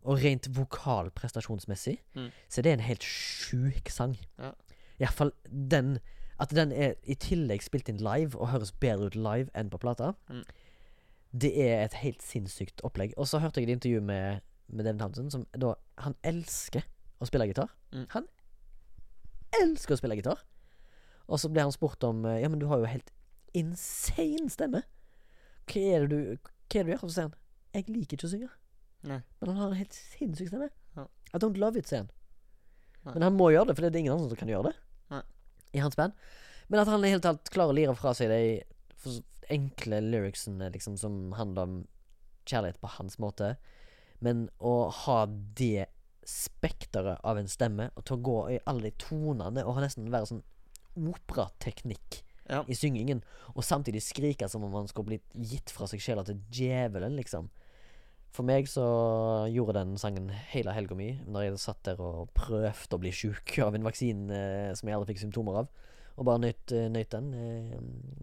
og 0.04 0.20
rent 0.24 0.50
vokalprestasjonsmessig 0.56 1.98
Mm. 2.16 2.32
så 2.50 2.60
er 2.66 2.74
en 2.74 2.80
helt 2.80 3.04
sjuk 3.04 3.90
sang. 3.90 4.18
Ja. 4.40 4.52
Iallfall 5.00 5.32
den 5.48 6.00
At 6.40 6.50
den 6.50 6.72
er 6.72 6.96
i 7.06 7.14
tillegg 7.16 7.62
spilt 7.62 7.88
inn 7.90 7.98
live 8.02 8.36
og 8.40 8.50
høres 8.50 8.72
bedre 8.72 9.06
ut 9.06 9.16
live 9.16 9.50
enn 9.56 9.70
på 9.70 9.78
plata. 9.78 10.14
Mm. 10.30 10.44
Det 11.32 11.52
er 11.70 11.84
et 11.86 11.94
helt 12.02 12.22
sinnssykt 12.26 12.82
opplegg. 12.84 13.14
Og 13.18 13.28
så 13.28 13.40
hørte 13.40 13.62
jeg 13.62 13.70
et 13.70 13.74
intervju 13.78 14.02
med, 14.02 14.42
med 14.68 14.84
Devin 14.86 15.00
Townsend, 15.00 15.32
som 15.32 15.46
da 15.56 15.76
Han 16.00 16.16
elsker 16.24 16.82
å 17.22 17.26
spille 17.30 17.48
gitar. 17.48 17.70
Mm. 17.94 18.06
Han 18.10 18.28
elsker 19.62 19.94
å 19.94 19.98
spille 20.02 20.18
gitar. 20.18 20.42
Og 21.30 21.40
så 21.40 21.50
ble 21.54 21.62
han 21.64 21.72
spurt 21.72 22.04
om 22.04 22.26
eh, 22.26 22.42
Ja, 22.42 22.50
men 22.50 22.60
du 22.60 22.66
har 22.68 22.82
jo 22.82 22.90
helt 22.90 23.14
insane 23.54 24.50
stemme. 24.52 24.82
Hva 25.70 25.84
er 25.96 26.08
det 26.08 26.18
du 26.18 26.50
Hva 26.74 26.82
er 26.82 26.88
det 26.88 26.90
du 26.90 26.96
gjør? 26.96 27.06
Så 27.06 27.14
sier 27.14 27.30
han 27.30 27.36
Jeg 27.74 27.90
liker 27.90 28.18
ikke 28.18 28.28
å 28.28 28.34
synge. 28.34 28.50
Nei. 29.10 29.20
Men 29.40 29.52
han 29.52 29.60
har 29.60 29.72
en 29.72 29.80
helt 29.80 29.98
sinnssyk 29.98 30.50
stemme. 30.50 30.70
Ja. 30.98 31.06
I 31.34 31.42
don't 31.42 31.60
love 31.62 31.80
it, 31.80 31.90
sier 31.90 32.04
han. 32.04 32.12
Nei. 33.04 33.14
Men 33.16 33.28
han 33.28 33.38
må 33.38 33.52
gjøre 33.54 33.70
det, 33.70 33.76
for 33.78 33.86
det 33.86 33.92
er 33.92 34.04
ingen 34.06 34.16
andre 34.16 34.32
som 34.32 34.40
kan 34.40 34.52
gjøre 34.52 34.72
det. 34.72 34.76
Nei. 35.14 35.24
I 35.76 35.84
hans 35.84 35.98
band. 36.00 36.18
Men 36.72 36.82
at 36.82 36.90
han 36.90 37.04
i 37.06 37.12
hele 37.12 37.24
tatt 37.24 37.52
klarer 37.54 37.74
å 37.74 37.78
lire 37.78 37.96
fra 38.00 38.14
seg 38.18 38.32
de 38.32 39.18
enkle 39.52 40.00
lyricsene 40.06 40.70
liksom, 40.74 40.96
som 40.98 41.34
handler 41.38 41.68
om 41.68 41.80
kjærlighet 42.50 42.80
på 42.82 42.94
hans 42.96 43.20
måte. 43.22 43.56
Men 44.24 44.48
å 44.64 44.88
ha 45.04 45.20
det 45.60 45.90
spekteret 46.24 47.20
av 47.28 47.38
en 47.38 47.50
stemme, 47.52 47.90
og 48.00 48.06
til 48.08 48.16
å 48.16 48.24
gå 48.24 48.38
i 48.54 48.62
alle 48.70 48.88
de 48.88 48.96
tonene, 49.04 49.66
og 49.68 49.82
nesten 49.84 50.08
være 50.14 50.30
sånn 50.32 50.46
operateknikk 50.96 52.22
Ja. 52.54 52.62
i 52.70 52.78
syngingen, 52.78 53.24
og 53.56 53.64
samtidig 53.66 54.02
skrike 54.06 54.48
som 54.52 54.64
om 54.68 54.74
han 54.78 54.88
skulle 54.92 55.10
blitt 55.16 55.34
gitt 55.34 55.74
fra 55.74 55.88
seg 55.90 56.00
sjela 56.04 56.24
til 56.28 56.40
djevelen, 56.54 57.16
liksom. 57.18 57.50
For 58.34 58.42
meg 58.48 58.66
så 58.66 58.82
gjorde 59.54 59.76
den 59.78 59.98
sangen 60.02 60.32
hele 60.50 60.74
helga 60.74 60.96
mi, 60.98 61.12
når 61.30 61.44
jeg 61.52 61.60
satt 61.62 61.84
der 61.86 62.00
og 62.02 62.32
prøvde 62.34 62.98
å 62.98 63.02
bli 63.02 63.12
sjuk 63.14 63.60
av 63.62 63.76
en 63.78 63.86
vaksine 63.86 64.34
eh, 64.34 64.72
som 64.74 64.90
jeg 64.90 64.98
aldri 64.98 65.14
fikk 65.14 65.22
symptomer 65.28 65.60
av, 65.62 65.68
og 66.18 66.26
bare 66.26 66.42
nøyt, 66.42 66.72
eh, 66.74 66.88
nøyt 66.94 67.10
den. 67.14 67.30
Eh, 67.34 67.78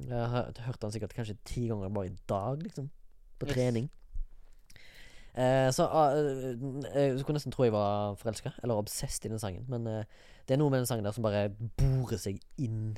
jeg 0.09 0.27
har 0.35 0.51
hørt- 0.67 0.81
den 0.83 0.91
sikkert 0.95 1.15
kanskje 1.15 1.39
ti 1.45 1.69
ganger 1.69 1.91
bare 1.95 2.07
i 2.11 2.17
dag, 2.27 2.59
liksom. 2.63 2.91
På 3.39 3.47
Yes. 3.47 3.55
trening. 3.55 3.89
Eh, 5.35 5.71
så 5.71 5.87
ah, 5.87 6.11
eh, 6.11 7.11
jeg 7.15 7.21
skulle 7.21 7.37
nesten 7.39 7.53
tro 7.55 7.63
jeg 7.65 7.73
var 7.73 8.17
forelska, 8.19 8.51
eller 8.65 8.75
obsessed 8.75 9.25
i 9.27 9.31
den 9.31 9.39
sangen. 9.39 9.65
Men 9.71 9.87
eh, 9.87 10.05
det 10.47 10.55
er 10.57 10.59
noe 10.59 10.71
med 10.73 10.81
den 10.83 10.87
sangen 10.91 11.05
der 11.07 11.15
som 11.15 11.23
bare 11.23 11.49
borer 11.79 12.19
seg 12.19 12.41
inn 12.59 12.97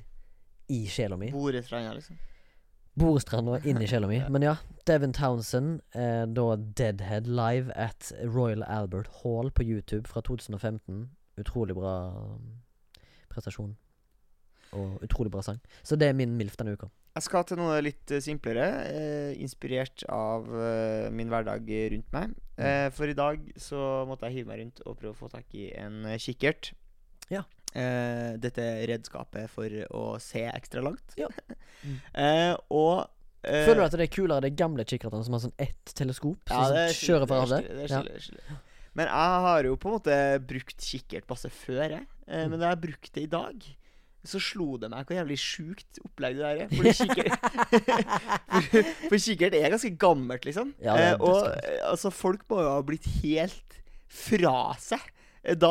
i 0.72 0.84
sjela 0.90 1.18
mi. 1.20 1.30
Borestranda, 1.34 1.92
liksom. 1.98 2.18
Borestranda 2.98 3.58
inn 3.64 3.80
i 3.80 3.88
sjela 3.88 4.08
mi. 4.10 4.18
Ja. 4.22 4.28
Men 4.32 4.44
ja, 4.46 4.56
Devin 4.88 5.14
Townsend, 5.16 5.80
eh, 5.96 6.24
da 6.28 6.48
Deadhead 6.56 7.28
live 7.28 7.72
at 7.76 8.12
Royal 8.24 8.64
Albert 8.64 9.08
Hall 9.22 9.50
på 9.50 9.64
YouTube 9.64 10.08
fra 10.10 10.20
2015. 10.24 11.06
Utrolig 11.40 11.76
bra 11.76 11.94
um, 12.12 12.58
prestasjon. 13.32 13.76
og 14.72 15.02
utrolig 15.04 15.30
bra 15.32 15.42
sang. 15.44 15.58
Så 15.84 15.96
det 16.00 16.08
er 16.08 16.16
min 16.16 16.36
MILF 16.36 16.56
denne 16.56 16.72
uka. 16.76 16.88
Jeg 17.12 17.26
skal 17.26 17.42
til 17.44 17.58
noe 17.60 17.76
litt 17.84 18.08
eh, 18.08 18.22
simplere, 18.24 18.66
eh, 18.88 19.32
inspirert 19.44 20.00
av 20.08 20.46
eh, 20.48 21.10
min 21.12 21.28
hverdag 21.28 21.68
rundt 21.92 22.14
meg. 22.14 22.32
Eh, 22.56 22.86
for 22.96 23.08
i 23.08 23.16
dag 23.16 23.42
så 23.60 24.06
måtte 24.08 24.30
jeg 24.30 24.38
hive 24.40 24.48
meg 24.48 24.62
rundt 24.62 24.80
og 24.86 24.96
prøve 24.96 25.12
å 25.12 25.18
få 25.18 25.28
tak 25.32 25.52
i 25.60 25.66
en 25.76 26.06
eh, 26.08 26.16
kikkert. 26.20 26.72
Ja. 27.32 27.44
Eh, 27.72 28.34
dette 28.42 28.64
redskapet 28.90 29.48
for 29.50 29.72
å 29.96 30.02
se 30.20 30.42
ekstra 30.50 30.82
langt. 30.84 31.14
Ja. 31.20 31.28
Mm. 31.82 31.98
Eh, 32.14 32.52
og 32.70 33.08
eh, 33.42 33.64
Føler 33.66 33.80
du 33.80 33.84
at 33.88 33.94
det 33.98 34.04
er 34.06 34.10
kulere 34.14 34.44
de 34.44 34.50
gamle 34.54 34.84
kikkertene 34.86 35.24
som 35.26 35.34
har 35.34 35.40
sånn 35.42 35.54
ett 35.58 35.92
teleskop? 35.98 36.38
Ja, 36.46 36.60
som 36.68 36.76
det 36.76 36.82
er 36.84 36.98
kjører 37.00 37.26
for 37.30 37.42
alle? 37.42 37.58
Det 37.64 37.72
er 37.72 37.80
Ja. 37.88 38.02
skille, 38.02 38.12
det 38.12 38.20
er 38.20 38.26
skille. 38.28 38.58
Men 38.94 39.08
jeg 39.08 39.40
har 39.46 39.64
jo 39.66 39.76
på 39.80 39.88
en 39.88 39.94
måte 39.96 40.18
brukt 40.46 40.84
kikkert 40.84 41.24
masse 41.32 41.48
før, 41.50 41.86
jeg. 41.96 42.06
Eh, 42.28 42.44
Mm. 42.44 42.50
Men 42.52 42.60
da 42.60 42.68
jeg 42.74 42.80
brukte 42.84 43.12
det 43.16 43.22
i 43.24 43.30
dag, 43.32 43.64
så 44.22 44.38
slo 44.38 44.76
det 44.78 44.92
meg 44.92 45.08
hvor 45.08 45.16
jævlig 45.18 45.38
sjukt 45.42 45.98
opplegg 46.06 46.36
det 46.38 46.44
der 46.44 46.60
er. 46.62 46.68
For 46.70 46.84
kikkert 47.00 47.32
for, 48.68 48.92
for 49.10 49.18
kikkert 49.24 49.56
er 49.58 49.72
ganske 49.74 49.90
gammelt, 49.98 50.44
liksom. 50.46 50.70
Ja, 50.84 50.94
det 51.00 51.08
eh, 51.08 51.24
og 51.24 51.48
eh, 51.56 51.80
altså, 51.88 52.12
folk 52.14 52.44
må 52.52 52.60
jo 52.62 52.70
ha 52.76 52.84
blitt 52.86 53.08
helt 53.24 53.80
fra 54.12 54.74
seg 54.78 55.02
da 55.42 55.70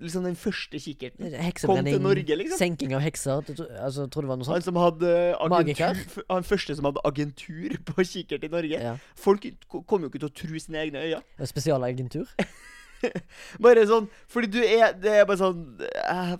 liksom 0.00 0.24
den 0.24 0.36
første 0.40 0.78
kikkerten 0.80 1.28
kom 1.60 1.82
til 1.84 2.00
Norge, 2.00 2.36
liksom. 2.40 2.56
senking 2.56 2.94
av 2.96 3.02
hekser 3.04 3.42
du, 3.44 3.52
Altså, 3.76 4.06
tror 4.08 4.24
du 4.24 4.26
det 4.26 4.30
var 4.30 4.38
noe 4.40 4.48
sånt. 4.48 4.56
Han 4.56 4.64
som 4.64 4.78
hadde 4.80 5.10
agentur, 5.44 6.24
han 6.30 6.46
første 6.48 6.76
som 6.78 6.88
hadde 6.88 7.02
agentur 7.04 7.74
på 7.84 8.06
kikkert 8.08 8.46
i 8.48 8.52
Norge. 8.52 8.80
Ja. 8.80 8.94
Folk 9.20 9.44
kom 9.68 10.06
jo 10.06 10.08
ikke 10.08 10.22
til 10.22 10.30
å 10.30 10.36
tro 10.40 10.62
sine 10.64 10.80
egne 10.86 11.04
øyne. 11.04 11.20
Spesialagentur? 11.52 12.32
Bare 13.64 13.86
sånn 13.88 14.10
Fordi 14.28 14.50
du 14.52 14.58
er 14.60 14.92
Det 15.00 15.12
er 15.22 15.22
bare 15.24 15.40
sånn 15.40 15.60
eh, 15.80 16.32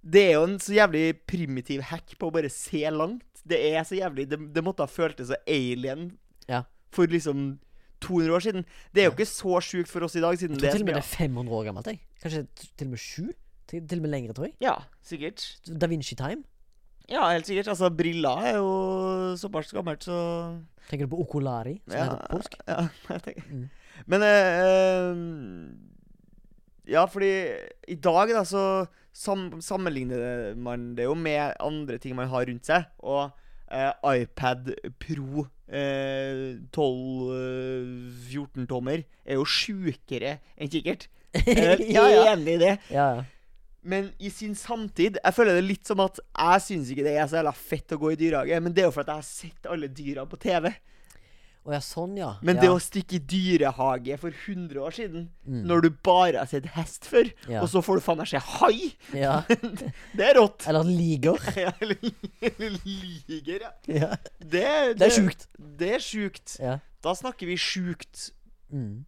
Det 0.00 0.22
er 0.22 0.30
jo 0.38 0.46
en 0.46 0.54
så 0.62 0.72
jævlig 0.72 1.02
primitiv 1.28 1.82
hack 1.90 2.14
på 2.16 2.30
å 2.30 2.32
bare 2.32 2.48
se 2.48 2.80
langt. 2.88 3.42
Det 3.44 3.58
er 3.74 3.84
så 3.84 3.98
jævlig 3.98 4.24
Det, 4.30 4.38
det 4.56 4.64
måtte 4.64 4.86
ha 4.86 4.88
føltes 4.88 5.28
så 5.32 5.36
alien 5.44 6.10
Ja. 6.48 6.62
for 6.94 7.12
liksom 7.12 7.58
200 8.00 8.34
år 8.36 8.44
siden. 8.44 8.66
Det 8.94 9.02
er 9.02 9.08
jo 9.08 9.14
ikke 9.16 9.28
så 9.30 9.60
sjukt 9.64 9.90
for 9.90 10.06
oss 10.06 10.16
i 10.16 10.22
dag, 10.24 10.38
siden 10.38 10.56
Jeg 10.56 10.60
det 10.60 10.68
tror 10.68 10.74
er 10.74 10.78
til 10.78 10.84
og 10.84 10.90
med 10.90 10.94
det 10.94 11.02
er 11.02 11.10
500 11.16 11.56
år 11.56 11.64
gammelt. 11.70 11.86
Jeg. 11.86 12.00
Kanskje 12.22 12.46
til 12.76 12.86
og 12.86 12.90
med 12.90 12.98
sju? 13.02 13.24
Til, 13.66 13.88
til 13.88 13.98
og 13.98 14.02
med 14.02 14.10
lengre, 14.10 14.32
tror 14.36 14.44
jeg. 14.46 14.54
Ja, 14.62 14.74
sikkert. 15.02 15.46
Da 15.66 15.88
Vinci 15.90 16.14
Time. 16.14 16.44
Ja, 17.10 17.28
helt 17.30 17.46
sikkert. 17.46 17.68
Altså, 17.68 17.90
briller 17.90 18.42
er 18.42 18.56
jo 18.56 18.70
såpass 19.38 19.72
gammelt, 19.72 20.04
så 20.04 20.18
Tenker 20.90 21.06
du 21.06 21.16
på 21.16 21.20
Okolari, 21.24 21.80
som 21.88 21.98
ja, 21.98 22.14
på 22.14 22.36
polsk? 22.36 22.54
Ja, 22.68 22.86
jeg 23.10 23.22
tenker. 23.22 23.42
Mm. 23.50 23.68
Men 24.06 24.22
eh, 24.22 24.60
eh, 24.62 25.16
Ja, 26.86 27.04
fordi 27.10 27.30
i 27.88 27.96
dag, 27.98 28.30
da, 28.30 28.44
så 28.46 28.86
sam 29.16 29.60
sammenligner 29.60 30.54
man 30.54 30.92
det 30.94 31.08
jo 31.08 31.14
med 31.14 31.56
andre 31.60 31.98
ting 31.98 32.14
man 32.14 32.28
har 32.28 32.46
rundt 32.46 32.66
seg. 32.68 32.84
Og 32.98 33.30
eh, 33.70 33.92
iPad 34.22 34.72
Pro 35.02 35.46
eh, 35.68 36.56
12-14 36.74 38.66
tommer 38.70 39.04
er 39.24 39.38
jo 39.38 39.46
sjukere 39.48 40.38
enn 40.56 40.70
kikkert. 40.72 41.08
Jeg 41.36 41.56
er 41.76 41.82
ja, 41.96 42.04
enig 42.32 42.56
i 42.56 42.60
det. 42.62 42.76
ja, 42.90 43.08
ja. 43.18 43.24
Men 43.86 44.08
i 44.18 44.32
sin 44.34 44.56
samtid 44.58 45.20
Jeg 45.20 45.34
føler 45.36 45.60
det 45.60 45.66
litt 45.68 45.86
som 45.86 46.00
at 46.02 46.16
jeg 46.18 46.62
syns 46.64 46.88
ikke 46.90 47.04
det 47.06 47.12
er 47.20 47.28
så 47.30 47.36
jævla 47.38 47.52
fett 47.54 47.92
å 47.94 47.98
gå 48.02 48.08
i 48.10 48.16
dyrehage, 48.18 48.58
men 48.64 48.74
det 48.74 48.82
er 48.82 48.88
jo 48.88 48.94
for 48.96 49.04
at 49.04 49.12
jeg 49.12 49.20
har 49.20 49.28
sett 49.28 49.68
alle 49.70 49.90
dyra 49.94 50.24
på 50.26 50.40
TV. 50.42 50.72
Å 51.66 51.72
ja, 51.74 51.80
sånn, 51.82 52.12
ja. 52.16 52.28
Men 52.46 52.60
det 52.62 52.68
å 52.70 52.76
stikke 52.78 53.16
i 53.18 53.22
dyrehage 53.26 54.14
for 54.22 54.30
100 54.30 54.78
år 54.86 54.94
siden, 54.94 55.24
Mm. 55.46 55.64
når 55.66 55.80
du 55.82 55.88
bare 56.06 56.38
har 56.38 56.46
sett 56.46 56.64
hest 56.76 57.04
før, 57.10 57.26
Ja. 57.50 57.60
og 57.62 57.68
så 57.68 57.82
får 57.82 57.98
du 57.98 58.02
faen 58.04 58.18
meg 58.18 58.28
se 58.30 58.38
hai, 58.38 58.92
ja. 59.14 59.40
det 60.16 60.28
er 60.28 60.34
rått. 60.38 60.66
Eller 60.70 60.84
liger. 60.86 61.36
Ja, 61.56 61.72
Eller 61.82 61.98
eller 62.42 62.78
liger, 62.84 63.60
ja. 63.66 63.72
ja. 63.90 64.12
Det, 64.38 64.62
Det 64.98 65.08
er 65.08 65.10
sjukt. 65.18 65.46
Det 65.58 65.90
er 65.98 66.02
sjukt. 66.06 66.56
Ja. 66.62 66.78
Da 67.02 67.14
snakker 67.18 67.46
vi 67.50 67.56
sjukt. 67.58 68.30
Mm. 68.70 69.04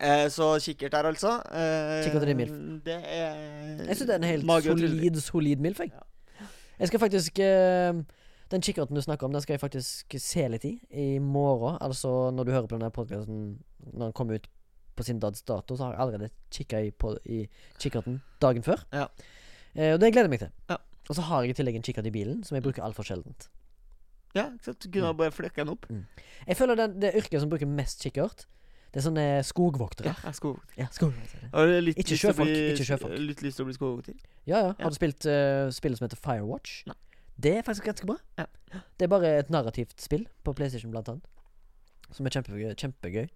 Eh, 0.00 0.28
så 0.30 0.52
kikkert 0.62 0.92
der, 0.92 1.08
altså. 1.10 1.32
Eh, 1.50 2.04
Kikkert 2.04 2.28
er 2.28 2.34
MILF. 2.38 2.52
Det 2.84 2.94
er 3.00 3.86
Jeg 3.88 3.96
syns 3.96 4.06
det 4.06 4.14
er 4.14 4.20
en 4.20 4.28
helt 4.30 4.46
solid, 4.68 5.16
solid 5.24 5.58
milf. 5.64 5.80
Jeg. 5.80 5.90
jeg 6.78 6.88
skal 6.92 7.00
faktisk 7.08 7.38
eh, 7.42 7.92
Den 8.50 8.62
kikkerten 8.66 8.96
du 8.98 9.02
snakker 9.04 9.26
om, 9.28 9.32
den 9.34 9.42
skal 9.44 9.54
jeg 9.54 9.62
faktisk 9.62 10.16
se 10.18 10.46
litt 10.50 10.64
i 10.66 10.72
i 10.90 11.18
morgen. 11.22 11.76
Altså 11.80 12.30
når 12.34 12.44
du 12.48 12.52
hører 12.52 12.66
på 12.70 12.76
denne 12.78 12.90
podkasten 12.94 13.42
når 13.92 14.08
den 14.08 14.12
kommer 14.18 14.40
ut 14.40 14.48
på 14.98 15.04
sin 15.06 15.20
dags 15.22 15.42
dato, 15.46 15.76
så 15.78 15.86
har 15.86 15.92
jeg 15.94 16.00
allerede 16.02 16.30
kikka 16.52 16.80
i, 16.82 16.90
i 17.30 17.38
kikkerten 17.80 18.18
dagen 18.42 18.62
før. 18.66 18.82
Ja. 18.92 19.06
Eh, 19.74 19.94
og 19.94 20.00
det 20.02 20.10
gleder 20.12 20.26
jeg 20.28 20.34
meg 20.34 20.42
til. 20.42 20.50
Ja. 20.68 20.76
Og 21.08 21.16
så 21.16 21.22
har 21.26 21.42
jeg 21.46 21.54
i 21.54 21.58
tillegg 21.60 21.78
en 21.78 21.86
kikkert 21.86 22.06
i 22.10 22.12
bilen, 22.14 22.42
som 22.44 22.58
jeg 22.58 22.62
bruker 22.66 22.82
altfor 22.84 23.06
sjeldent. 23.06 23.48
Ja, 24.34 24.48
ikke 24.54 24.68
sant? 24.68 24.82
Du 24.84 24.90
kunne 24.94 25.14
bare 25.18 25.32
flekka 25.34 25.64
den 25.64 25.72
opp. 25.72 25.86
Jeg 26.46 26.56
føler 26.58 26.78
den, 26.78 26.98
det 27.02 27.14
yrket 27.18 27.40
som 27.42 27.50
bruker 27.50 27.66
mest 27.70 28.02
kikkert, 28.04 28.44
det 28.90 28.98
er 29.00 29.04
sånne 29.06 29.24
skogvoktere. 29.46 30.12
Ja, 30.24 30.32
skogvokter. 30.34 30.74
Ja, 30.78 30.86
skogvoktere. 30.90 31.50
Litt 31.86 31.98
Ikke 32.02 32.16
sjøfolk, 32.18 32.48
bli- 32.50 32.72
ikke 32.74 32.86
sjøfolk. 32.88 33.14
Litt 33.30 33.42
lyst 33.46 33.58
til 33.58 33.64
å 33.64 33.68
bli 33.68 33.74
skogvokter? 33.78 34.16
Ja, 34.50 34.58
ja. 34.58 34.62
Ja. 34.66 34.72
Har 34.82 34.90
du 34.90 34.98
spilt 34.98 35.26
uh, 35.30 35.70
spillet 35.74 35.98
som 36.00 36.08
heter 36.08 36.18
Firewatch? 36.18 36.80
Nei. 36.90 36.96
Det 37.40 37.56
er 37.58 37.62
faktisk 37.66 37.88
ganske 37.88 38.06
bra. 38.10 38.16
Ja. 38.38 38.46
Det 38.98 39.06
er 39.06 39.12
bare 39.12 39.30
et 39.40 39.50
narrativt 39.50 39.94
spill 40.00 40.26
på 40.44 40.52
PlayStation, 40.56 40.90
blant 40.92 41.08
annet. 41.08 41.24
Som 42.12 42.26
er 42.26 42.34
kjempegøy. 42.36 42.74
kjempegøy. 42.76 43.28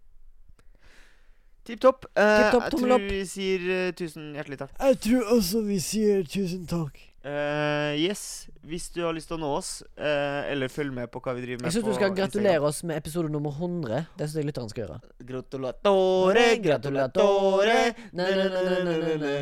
Tipp 1.64 1.80
topp. 1.80 2.04
Uh, 2.12 2.20
Tip 2.20 2.52
topp, 2.52 2.62
jeg 2.66 2.72
tror 2.74 2.94
opp. 2.98 3.04
vi 3.08 3.22
sier 3.24 3.62
uh, 3.64 3.90
tusen 3.96 4.34
hjertelig 4.36 4.58
takk. 4.60 4.72
Jeg 4.82 4.98
tror 5.06 5.30
også 5.38 5.62
vi 5.64 5.78
sier 5.80 6.24
tusen 6.28 6.66
takk. 6.68 6.98
Uh, 7.24 7.94
yes, 7.96 8.50
hvis 8.68 8.90
du 8.92 8.98
har 9.06 9.14
lyst 9.16 9.30
til 9.30 9.38
å 9.38 9.40
nå 9.40 9.48
oss, 9.56 9.78
eh, 9.96 10.50
eller 10.52 10.68
følg 10.68 10.92
med 10.92 11.08
på 11.08 11.22
hva 11.24 11.32
vi 11.32 11.40
driver 11.46 11.62
med 11.62 11.70
Jeg 11.70 11.78
syns 11.78 11.86
du 11.86 11.94
skal 11.94 12.10
Instagram. 12.10 12.18
gratulere 12.18 12.68
oss 12.68 12.82
med 12.84 12.98
episode 13.00 13.30
nummer 13.32 13.54
100. 13.56 14.02
Det 14.18 14.26
syns 14.28 14.36
jeg 14.42 14.48
lytteren 14.50 14.68
skal 14.68 14.82
gjøre. 14.84 14.98
Gratulatore, 15.30 16.44
gratulatore 16.66 17.78
Na, 18.12 18.28
na, 18.28 18.44
na, 18.52 18.60
na, 18.84 18.98
na, 19.00 19.16
na. 19.24 19.32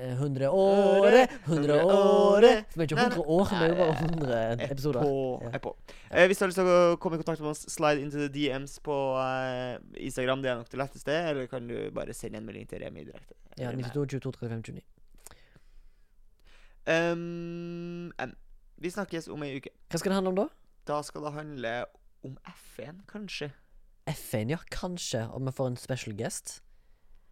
Eh, 0.00 0.12
100 0.16 0.50
året, 0.50 1.30
100 1.44 1.84
året 1.84 2.64
For 2.72 2.80
vi 2.80 2.84
er 2.84 2.88
ikke 2.88 2.96
100 2.96 3.20
år, 3.20 3.50
jo 3.68 3.74
bare 3.76 3.96
100 3.98 4.62
episoder. 4.70 5.02
Jeg 5.42 5.50
er 5.58 5.58
på. 5.60 5.76
Eh, 6.10 6.26
hvis 6.26 6.38
du 6.38 6.44
har 6.44 6.48
lyst 6.48 6.60
til 6.60 6.70
å 6.72 6.96
komme 7.02 7.18
i 7.18 7.20
kontakt 7.20 7.42
med 7.44 7.50
oss, 7.52 7.66
slide 7.68 8.00
into 8.00 8.16
the 8.16 8.30
DMs 8.32 8.78
på 8.86 8.96
eh, 9.20 9.76
Instagram. 10.00 10.40
Det 10.40 10.52
er 10.54 10.56
nok 10.62 10.72
det 10.72 10.80
letteste. 10.80 11.18
Eller 11.32 11.50
kan 11.52 11.68
du 11.68 11.76
bare 11.92 12.16
sende 12.16 12.40
en 12.40 12.48
melding 12.48 12.64
til 12.70 12.80
Remi 12.80 13.04
direkte. 13.04 13.36
Ja, 13.60 13.74
92, 13.76 14.08
22, 14.16 14.32
35, 14.40 14.64
29. 14.72 14.82
Um, 16.88 18.08
vi 18.80 18.96
snakkes 18.96 19.28
om 19.28 19.44
ei 19.44 19.58
uke. 19.60 19.74
Hva 19.92 20.00
skal 20.00 20.14
det 20.14 20.20
handle 20.22 20.32
om 20.32 20.40
da? 20.40 20.50
Da 20.88 21.04
skal 21.04 21.28
det 21.28 21.36
handle 21.36 21.78
om 22.24 22.40
F1, 22.48 23.04
kanskje. 23.10 23.52
F1, 24.08 24.56
ja. 24.56 24.64
Kanskje. 24.72 25.26
Om 25.28 25.44
vi 25.44 25.58
får 25.60 25.74
en 25.74 25.82
special 25.88 26.16
guest. 26.16 26.62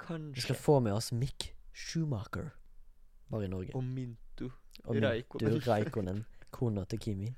Vi 0.04 0.44
skal 0.44 0.54
få 0.54 0.82
med 0.84 0.92
oss 0.92 1.10
Mick 1.16 1.54
Schumacher. 1.78 2.48
var 3.28 3.42
i 3.42 3.48
Norge. 3.48 3.74
Og 3.74 3.84
Minto. 3.84 4.50
Og 4.84 4.94
Mintu 4.94 5.06
Raikkonen. 5.08 5.60
Raikkonen, 5.68 6.24
kona 6.50 6.84
til 6.84 6.98
Kimi. 6.98 7.28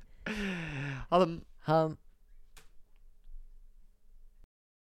Ha 1.11 1.20
det. 1.20 1.43
Ha 1.68 1.88